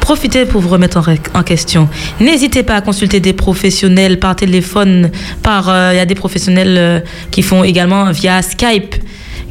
[0.00, 1.00] Profitez pour vous remettre
[1.34, 1.88] en, question.
[2.20, 5.10] N'hésitez pas à consulter des professionnels par téléphone,
[5.42, 8.94] par euh, il y a des professionnels euh, qui font également via Skype,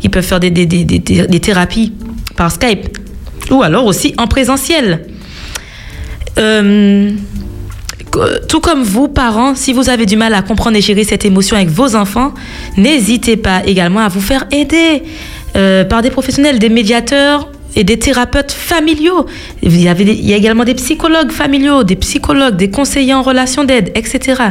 [0.02, 1.94] qui peuvent faire des, des- des- des thérapies
[2.36, 2.98] par Skype,
[3.50, 5.06] ou alors aussi en présentiel.
[6.38, 7.12] Euh,
[8.48, 11.56] tout comme vous, parents, si vous avez du mal à comprendre et gérer cette émotion
[11.56, 12.34] avec vos enfants,
[12.78, 15.04] n'hésitez pas également à vous faire aider
[15.56, 19.26] euh, par des professionnels, des médiateurs et des thérapeutes familiaux.
[19.62, 23.92] Il y, avait a également des psychologues familiaux, des psychologues, des conseillers en relation d'aide,
[23.96, 24.42] etc.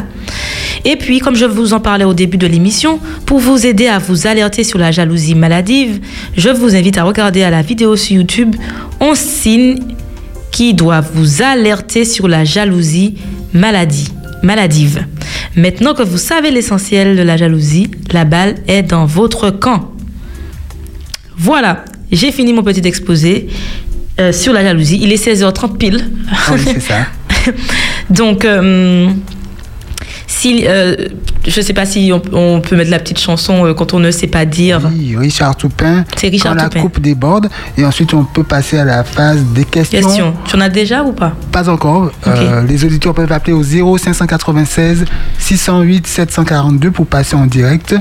[0.85, 3.99] Et puis, comme je vous en parlais au début de l'émission, pour vous aider à
[3.99, 6.01] vous alerter sur la jalousie maladive,
[6.37, 8.55] je vous invite à regarder à la vidéo sur YouTube
[9.01, 9.79] 11 signes
[10.55, 13.17] qui doit vous alerter sur la jalousie
[13.53, 14.13] maladie,
[14.45, 15.05] maladive.
[15.57, 19.93] Maintenant que vous savez l'essentiel de la jalousie, la balle est dans votre camp.
[21.37, 23.49] Voilà, j'ai fini mon petit exposé
[24.21, 25.01] euh, sur la jalousie.
[25.03, 26.05] Il est 16h30 pile.
[26.31, 27.07] Ah oui, c'est ça.
[28.11, 29.11] Donc, euh,
[30.27, 30.95] si, euh,
[31.47, 33.99] je ne sais pas si on, on peut mettre la petite chanson euh, quand on
[33.99, 34.81] ne sait pas dire.
[34.93, 36.05] Oui, Richard Toupin.
[36.17, 36.77] C'est Richard quand Toupin.
[36.77, 37.49] la coupe déborde.
[37.77, 40.01] Et ensuite, on peut passer à la phase des questions.
[40.01, 40.35] Question.
[40.47, 41.33] Tu en as déjà ou pas?
[41.53, 42.11] Pas encore.
[42.27, 45.05] Euh, les auditeurs peuvent appeler au 0596
[45.39, 47.95] 608 742 pour passer en direct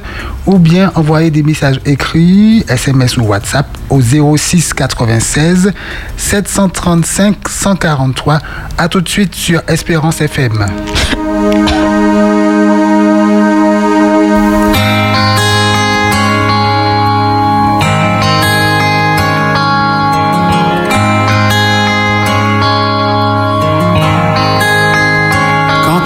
[0.46, 5.72] ou bien envoyer des messages écrits, SMS ou WhatsApp au 06 96
[6.18, 8.40] 735 143.
[8.78, 10.66] À tout de suite sur Espérance FM.
[11.44, 11.50] Quand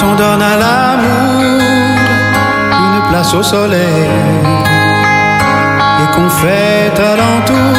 [0.04, 1.62] on donne à l'amour
[2.72, 4.10] une place au soleil
[6.02, 7.77] et qu'on fait alentour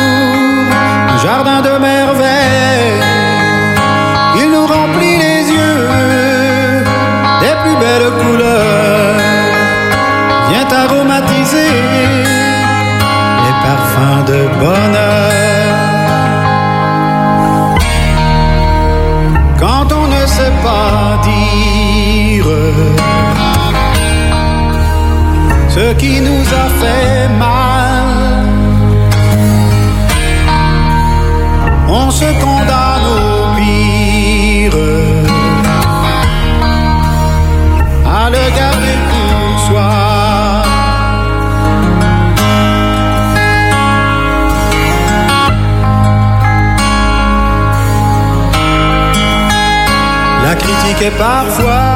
[25.78, 28.08] ce qui nous a fait mal,
[31.88, 34.78] on se condamne au pire
[38.20, 39.90] à le garder pour soi.
[50.44, 51.88] La critique est parfois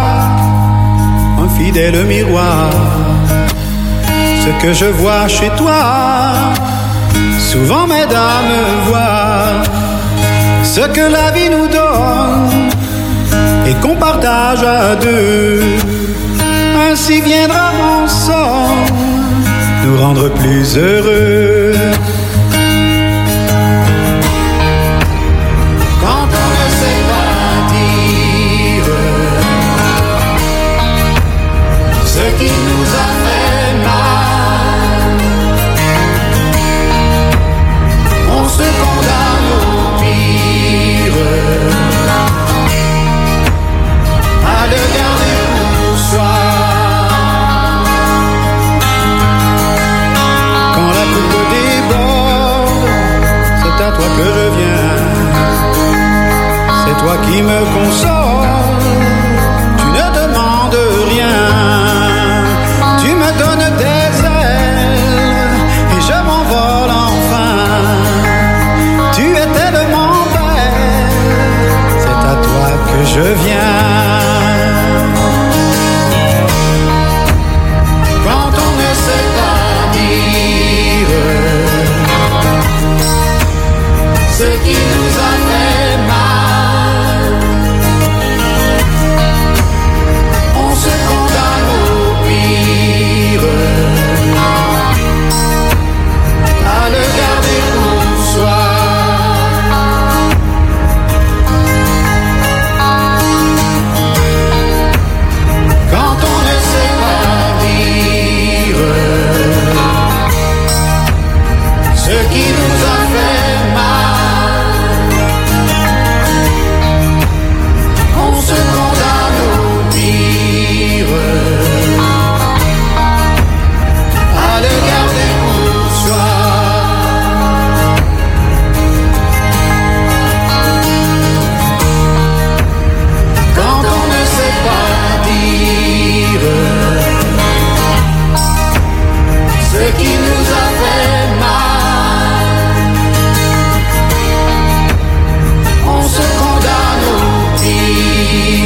[1.43, 2.71] un fidèle miroir.
[4.45, 6.33] Ce que je vois chez toi,
[7.39, 8.57] souvent mesdames
[8.87, 9.63] voient
[10.65, 12.69] ce que la vie nous donne
[13.69, 15.63] et qu'on partage à deux.
[16.91, 17.71] Ainsi viendra
[18.03, 18.93] ensemble
[19.85, 21.75] nous rendre plus heureux.
[26.03, 28.87] Quand on ne sait pas dire
[32.07, 33.32] ce qui nous a fait
[53.83, 54.97] à toi que je viens.
[56.85, 58.49] C'est toi qui me console.
[59.79, 60.83] Tu ne demandes
[61.13, 61.41] rien.
[63.03, 64.11] Tu me donnes des
[64.41, 65.57] ailes
[65.95, 67.55] et je m'envole enfin.
[69.17, 71.11] Tu es tellement belle.
[72.03, 74.32] C'est à toi que je viens.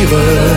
[0.06, 0.56] vivre.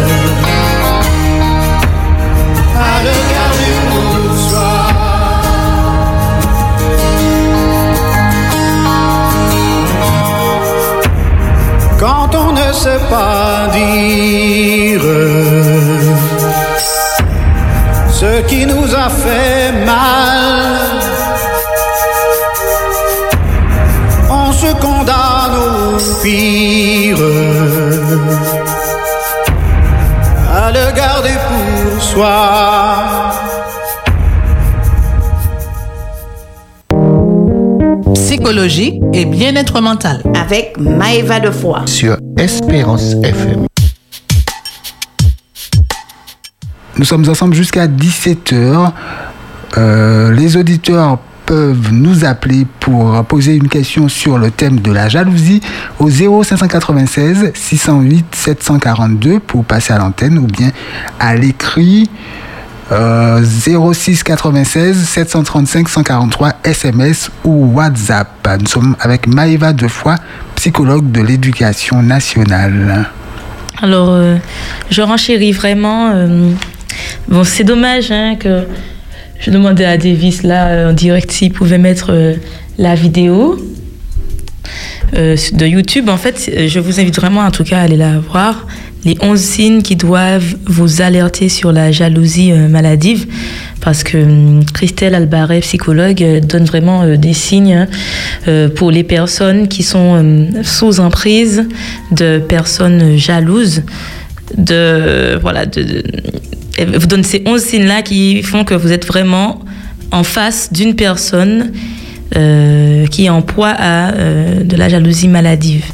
[11.99, 15.01] Quand on ne sait pas dire
[18.09, 20.99] ce qui nous a fait mal,
[24.29, 27.17] on se condamne au pire.
[32.19, 33.31] Soi.
[38.13, 40.21] Psychologie et bien-être mental.
[40.35, 41.83] Avec Maëva de Foix.
[41.85, 43.67] Sur Espérance FM.
[46.97, 48.91] Nous sommes ensemble jusqu'à 17h.
[50.35, 51.19] les auditeurs
[51.49, 55.61] peuvent nous appeler pour poser une question sur le thème de la jalousie
[55.97, 60.69] au 0596 608 742 pour passer à l'antenne ou bien
[61.19, 62.07] à l'écrit
[62.91, 68.47] euh, 06 96 735 143 SMS ou WhatsApp.
[68.59, 70.17] Nous sommes avec Maëva Defoy,
[70.53, 73.07] psychologue de l'éducation nationale.
[73.81, 74.37] Alors, euh,
[74.91, 76.11] je renchéris vraiment.
[76.13, 76.51] euh,
[77.27, 78.67] bon, c'est dommage hein, que
[79.39, 82.35] je demandais à Davis là en direct s'il pouvait mettre euh,
[82.77, 83.57] la vidéo
[85.15, 86.09] euh, de YouTube.
[86.09, 88.67] En fait, je vous invite vraiment en tout cas à aller la voir.
[89.05, 93.27] Les 11 signes qui doivent vous alerter sur la jalousie euh, maladive.
[93.79, 97.87] Parce que hum, Christelle Albaret, psychologue, donne vraiment des signes
[98.45, 101.63] hein, pour les personnes qui sont hum, sous emprise
[102.11, 103.83] de personnes jalouses.
[104.57, 106.03] De, voilà, de,
[106.95, 109.59] vous donne ces 11 signes-là qui font que vous êtes vraiment
[110.11, 111.71] en face d'une personne
[112.35, 115.85] euh, qui est en proie à euh, de la jalousie maladive.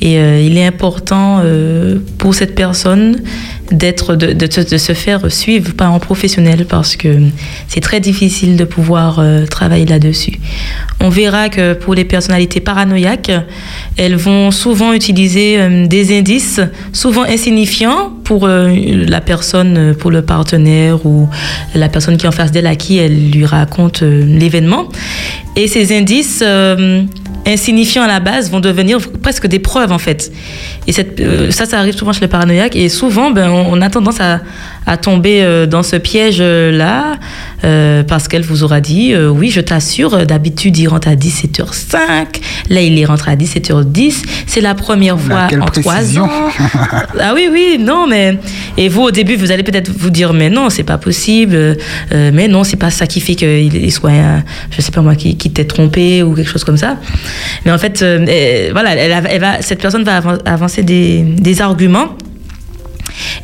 [0.00, 3.16] Et euh, il est important euh, pour cette personne
[3.72, 7.08] d'être, de, se- faire suivre par un professionnel parce que
[7.66, 10.34] c'est très difficile de pouvoir euh, travailler là-dessus.
[11.00, 13.32] On verra que pour les personnalités paranoïaques,
[13.96, 16.60] elles vont souvent utiliser des indices,
[16.92, 21.28] souvent insignifiants pour la personne, pour le partenaire ou
[21.74, 24.88] la personne qui est en face d'elle à qui elle lui raconte l'événement.
[25.56, 26.42] Et ces indices
[27.48, 30.32] insignifiants à la base vont devenir presque des preuves en fait.
[30.86, 34.20] Et euh, ça, ça arrive souvent chez les paranoïaques et souvent ben, on a tendance
[34.20, 34.40] à,
[34.88, 37.16] à tomber euh, dans ce piège-là
[37.64, 41.14] euh, parce qu'elle vous aura dit euh, oui, je t'assure, euh, d'habitude il rentre à
[41.14, 41.96] 17h05,
[42.70, 46.28] là il est rentré à 17h10, c'est la première fois en trois ans.
[47.20, 48.38] ah oui, oui, non, mais.
[48.76, 52.30] Et vous, au début, vous allez peut-être vous dire, mais non, c'est pas possible, euh,
[52.32, 55.14] mais non, c'est pas ça qui fait qu'il il soit, un- je sais pas moi,
[55.16, 56.96] qui, qui t'ait trompé ou quelque chose comme ça.
[57.64, 60.82] Mais en fait, euh, euh, voilà, elle, a- elle va, cette personne va avan- avancer
[60.82, 62.16] des, des arguments.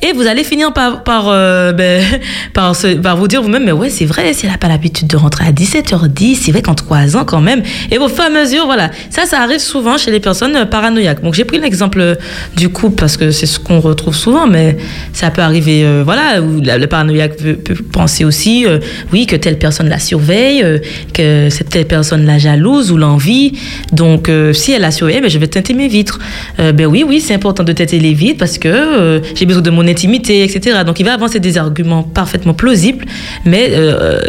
[0.03, 2.05] Et vous allez finir par, par, euh, ben,
[2.55, 2.75] par,
[3.17, 5.53] vous dire vous-même, mais ouais, c'est vrai, si elle n'a pas l'habitude de rentrer à
[5.53, 7.63] 17h10, c'est vrai qu'en 3 ans quand même.
[7.91, 11.23] Et au fur et mesure, voilà, ça, ça arrive souvent chez les personnes euh, paranoïaques.
[11.23, 12.15] Donc j'ai pris l'exemple euh,
[12.57, 14.77] du couple parce que c'est ce qu'on retrouve souvent, mais
[15.13, 18.67] ça peut arriver, voilà, où le paranoïaque peut, penser aussi,
[19.13, 20.65] oui, que telle personne la surveille,
[21.13, 23.53] que cette telle personne la jalouse ou l'envie.
[23.93, 26.19] Donc si elle la surveille, ben, je vais teinter mes vitres.
[26.59, 29.87] Ben oui, oui, c'est important de teinter les vitres parce que j'ai besoin de mon
[29.89, 30.83] intimité, etc.
[30.87, 33.05] Donc il va avancer des arguments parfaitement plausibles,
[33.45, 34.21] mais euh,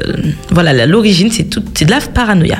[0.51, 2.59] voilà, l'origine, c'est de la paranoïa.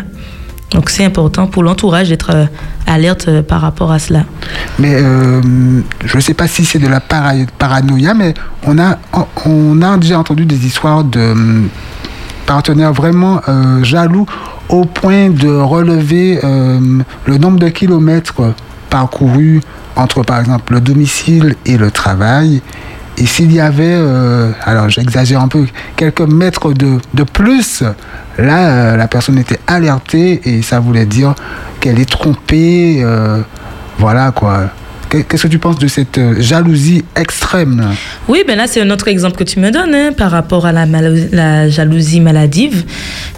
[0.71, 2.45] Donc c'est important pour l'entourage d'être euh,
[2.85, 4.25] alerte euh, par rapport à cela.
[4.77, 4.93] Mais
[6.05, 8.33] je ne sais pas si c'est de la para- paranoïa, mais
[8.67, 8.99] on a,
[9.45, 11.33] on a déjà entendu des histoires de
[12.45, 13.41] partenaires vraiment
[13.83, 14.25] jaloux
[14.69, 18.53] au point de relever le nombre de kilomètres
[18.89, 19.61] parcourus
[19.95, 22.61] entre, par exemple, le domicile et le travail.
[23.17, 25.65] Et s'il y avait, euh, alors j'exagère un peu,
[25.95, 27.81] quelques mètres de, de plus,
[28.37, 31.33] là, euh, la personne était alertée et ça voulait dire
[31.79, 33.01] qu'elle est trompée.
[33.03, 33.41] euh,
[33.97, 34.69] voilà quoi.
[35.15, 37.93] Qu'est- Qu'est-ce que tu penses de cette euh, jalousie extrême?
[38.27, 40.71] Oui, ben là, c'est un autre exemple que tu me donnes hein, par rapport à
[40.73, 42.83] la, jalousie maladive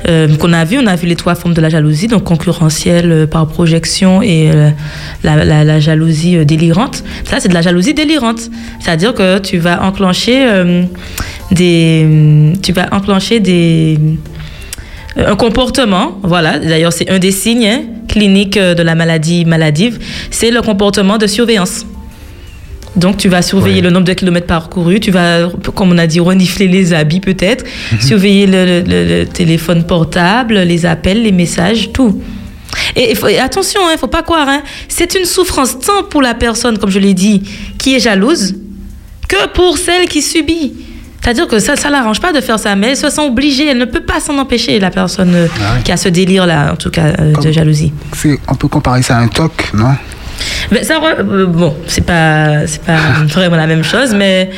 [0.07, 0.79] euh, qu'on a vu.
[0.81, 4.51] On a vu les trois formes de la jalousie, donc concurrentielle euh, par projection et
[5.23, 7.03] la, la- jalousie délirante.
[7.25, 8.49] Ça, c'est de la jalousie délirante.
[8.79, 10.47] C'est-à-dire que tu vas enclencher
[11.51, 13.97] des, tu vas enclencher des
[15.25, 19.99] un comportement, voilà, d'ailleurs c'est un des signes hein, cliniques euh, de la maladie maladive,
[20.31, 21.85] c'est le comportement de surveillance.
[22.95, 26.19] Donc tu vas surveiller le nombre de kilomètres parcourus, tu vas, comme on a dit,
[26.19, 27.63] renifler les habits peut-être,
[27.99, 32.21] surveiller le, le- le- le téléphone portable, les appels, les messages, tout.
[32.95, 36.03] Et, il faut- et attention, il ne faut pas croire, hein, c'est une souffrance tant
[36.09, 37.43] pour la personne, comme je l'ai dit,
[37.77, 38.55] qui est jalouse,
[39.27, 40.73] que pour celle qui subit.
[41.27, 43.79] C'est-à-dire que ça ne l'arrange pas de faire ça, mais elle se sent obligée, elle
[43.79, 45.47] ne peut pas s'en empêcher, la personne euh,
[45.83, 47.91] qui a ce délire-là, en tout cas, euh, de jalousie.
[48.47, 49.93] On peut comparer ça à un toc, non?
[50.71, 52.95] Mais ça, re- euh, bon, c'est pas, c'est pas
[53.27, 54.51] vraiment la même chose, mais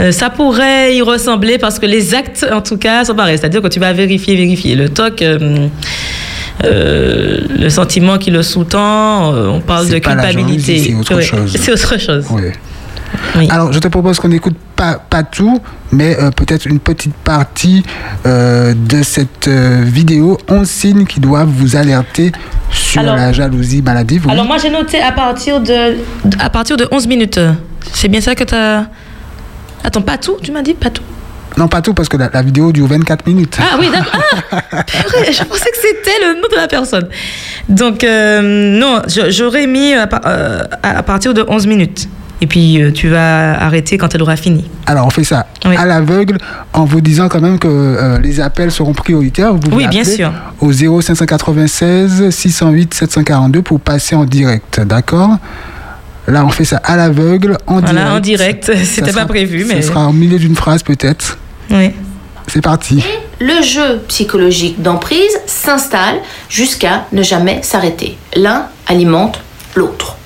[0.00, 3.38] euh, ça pourrait y ressembler parce que les actes, en tout cas, sont pareils.
[3.38, 4.74] C'est-à-dire que tu vas vérifier, vérifier.
[4.74, 5.68] Le TOC, euh,
[6.64, 10.78] le sentiment qui le sous-tend, on parle de culpabilité.
[10.78, 11.22] c'est autre.
[11.56, 12.24] C'est autre chose.
[12.30, 12.42] Oui.
[13.50, 15.60] Alors, je te propose qu'on n'écoute pas, pas tout,
[15.92, 17.84] mais euh, peut-être une petite partie
[18.26, 22.32] euh, de cette euh, vidéo 11 signes qui doivent vous alerter
[22.70, 24.26] sur Alors- la jalousie maladive.
[24.26, 24.32] oui.
[24.32, 25.96] Alors moi j'ai noté à partir de
[26.38, 27.40] à partir de 11 minutes.
[27.92, 28.86] C'est bien ça que tu as
[29.84, 31.02] Attends, pas tout, tu m'as dit pas tout.
[31.56, 33.56] Non, pas tout, parce que la, la vidéo dure 24 minutes.
[33.60, 34.20] Ah oui, d'accord.
[34.72, 34.82] Ah,
[35.30, 37.08] je pensais que c'était le nom de la personne.
[37.68, 40.06] Donc non, j'aurais mis à
[41.02, 42.08] partir de 11 minutes.
[42.42, 44.68] Et puis euh, tu vas arrêter quand elle aura fini.
[44.86, 46.36] Alors, on fait ça à l'aveugle
[46.74, 49.52] en vous disant quand même que euh, les appels seront prioritaires.
[49.54, 50.32] Vous Oui, pouvez bien sûr.
[50.60, 55.38] Au 0596 608 742 pour passer en direct, d'accord?
[56.28, 58.68] Là, on fait ça à l'aveugle, en Voilà, direct.
[58.68, 58.72] en direct.
[58.84, 59.80] C'était pas prévu, mais.
[59.82, 61.38] Ça sera au milieu d'une phrase peut-être.
[61.70, 61.90] Oui.
[62.48, 63.02] C'est parti.
[63.40, 66.16] Le jeu psychologique d'emprise s'installe
[66.48, 68.16] jusqu'à ne jamais s'arrêter.
[68.36, 69.40] L'un alimente
[69.74, 70.16] l'autre.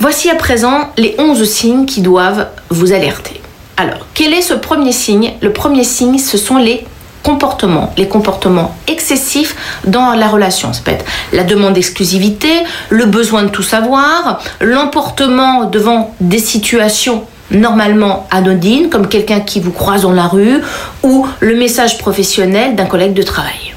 [0.00, 3.40] Voici à présent les 11 signes qui doivent vous alerter.
[3.76, 5.32] Alors, quel est ce premier signe?
[5.40, 6.84] Le premier signe, ce sont les
[7.22, 10.72] comportements, les comportements excessifs dans la relation.
[10.72, 12.50] Ça peut être la demande d'exclusivité,
[12.90, 19.72] le besoin de tout savoir, l'emportement devant des situations normalement anodines, comme quelqu'un qui vous
[19.72, 20.60] croise dans la rue,
[21.02, 23.73] ou le message professionnel d'un collègue de travail.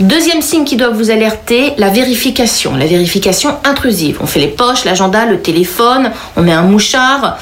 [0.00, 4.18] Deuxième signe qui doit vous alerter, la vérification, la vérification intrusive.
[4.20, 7.38] On fait les poches, l'agenda, le téléphone, on met un mouchard,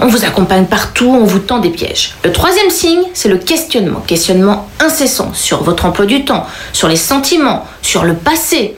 [0.00, 2.14] on vous accompagne partout, on vous tend des pièges.
[2.24, 4.00] Le troisième signe, c'est le questionnement.
[4.00, 8.76] Questionnement incessant sur votre emploi du temps, sur les sentiments, sur le passé.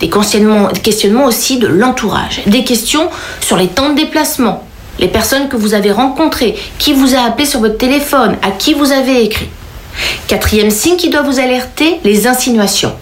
[0.00, 2.40] Des questionnements, aussi de l'entourage.
[2.46, 3.10] Des questions
[3.42, 4.64] sur les temps de déplacement.
[4.98, 8.72] Les personnes que vous avez rencontrées, qui vous a appelé sur votre téléphone, à qui
[8.72, 9.50] vous avez écrit.
[10.26, 12.94] Quatrième signe qui doit vous alerter, les insinuations.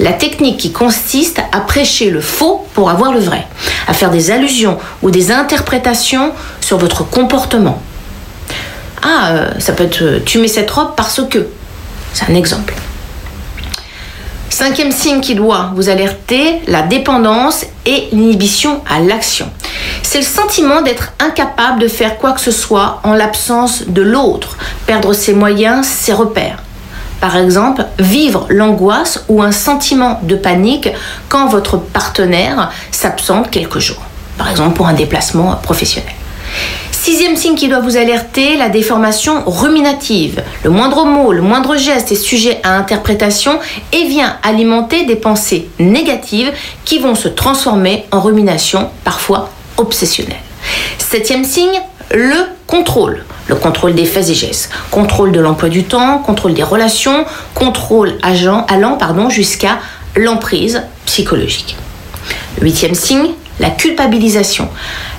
[0.00, 3.46] La technique qui consiste à prêcher le faux pour avoir le vrai,
[3.86, 7.82] à faire des allusions ou des interprétations sur votre comportement.
[9.02, 11.46] Ah, euh, ça peut être euh, tu mets cette robe parce que.
[12.12, 12.74] C'est un exemple.
[14.48, 19.50] Cinquième signe qui doit vous alerter, la dépendance et l'inhibition à l'action.
[20.02, 24.56] C'est le sentiment d'être incapable de faire quoi que ce soit en l'absence de l'autre,
[24.86, 26.62] perdre ses moyens, ses repères.
[27.20, 30.88] Par exemple, vivre l'angoisse ou un sentiment de panique
[31.28, 34.02] quand votre partenaire s'absente quelques jours.
[34.36, 36.12] Par exemple, pour un déplacement professionnel.
[36.92, 40.42] Sixième signe qui doit vous alerter, la déformation ruminative.
[40.62, 43.58] Le moindre mot, le moindre geste est sujet à interprétation
[43.92, 46.52] et vient alimenter des pensées négatives
[46.84, 50.36] qui vont se transformer en rumination, parfois obsessionnelle.
[50.98, 51.80] Septième signe,
[52.12, 53.24] le contrôle.
[53.46, 54.70] Le contrôle des faits et gestes.
[54.90, 57.24] Contrôle de l'emploi du temps, contrôle des relations,
[57.54, 59.78] contrôle agent, allant jusqu'à
[60.16, 61.76] l'emprise psychologique.
[62.60, 64.68] Huitième signe, la culpabilisation.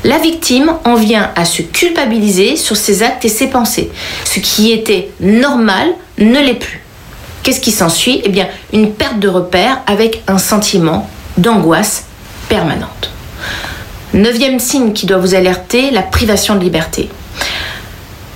[0.04, 3.92] La victime en vient à se culpabiliser sur ses actes et ses pensées.
[4.26, 6.84] Ce qui était normal ne l'est plus.
[7.44, 8.22] Qu'est-ce qui s'ensuit?
[8.24, 12.06] Eh bien, une perte de repère avec un sentiment d'angoisse
[12.48, 13.12] permanente.
[14.14, 17.10] Neuvième signe qui doit vous alerter, la privation de liberté.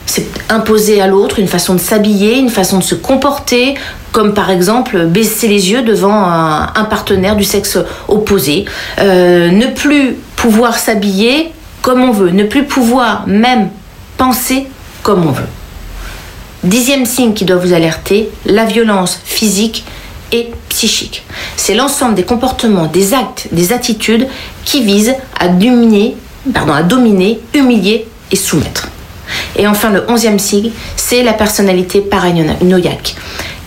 [0.06, 3.74] C'est imposer à l'autre une façon de s'habiller, une façon de se comporter,
[4.12, 8.66] comme par exemple baisser les yeux devant un, partenaire du sexe opposé,
[9.00, 11.52] Euh, ne plus pouvoir s'habiller
[11.82, 13.70] comme on veut, ne plus pouvoir même
[14.18, 14.68] penser
[15.02, 15.50] comme on veut.
[16.64, 19.84] Dixième signe qui doit vous alerter, la violence physique
[20.34, 21.24] et psychique.
[21.56, 24.28] C'est l'ensemble des comportements, des actes, des attitudes
[24.66, 26.18] qui visent à dominer,
[26.54, 28.90] pardon, à dominer, humilier et soumettre.
[29.56, 33.16] Et enfin, le onzième signe, c'est la personnalité paranoïaque.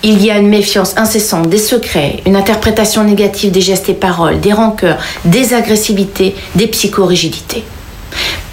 [0.02, 4.40] Il y a une méfiance incessante des secrets, une interprétation négative des gestes et paroles,
[4.40, 7.64] des rancœurs, des agressivités, des psychorigidités.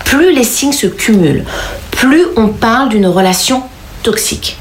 [0.05, 1.45] Plus les signes se cumulent,
[1.91, 3.63] plus on parle d'une relation
[4.03, 4.57] toxique.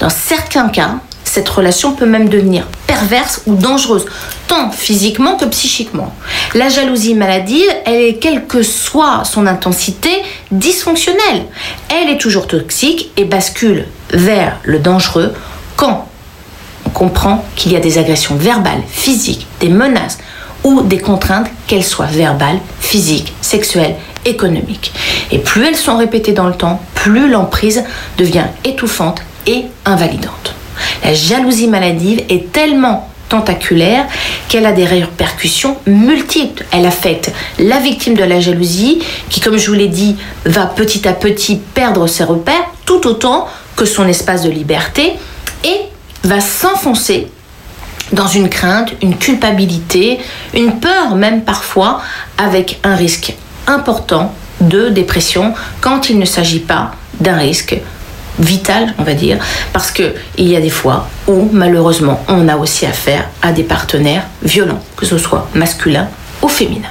[0.00, 0.96] Dans certains cas,
[1.26, 4.06] cette relation peut même devenir perverse ou dangereuse,
[4.46, 6.14] tant physiquement que psychiquement.
[6.54, 10.10] La jalousie maladive, elle est, quelle que soit son intensité,
[10.50, 11.44] dysfonctionnelle.
[11.90, 15.34] Elle est toujours toxique et bascule vers le dangereux
[15.76, 16.08] quand
[16.86, 20.18] on comprend qu'il y a des agressions verbales, physiques, des menaces
[20.64, 24.92] ou des contraintes, qu'elles soient verbales, physiques, sexuelles, économiques.
[25.30, 27.84] Et plus elles sont répétées dans le temps, plus l'emprise
[28.16, 30.54] devient étouffante et invalidante.
[31.04, 34.06] La jalousie maladive est tellement tentaculaire
[34.48, 36.64] qu'elle a des répercussions multiples.
[36.70, 41.06] Elle affecte la victime de la jalousie qui, comme je vous l'ai dit, va petit
[41.08, 45.14] à petit perdre ses repères tout autant que son espace de liberté
[45.64, 45.80] et
[46.22, 47.28] va s'enfoncer
[48.12, 50.18] dans une crainte, une culpabilité,
[50.54, 52.00] une peur même parfois,
[52.38, 53.34] avec un risque
[53.66, 57.76] important de dépression quand il ne s'agit pas d'un risque
[58.38, 59.38] vital, on va dire,
[59.72, 63.62] parce que il y a des fois où malheureusement on a aussi affaire à des
[63.62, 66.08] partenaires violents, que ce soit masculin
[66.42, 66.88] ou féminin.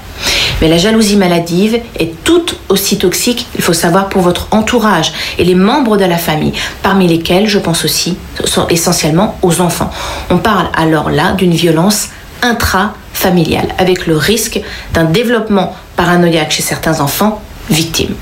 [0.62, 5.44] Mais la jalousie maladive est tout aussi toxique, il faut savoir, pour votre entourage et
[5.44, 8.18] les membres de la famille, parmi lesquels je pense aussi
[8.70, 9.92] essentiellement aux enfants.
[10.30, 12.10] On parle alors là d'une violence
[12.42, 14.62] intrafamiliale, avec le risque
[14.94, 18.16] d'un développement paranoïaque chez certains enfants victimes.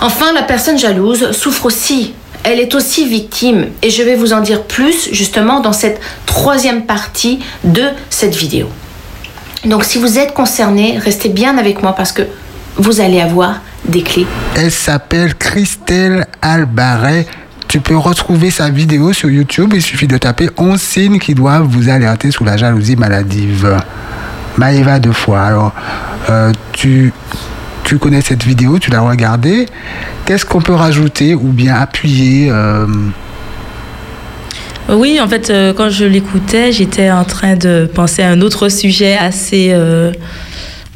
[0.00, 2.14] Enfin, la personne jalouse souffre aussi.
[2.44, 6.86] Elle est aussi victime et je vais vous en dire plus justement dans cette troisième
[6.86, 8.68] partie de cette vidéo.
[9.64, 12.22] Donc si vous êtes concerné, restez bien avec moi parce que
[12.76, 14.26] vous allez avoir des clés.
[14.56, 17.26] Elle s'appelle Christelle Albaret.
[17.66, 19.72] Tu peux retrouver sa vidéo sur YouTube.
[19.74, 23.76] Il suffit de taper 11 signes qui doivent vous alerter sur la jalousie maladive.
[24.56, 25.42] Maëva de fois.
[25.42, 25.72] Alors,
[26.30, 27.12] euh, tu,
[27.88, 29.64] tu connais cette vidéo, tu l'as regardée.
[30.26, 32.86] Qu'est-ce qu'on peut rajouter ou bien appuyer euh,
[34.90, 38.68] Oui, en fait, euh, quand je l'écoutais, j'étais en train de penser à un autre
[38.68, 40.12] sujet assez euh,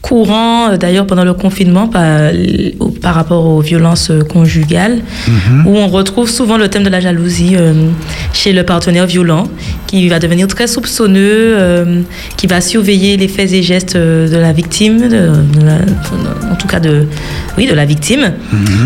[0.02, 2.32] courant, euh, d'ailleurs pendant le confinement, par,
[2.80, 4.98] au- par rapport aux violences euh, conjugales,
[5.28, 5.66] Mhm.
[5.66, 7.72] où on retrouve souvent le thème de la jalousie euh,
[8.32, 9.44] chez le partenaire violent,
[9.86, 12.00] qui va devenir très soupçonneux, euh,
[12.36, 15.08] qui va surveiller les faits et gestes euh, de la victime, de-
[15.60, 17.06] de la- en tout cas de,
[17.56, 18.32] oui, de la victime.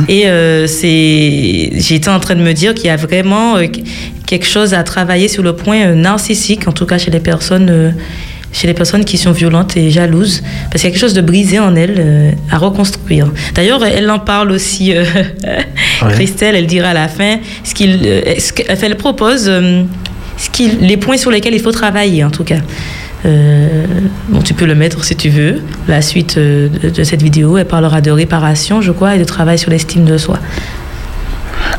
[0.09, 3.67] Et euh, c'est, j'étais en train de me dire qu'il y a vraiment euh,
[4.27, 7.69] quelque chose à travailler sur le point euh, narcissique, en tout cas chez les personnes,
[7.71, 7.91] euh,
[8.57, 11.21] chez les personnes qui sont violentes et jalouses, parce qu'il y a quelque chose de
[11.21, 13.31] brisé en elles euh, à reconstruire.
[13.55, 15.05] D'ailleurs, elle en parle aussi, euh,
[16.11, 18.53] Christelle, elle dira à la fin, ce qu'il, euh, ce
[18.85, 22.61] elle propose ce les points sur lesquels il faut travailler, en tout cas.
[23.25, 23.85] Euh,
[24.29, 25.63] bon, tu peux le mettre si tu veux.
[25.89, 29.25] La suite euh, de, de cette vidéo, elle parlera de réparation, je crois, et de
[29.25, 30.39] travail sur l'estime de soi.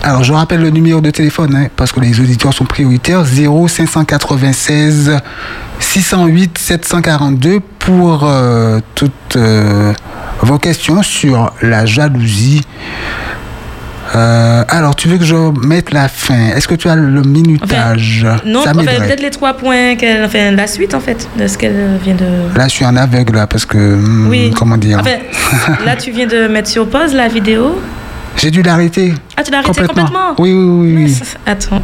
[0.03, 5.19] Alors, je rappelle le numéro de téléphone, hein, parce que les auditeurs sont prioritaires 0596
[5.79, 9.93] 608 742 pour euh, toutes euh,
[10.41, 12.61] vos questions sur la jalousie.
[14.15, 15.35] Euh, alors, tu veux que je
[15.65, 16.47] mette la fin?
[16.55, 18.25] Est-ce que tu as le minutage?
[18.45, 19.07] Non, enfin, m'aiderait.
[19.07, 22.57] peut-être les trois points, enfin, la suite en fait, de ce qu'elle vient de.
[22.57, 23.77] Là, je suis en aveugle, là, parce que...
[23.77, 24.51] hmm, Oui.
[24.55, 25.01] Comment dire?
[25.85, 27.81] Là, tu viens de mettre sur pause la vidéo.
[28.37, 29.13] J'ai dû l'arrêter.
[29.35, 31.05] Ah, tu l'as arrêté complètement, Oui, oui, oui.
[31.05, 31.19] oui.
[31.45, 31.81] Attends.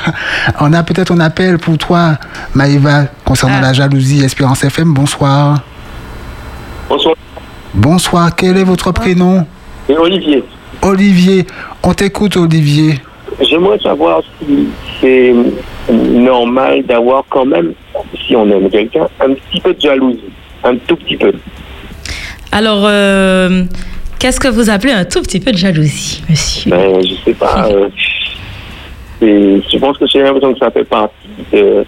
[0.60, 2.18] On a peut-être un appel pour toi,
[2.54, 3.62] Maïva, concernant Ah.
[3.62, 4.22] la jalousie.
[4.22, 5.62] Espérance FM, bonsoir.
[6.88, 7.14] Bonsoir.
[7.74, 9.46] Bonsoir, quel est votre prénom?
[9.88, 10.44] Olivier.
[10.82, 11.46] Olivier.
[11.82, 13.00] On t'écoute, Olivier.
[13.40, 14.68] J'aimerais savoir si
[15.00, 15.34] c'est
[15.90, 17.72] normal d'avoir quand même,
[18.26, 20.20] si on aime quelqu'un, un petit peu de jalousie.
[20.64, 21.32] Un tout petit peu.
[22.52, 23.64] Alors, euh,
[24.26, 27.68] qu'est-ce que vous appelez un tout petit peu de jalousie, monsieur Ben, je sais pas.
[27.70, 27.88] euh,
[29.20, 31.14] je pense que j'ai l'impression que ça fait partie
[31.52, 31.84] de,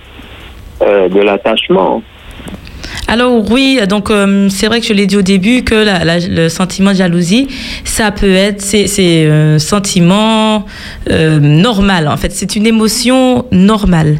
[0.83, 2.01] euh, de l'attachement.
[3.07, 6.19] Alors oui, donc euh, c'est vrai que je l'ai dit au début que la- la-
[6.19, 7.49] le sentiment de jalousie,
[7.85, 10.67] ça peut être, c'est un sentiment
[11.11, 14.19] euh, normal en fait, c'est une émotion normale.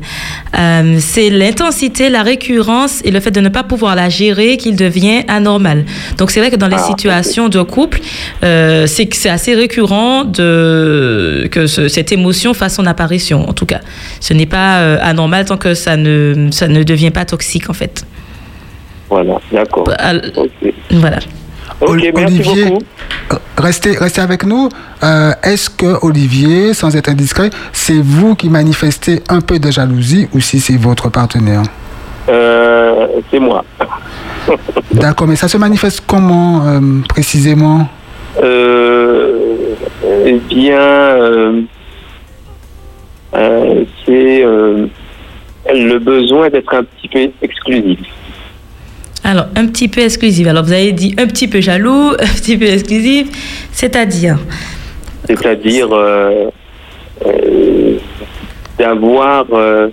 [0.59, 4.77] Euh, c'est l'intensité, la récurrence et le fait de ne pas pouvoir la gérer qu'il
[4.77, 5.85] devient anormal.
[6.17, 8.01] Donc c'est vrai que dans les Ah, situations de couple,
[8.45, 13.49] euh, c'est assez récurrent de que ce- cette émotion fasse son apparition.
[13.49, 13.81] En tout cas,
[14.21, 17.75] ce n'est pas euh, anormal tant que ça ne ça ne devient pas toxique en
[17.75, 18.05] fait.
[19.11, 19.85] Voilà, d'accord.
[20.91, 21.19] Voilà.
[21.81, 22.85] Ok, Ol- merci Olivier, beaucoup.
[23.57, 24.69] restez, restez avec nous.
[25.03, 30.29] Euh, Est-ce que, Olivier, sans être indiscret, c'est vous qui manifestez un peu de jalousie
[30.35, 31.63] ou si c'est votre partenaire?
[32.29, 33.65] Euh, c'est moi.
[34.93, 37.87] D'accord, mais ça se manifeste comment euh, précisément?
[38.43, 39.75] Euh,
[40.27, 41.61] eh bien, euh,
[43.35, 44.87] euh, c'est euh,
[45.73, 47.99] le besoin d'être un petit peu exclusif.
[49.25, 50.47] Alors, un petit peu exclusif.
[50.47, 53.29] Alors, vous avez dit un petit peu jaloux, un petit peu exclusif,
[53.73, 54.39] c'est-à-dire
[55.27, 56.47] C'est-à-dire euh,
[57.27, 57.99] euh,
[58.79, 59.89] d'avoir, euh,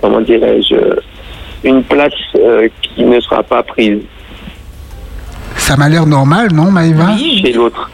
[0.00, 0.76] comment dirais-je,
[1.64, 4.00] une place euh, qui ne sera pas prise
[5.56, 7.90] Ça m'a l'air normal, non, Maïva chez l'autre.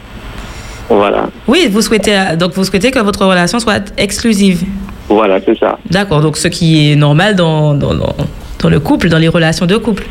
[0.89, 1.27] Voilà.
[1.47, 4.63] Oui, vous souhaitez, donc vous souhaitez que votre relation soit exclusive.
[5.09, 5.77] Voilà, c'est ça.
[5.89, 8.15] D'accord, donc ce qui est normal dans, dans, dans,
[8.59, 10.05] dans le couple, dans les relations de couple.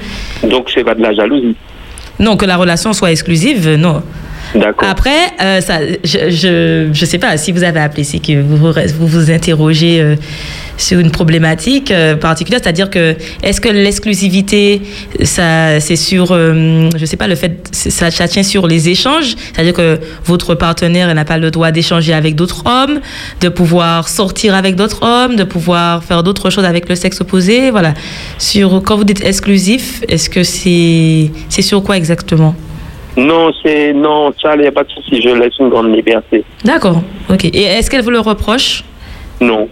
[0.49, 1.57] Donc c'est pas de la jalousie.
[2.19, 4.03] Non, que la relation soit exclusive, non.
[4.79, 5.11] Après,
[5.43, 5.61] euh,
[6.05, 10.01] je, je, je sais pas si vous avez appelé, c'est que vous vous, vous interrogez
[10.01, 10.17] euh,
[10.77, 14.83] sur une problématique euh, particulière, c'est-à-dire que est-ce que l'exclusivité,
[15.23, 19.75] ça, c'est sur, je sais pas, le fait, ça, ça tient sur les échanges, c'est-à-dire
[19.75, 23.01] que votre partenaire n'a pas le droit d'échanger avec d'autres hommes,
[23.41, 27.71] de pouvoir sortir avec d'autres hommes, de pouvoir faire d'autres choses avec le sexe opposé,
[27.71, 27.95] voilà.
[28.39, 32.55] Sur quand vous dites exclusif, est-ce que c'est, c'est sur quoi exactement?
[33.17, 35.23] Non, c'est non, ça, il n'y a pas de souci.
[35.23, 36.45] Je laisse une grande liberté.
[36.65, 37.45] D'accord, ok.
[37.47, 38.85] Et est-ce qu'elle vous le reproche?
[39.41, 39.69] Non.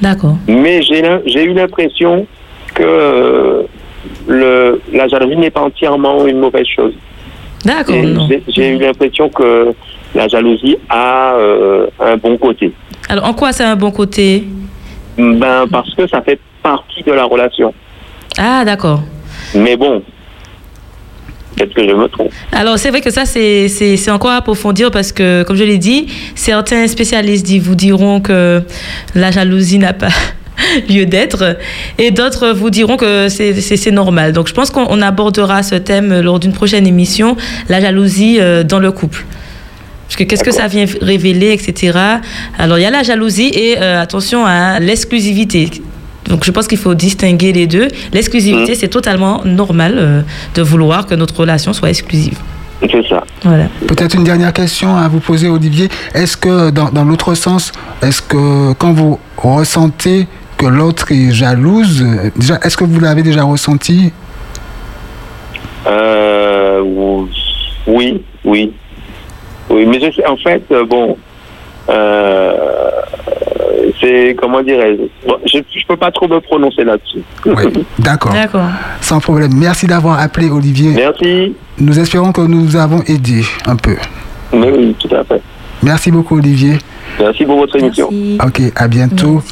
[0.00, 0.36] D'accord.
[0.46, 2.26] Mais j'ai eu l'impression
[2.74, 3.62] que euh,
[4.28, 6.92] le, la jalousie n'est pas entièrement une mauvaise chose.
[7.64, 7.96] D'accord,
[8.48, 9.72] J'ai eu l'impression que
[10.14, 12.72] la jalousie a euh, un bon côté.
[13.08, 14.44] Alors, en quoi c'est un bon côté?
[15.16, 17.72] Ben parce que ça fait partie de la relation.
[18.38, 19.00] Ah, d'accord.
[19.54, 20.02] Mais bon,
[21.56, 22.32] peut-être que je me trompe.
[22.52, 26.06] Alors, c'est vrai que ça, c'est encore à approfondir parce que, comme je l'ai dit,
[26.34, 28.62] certains spécialistes vous diront que
[29.14, 30.08] la jalousie n'a pas
[30.88, 31.56] lieu d'être
[31.98, 34.32] et d'autres vous diront que c'est- normal.
[34.32, 37.36] Donc, je pense qu'on on abordera ce thème lors d'une prochaine émission,
[37.68, 39.24] la jalousie euh, dans le couple.
[40.06, 41.98] Parce que qu'est-ce que ça vient révéler, etc.
[42.58, 45.70] Alors, il y a la jalousie et euh, attention à l'exclusivité.
[46.28, 47.88] Donc, je pense qu'il faut distinguer les deux.
[48.12, 50.22] L'exclusivité, c'est totalement normal euh,
[50.54, 52.38] de vouloir que notre relation soit exclusive.
[52.80, 53.22] C'est ça.
[53.42, 53.66] Voilà.
[53.86, 55.88] Peut-être une dernière question à vous poser, Olivier.
[56.14, 57.72] Est-ce que, dans, dans l'autre sens,
[58.02, 60.26] est-ce que quand vous ressentez
[60.56, 64.12] que l'autre est jalouse, euh, déjà, est-ce que vous l'avez déjà ressenti?
[65.86, 66.80] Euh,
[67.86, 68.72] oui, oui.
[69.70, 71.16] Oui, mais je en fait, euh, bon,
[71.88, 72.52] euh,
[74.00, 77.20] c'est, comment dirais-je, bon, je ne peux pas trop me prononcer là-dessus.
[77.98, 78.32] D'accord.
[78.32, 78.68] D'accord.
[79.00, 79.52] Sans problème.
[79.56, 80.92] Merci d'avoir appelé, Olivier.
[80.94, 81.54] Merci.
[81.78, 83.96] Nous espérons que nous vous avons aidé un peu.
[84.52, 85.40] Mais oui, tout à fait.
[85.82, 86.78] Merci beaucoup, Olivier.
[87.18, 88.08] Merci pour votre émission.
[88.44, 89.42] Ok, à bientôt.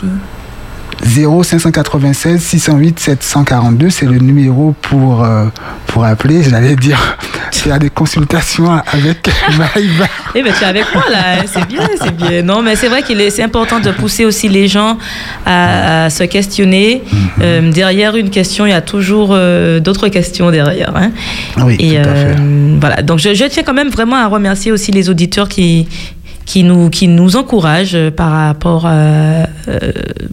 [1.05, 5.47] 0596 608 742, c'est le numéro pour, euh,
[5.89, 6.43] pour appeler.
[6.43, 6.99] J'allais dire,
[7.53, 10.07] faire des consultations avec Maïva.
[10.35, 12.43] Eh ben, tu es avec moi là, c'est bien, c'est bien.
[12.43, 14.99] Non, mais c'est vrai qu'il est, c'est important de pousser aussi les gens
[15.45, 17.03] à, à se questionner.
[17.41, 20.93] Euh, derrière une question, il y a toujours euh, d'autres questions derrière.
[20.97, 21.11] hein.
[21.65, 22.37] Oui, Et tout à fait.
[22.81, 25.89] voilà, donc je, je tiens quand même vraiment à remercier aussi les auditeurs qui
[26.47, 29.47] qui nous qui nous encouragent euh, par rapport à, euh,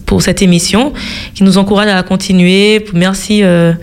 [0.06, 0.94] pour cette émission,
[1.36, 2.84] qui nous encouragent à continuer.
[2.94, 3.74] Merci euh,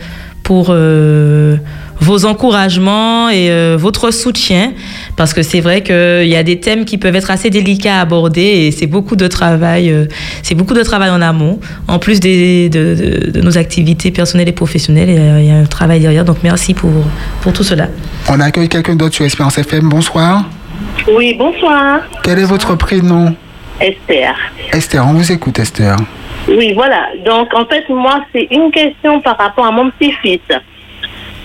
[0.43, 1.57] pour euh,
[1.99, 4.73] vos encouragements et euh, votre soutien,
[5.17, 8.01] parce que c'est vrai qu'il y a des thèmes qui peuvent être assez délicats à
[8.03, 10.05] aborder et c'est beaucoup de travail, euh,
[10.43, 11.59] c'est beaucoup de travail en amont,
[11.89, 15.09] en plus de, nos activités personnelles et professionnelles.
[15.19, 16.93] euh, Il y a un travail derrière, donc merci pour,
[17.41, 17.89] pour tout cela.
[18.29, 19.89] On accueille quelqu'un d'autre sur Espérance FM.
[19.89, 20.45] Bonsoir.
[21.09, 22.01] Oui, bonsoir.
[22.23, 23.35] Quel est votre prénom
[23.81, 24.35] Esther.
[24.73, 25.97] Esther, on vous écoute, Esther.
[26.49, 27.09] Oui, voilà.
[27.25, 30.41] Donc, en fait, moi, c'est une question par rapport à mon petit-fils.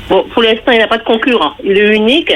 [0.10, 1.54] Bon, pour l'instant, il n'a pas de concurrent.
[1.64, 2.32] Il est unique.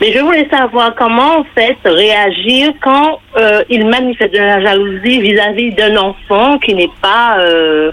[0.00, 5.20] Mais je voulais savoir comment, en fait, réagir quand euh, il manifeste de la jalousie
[5.20, 7.92] vis-à-vis d'un enfant qui n'est pas, euh,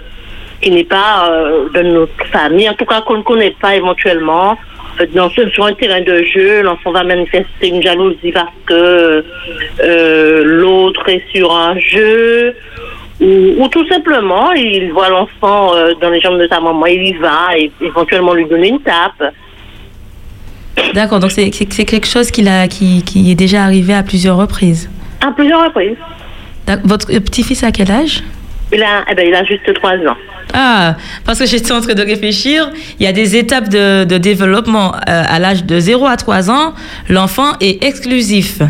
[0.62, 4.56] qui n'est pas euh, de notre famille, en tout cas qu'on ne connaît pas éventuellement.
[5.14, 9.24] Dans, ce- sur un terrain de jeu, l'enfant va manifester une jalousie parce que
[9.82, 12.54] euh, l'autre est sur un jeu,
[13.20, 17.08] ou, ou tout simplement, il voit l'enfant euh, dans les jambes de sa maman, il
[17.08, 19.32] y va et éventuellement lui donner une tape.
[20.94, 24.88] D'accord, donc c'est quelque chose qui, l'a- qui, qui est déjà arrivé à plusieurs reprises.
[25.20, 25.96] À plusieurs reprises.
[26.84, 28.22] Votre petit-fils a quel âge?
[28.72, 30.16] Il a, eh ben, il a juste trois ans.
[30.54, 34.94] Ah, parce que j'étais en train de réfléchir, il y a des étapes de, développement.
[34.94, 36.74] Euh, à l'âge de 0 à 3 ans,
[37.08, 38.60] l'enfant est exclusif.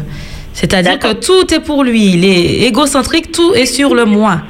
[0.60, 2.06] C'est-à-dire que tout est pour lui.
[2.14, 4.40] Il est égocentrique, tout est sur le moi.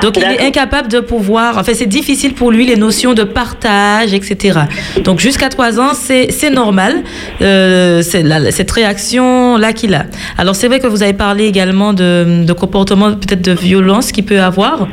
[0.00, 1.58] Donc il est incapable de pouvoir.
[1.58, 4.60] En fait, c'est difficile pour lui les notions de partage, etc.
[5.04, 7.02] Donc jusqu'à 3 ans, c'est normal.
[7.42, 10.06] euh, c'est cette réaction-là qu'il a.
[10.38, 14.24] Alors c'est vrai que vous avez parlé également de, de comportement peut-être de violence qu'il
[14.24, 14.88] peut avoir.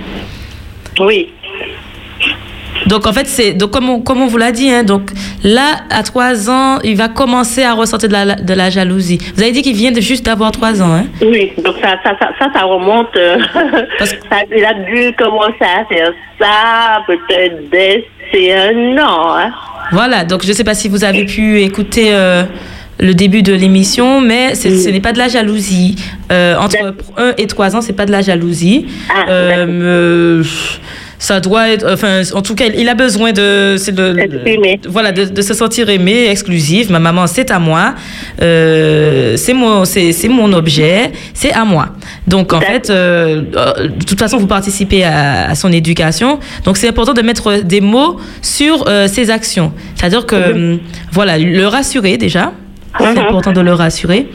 [0.99, 1.29] Oui.
[2.87, 5.09] Donc en fait, c'est donc comme on, comme on vous l'a dit, hein, donc
[5.43, 9.17] là à 3 ans, il va commencer à ressentir de la, de la jalousie.
[9.35, 11.05] Vous avez dit qu'il vient de juste d'avoir 3 ans, hein?
[11.21, 13.15] Oui, donc ça, ça, ça, ça, ça remonte.
[13.15, 13.37] euh,
[13.99, 19.35] ça- il a dû commencer à faire ça peut-être dès c'est un an.
[19.37, 19.51] Hein.
[19.91, 22.43] Voilà, donc je ne sais pas si vous avez pu écouter euh,
[22.99, 25.95] le début de l'émission, mais ce n'est pas de la jalousie.
[26.31, 28.87] Euh, entre 1 et 3 ans, c'est pas de la jalousie.
[29.09, 29.25] Ah,
[31.17, 35.41] ça doit être, enfin, en tout cas, il a besoin de, de, voilà, de, de
[35.41, 36.89] se sentir aimé, exclusif.
[36.89, 37.95] Ma maman, c'est à moi.
[38.41, 41.89] Euh, c'est mon, c'est, c'est mon objet, c'est à moi.
[42.27, 46.39] Donc, en fait, euh, euh, de toute façon, vous participez à, à son éducation.
[46.65, 49.71] Donc, c'est important de mettre des mots sur euh, ses actions.
[49.95, 50.79] C'est-à-dire que, hum,
[51.11, 52.51] voilà, le rassurer déjà.
[52.97, 54.27] C'est important de le rassurer.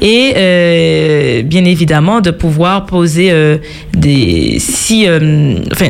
[0.00, 3.58] Et euh, bien évidemment, de pouvoir poser euh,
[3.92, 4.58] des.
[4.60, 5.06] Si.
[5.08, 5.88] euh, enfin.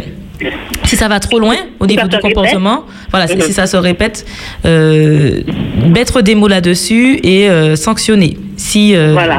[0.85, 4.27] Si ça va trop loin au niveau du comportement, voilà, si, si ça se répète,
[4.65, 5.41] euh,
[5.87, 8.37] mettre des mots là-dessus et euh, sanctionner.
[8.57, 9.39] Si, euh, Voilà.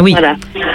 [0.00, 0.12] Oui.
[0.12, 0.32] Voilà.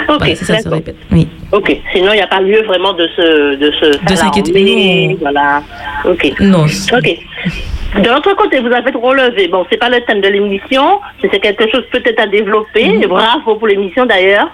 [0.08, 0.96] Ok, Voilà, si ça se répète.
[1.12, 1.28] Oui.
[1.52, 5.18] Ok, sinon il n'y a pas lieu vraiment de se de se De s'inquiéter.
[5.20, 5.62] Voilà.
[6.06, 6.32] Ok.
[6.40, 6.66] Non.
[6.94, 7.18] Ok.
[7.96, 9.48] De l'autre côté, vous avez relevé.
[9.48, 12.88] Bon, c'est pas le thème de l'émission, mais c'est quelque chose peut-être à développer.
[12.88, 13.08] Mhm.
[13.08, 14.50] Bravo pour l'émission d'ailleurs.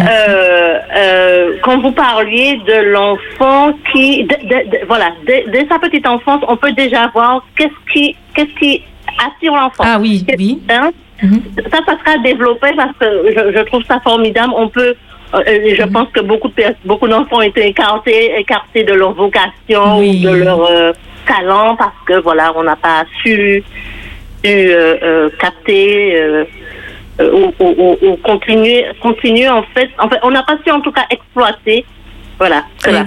[0.00, 6.06] Euh, euh, quand vous parliez de l'enfant qui, de- de- de- voilà, dès, sa petite
[6.06, 8.82] enfance, on peut déjà voir qu'est-ce qui, qu'est-ce qui
[9.26, 9.84] attire l'enfant.
[9.86, 10.60] Ah oui, oui.
[10.68, 10.90] Hein?
[11.72, 14.52] Ça, ça sera développé parce que je, je trouve ça formidable.
[14.56, 14.94] On peut,
[15.34, 19.98] euh, je pense que beaucoup de beaucoup d'enfants ont été écartés, écartés de leur vocation
[19.98, 20.92] ou de leur
[21.26, 23.64] talent parce que voilà, on n'a pas su,
[24.44, 24.70] su,
[25.38, 26.44] capter.
[27.20, 30.56] Euh, euh, ou, ou- ou- ou continuer, continuer en fait, en fait, on n'a pas
[30.64, 31.84] su en tout cas exploiter,
[32.38, 32.64] voilà.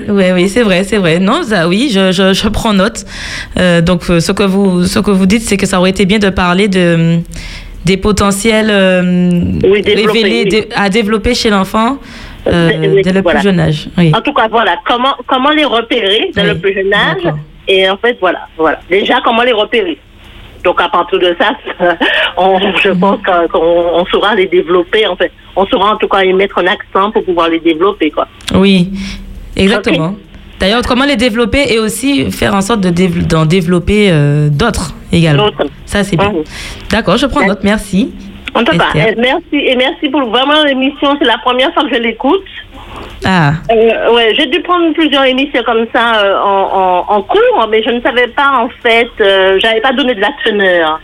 [0.10, 1.20] Oui, oui, c'est vrai, c'est vrai.
[1.20, 3.06] Non, ça, oui, je, je, je prends note.
[3.60, 6.06] Euh, donc, euh, ce que vous, ce que vous dites, c'est que ça aurait été
[6.06, 7.20] bien de parler de
[7.86, 10.64] des potentiels euh, révélés oui.
[10.76, 11.98] à développer chez l'enfant
[12.48, 13.40] euh, dès le voilà.
[13.40, 13.88] plus jeune âge.
[13.98, 14.12] Oui.
[14.16, 17.24] En tout cas, voilà, comment, comment les repérer dès le plus jeune âge.
[17.68, 18.80] Et en fait, voilà, voilà.
[18.90, 19.98] Déjà, comment les repérer?
[20.64, 21.52] Donc, à partir de ça,
[22.38, 23.00] on, je Mhm.
[23.00, 23.20] pense
[23.52, 23.60] qu'on
[24.00, 25.08] on saura les développer.
[25.08, 28.12] En fait, on saura en tout cas y mettre un accent pour pouvoir les développer,
[28.12, 28.28] quoi.
[28.54, 28.90] Oui,
[29.56, 30.16] exactement.
[30.60, 34.94] D'ailleurs, comment les développer et aussi faire en sorte de dév- d'en développer euh, d'autres
[35.14, 35.50] également.
[35.86, 36.34] Ça, c'est bien.
[36.92, 37.64] D'accord, je prends note.
[37.64, 38.14] Merci.
[38.54, 41.16] En tout cas, eh, merci et merci pour vraiment l'émission.
[41.20, 42.44] C'est la première fois que je l'écoute.
[43.26, 47.68] Ah, Euh, ouais, j'ai dû prendre plusieurs émissions comme ça euh, en, en, en cours,
[47.70, 51.00] mais je ne savais pas en fait, euh, j'avais pas donné de la teneur.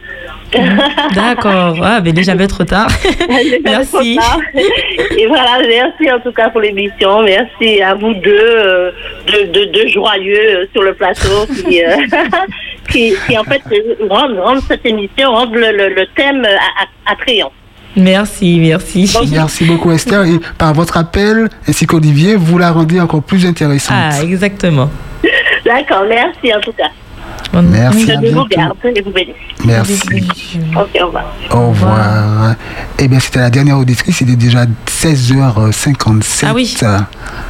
[1.15, 1.75] d'accord.
[1.83, 2.87] Ah, mais déjà jamais trop tard.
[3.63, 4.17] merci.
[5.17, 7.21] Et voilà, merci en tout cas pour l'émission.
[7.23, 8.91] Merci à vous deux, euh,
[9.27, 11.81] de, de, de joyeux sur le plateau qui,
[12.91, 13.61] qui, qui en fait
[14.09, 16.47] rendent, rendent cette émission, rendent le, le, le thème
[17.05, 17.51] attrayant.
[17.95, 19.09] Merci, merci.
[19.31, 20.23] Merci beaucoup Esther.
[20.25, 23.95] Et par votre appel, ainsi qu'Olivier, vous la rendez encore plus intéressante.
[23.97, 24.89] Ah, exactement.
[25.65, 26.89] D'accord, merci en tout cas.
[27.53, 28.47] Merci, Je à vous bientôt.
[28.49, 29.35] garde et vous bénisse.
[29.63, 29.99] Merci.
[30.75, 31.25] Ok, au revoir.
[31.51, 32.55] Au revoir.
[32.99, 34.21] Eh bien, c'était la dernière auditrice.
[34.21, 36.75] Il est déjà 16h57 Ah oui.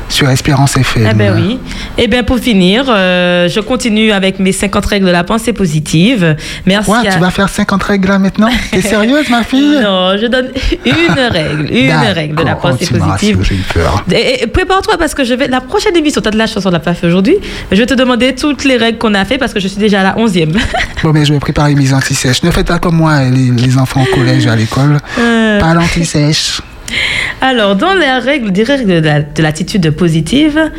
[0.08, 1.08] sur Espérance FM.
[1.12, 1.60] Eh ben oui.
[1.98, 6.36] Eh bien, pour finir, euh, je continue avec mes 50 règles de la pensée positive.
[6.66, 6.86] Merci.
[6.90, 8.50] Quoi, à- tu vas faire 50 règles là maintenant?
[8.72, 9.80] T'es sérieuse, ma fille?
[9.86, 10.50] Non, je donne
[10.86, 13.40] une règle, une règle de la Oh, pensée me positive.
[13.44, 14.04] J'ai eu peur.
[14.12, 15.48] Et, et prépare-toi parce que je vais.
[15.48, 17.36] La prochaine émission, tu as de la chance, on l'a pas fait aujourd'hui.
[17.70, 19.78] mais Je vais te demander toutes les règles qu'on a fait parce que je suis
[19.86, 20.54] déjà à la 11e.
[21.04, 22.42] Bon, mais je vais préparer mes anti-sèches.
[22.42, 24.98] Ne faites pas comme moi, les, les enfants au collège à l'école.
[25.20, 25.60] Euh.
[25.60, 26.62] Pas l'anti-sèche.
[27.42, 30.72] Alors, dans les règles, des règles de la- de l'attitude positive,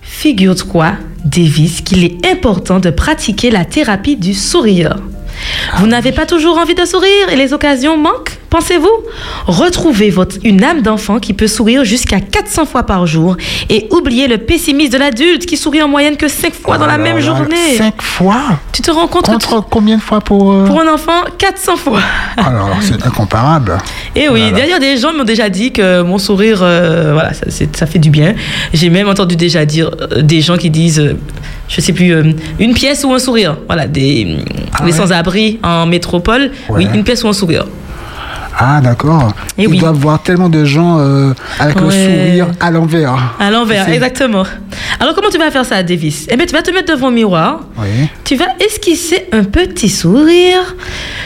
[0.00, 0.92] figure-toi,
[1.24, 4.96] Davis, qu'il est important de pratiquer la thérapie du sourire.
[5.78, 8.90] Vous n'avez pas toujours envie de sourire et les occasions manquent, pensez-vous
[9.46, 13.36] Retrouvez votre, une âme d'enfant qui peut sourire jusqu'à 400 fois par jour
[13.70, 16.98] et oubliez le pessimisme de l'adulte qui sourit en moyenne que 5 fois dans la
[16.98, 17.76] même journée?
[17.78, 18.42] 5 fois?
[18.72, 19.24] Tu te rends compte
[19.70, 20.52] combien de fois pour.
[20.52, 22.00] euh, pour un enfant, 400 fois.
[22.36, 23.78] Alors, c'est incomparable.
[24.14, 27.86] Et oui, d'ailleurs, des gens m'ont déjà dit que mon sourire, euh, voilà, ça, ça
[27.86, 28.34] fait du bien.
[28.74, 31.16] J'ai même entendu déjà dire euh, des gens qui disent,
[31.68, 32.14] je sais plus,
[32.58, 33.56] une pièce ou un sourire.
[33.66, 34.36] Voilà, des,
[34.84, 36.50] les sans-abri en métropole.
[36.68, 37.64] Oui, une pièce ou un sourire.
[38.58, 39.32] Ah, d'accord.
[39.58, 43.34] Ils doivent voir tellement de gens euh, avec le sourire à l'envers.
[43.40, 44.44] À l'envers, exactement.
[45.00, 46.26] Alors, comment tu vas faire ça, Davis?
[46.30, 47.60] Eh bien, tu vas te mettre devant le miroir.
[47.78, 48.08] Oui.
[48.24, 50.76] Tu vas esquisser un petit sourire.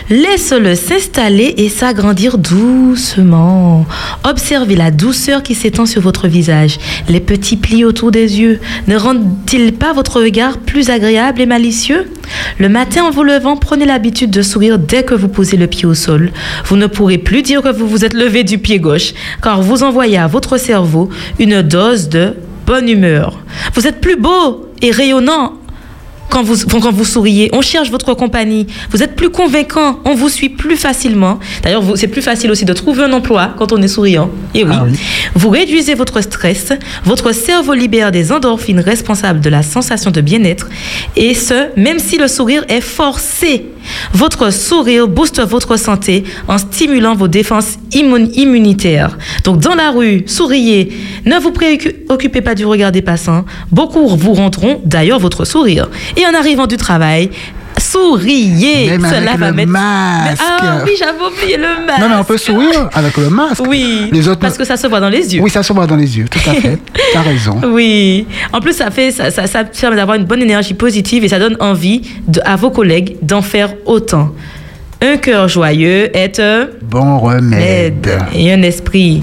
[0.08, 3.84] Laisse-le s'installer et s'agrandir doucement.
[4.24, 6.78] Observez la douceur qui s'étend sur votre visage.
[7.08, 12.10] Les petits plis autour des yeux ne rendent-ils pas votre regard plus agréable et malicieux?
[12.58, 15.86] Le matin, en vous levant, prenez l'habitude de sourire dès que vous posez le pied
[15.86, 16.30] au sol.
[16.64, 19.12] Vous ne pourrez plus dire que vous vous êtes levé du pied gauche,
[19.42, 22.34] car vous envoyez à votre cerveau une dose de
[22.66, 23.40] bonne humeur.
[23.74, 25.54] Vous êtes plus beau et rayonnant
[26.30, 27.50] quand vous, quand vous souriez.
[27.52, 28.68] On cherche votre compagnie.
[28.90, 29.98] Vous êtes plus convaincant.
[30.04, 31.40] On vous suit plus facilement.
[31.64, 34.30] D'ailleurs, c'est plus facile aussi de trouver un emploi quand on est souriant.
[34.54, 34.74] Et oui.
[35.34, 36.72] Vous réduisez votre stress.
[37.04, 40.68] Votre cerveau libère des endorphines responsables de la sensation de bien-être.
[41.16, 43.66] Et ce, même si le sourire est forcé.
[44.12, 49.18] Votre sourire booste votre santé en stimulant vos défenses immun- immunitaires.
[49.44, 50.92] Donc dans la rue, souriez.
[51.24, 53.44] Ne vous préoccupez pas du regard des passants.
[53.70, 55.88] Beaucoup vous rendront d'ailleurs votre sourire.
[56.16, 57.30] Et en arrivant du travail,
[57.78, 58.90] souriez.
[58.90, 59.70] Même Cela avec va le mettre...
[59.72, 60.42] masque.
[60.42, 62.00] Ah oui, j'avais oublié le masque.
[62.00, 63.62] Non, mais on peut sourire avec le masque.
[63.68, 65.42] Oui, Les autres, parce que ça se voit dans les yeux.
[65.42, 66.78] Oui, ça se voit dans les yeux, tout à fait.
[67.12, 67.60] T'as raison.
[67.72, 68.26] Oui.
[68.52, 71.38] En plus, ça fait, ça, ça, ça permet d'avoir une bonne énergie positive et ça
[71.38, 74.32] donne envie de, à vos collègues d'en faire autant.
[75.02, 78.08] Un cœur joyeux est un Bon remède.
[78.34, 79.22] et un esprit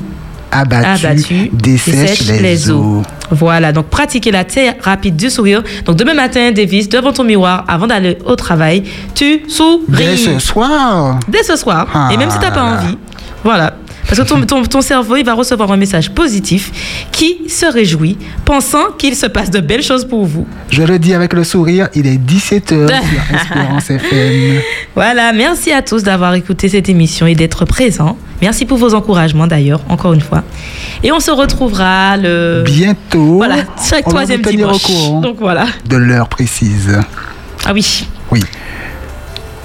[0.54, 3.04] Abattu, abattu dessèche les os.
[3.32, 5.64] Voilà, donc pratiquez la thérapie du sourire.
[5.86, 8.84] Donc demain matin, Davis, devant ton miroir, avant d'aller au travail,
[9.16, 9.82] tu souris.
[9.88, 11.20] Dès ce soir.
[11.28, 11.88] Dès ce soir.
[11.94, 12.98] Ah et même si tu n'as pas envie.
[13.44, 13.74] Voilà.
[14.08, 18.18] Parce que ton, ton, ton cerveau, il va recevoir un message positif qui se réjouit,
[18.46, 20.46] pensant qu'il se passe de belles choses pour vous.
[20.70, 24.62] Je le dis avec le sourire, il est 17h sur Espérance FM.
[24.94, 28.18] Voilà, merci à tous d'avoir écouté cette émission et d'être présents.
[28.44, 30.44] Merci pour vos encouragements d'ailleurs, encore une fois.
[31.02, 32.64] Et on se retrouvera le...
[32.66, 33.38] Bientôt.
[33.38, 33.56] Voilà,
[33.90, 34.84] chaque on va troisième vous tenir dimanche.
[34.84, 35.66] au courant Donc voilà.
[35.86, 37.00] de l'heure précise.
[37.66, 38.06] Ah oui.
[38.32, 38.42] Oui.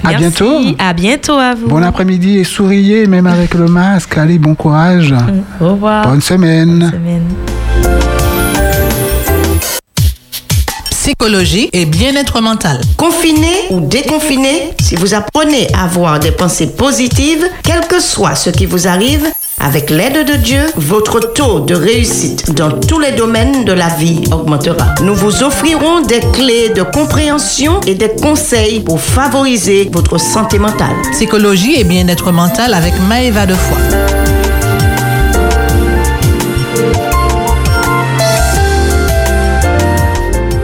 [0.05, 0.21] À Merci.
[0.21, 0.61] bientôt.
[0.79, 1.67] À bientôt à vous.
[1.67, 4.17] Bon après-midi et souriez, même avec le masque.
[4.17, 5.13] Allez, bon courage.
[5.61, 6.07] Au revoir.
[6.07, 6.93] Bonne semaine.
[11.09, 12.83] Psychologie et bien-être mental.
[12.99, 18.51] Confiné ou déconfiné, si vous apprenez à avoir des pensées positives, quel que soit ce
[18.51, 19.27] qui vous arrive,
[19.59, 24.21] avec l'aide de Dieu, votre taux de réussite dans tous les domaines de la vie
[24.31, 24.97] augmentera.
[25.01, 30.95] Nous vous offrirons des clés de compréhension et des conseils pour favoriser votre santé mentale.
[31.13, 34.38] Psychologie et bien-être mental avec Maëva Defoy.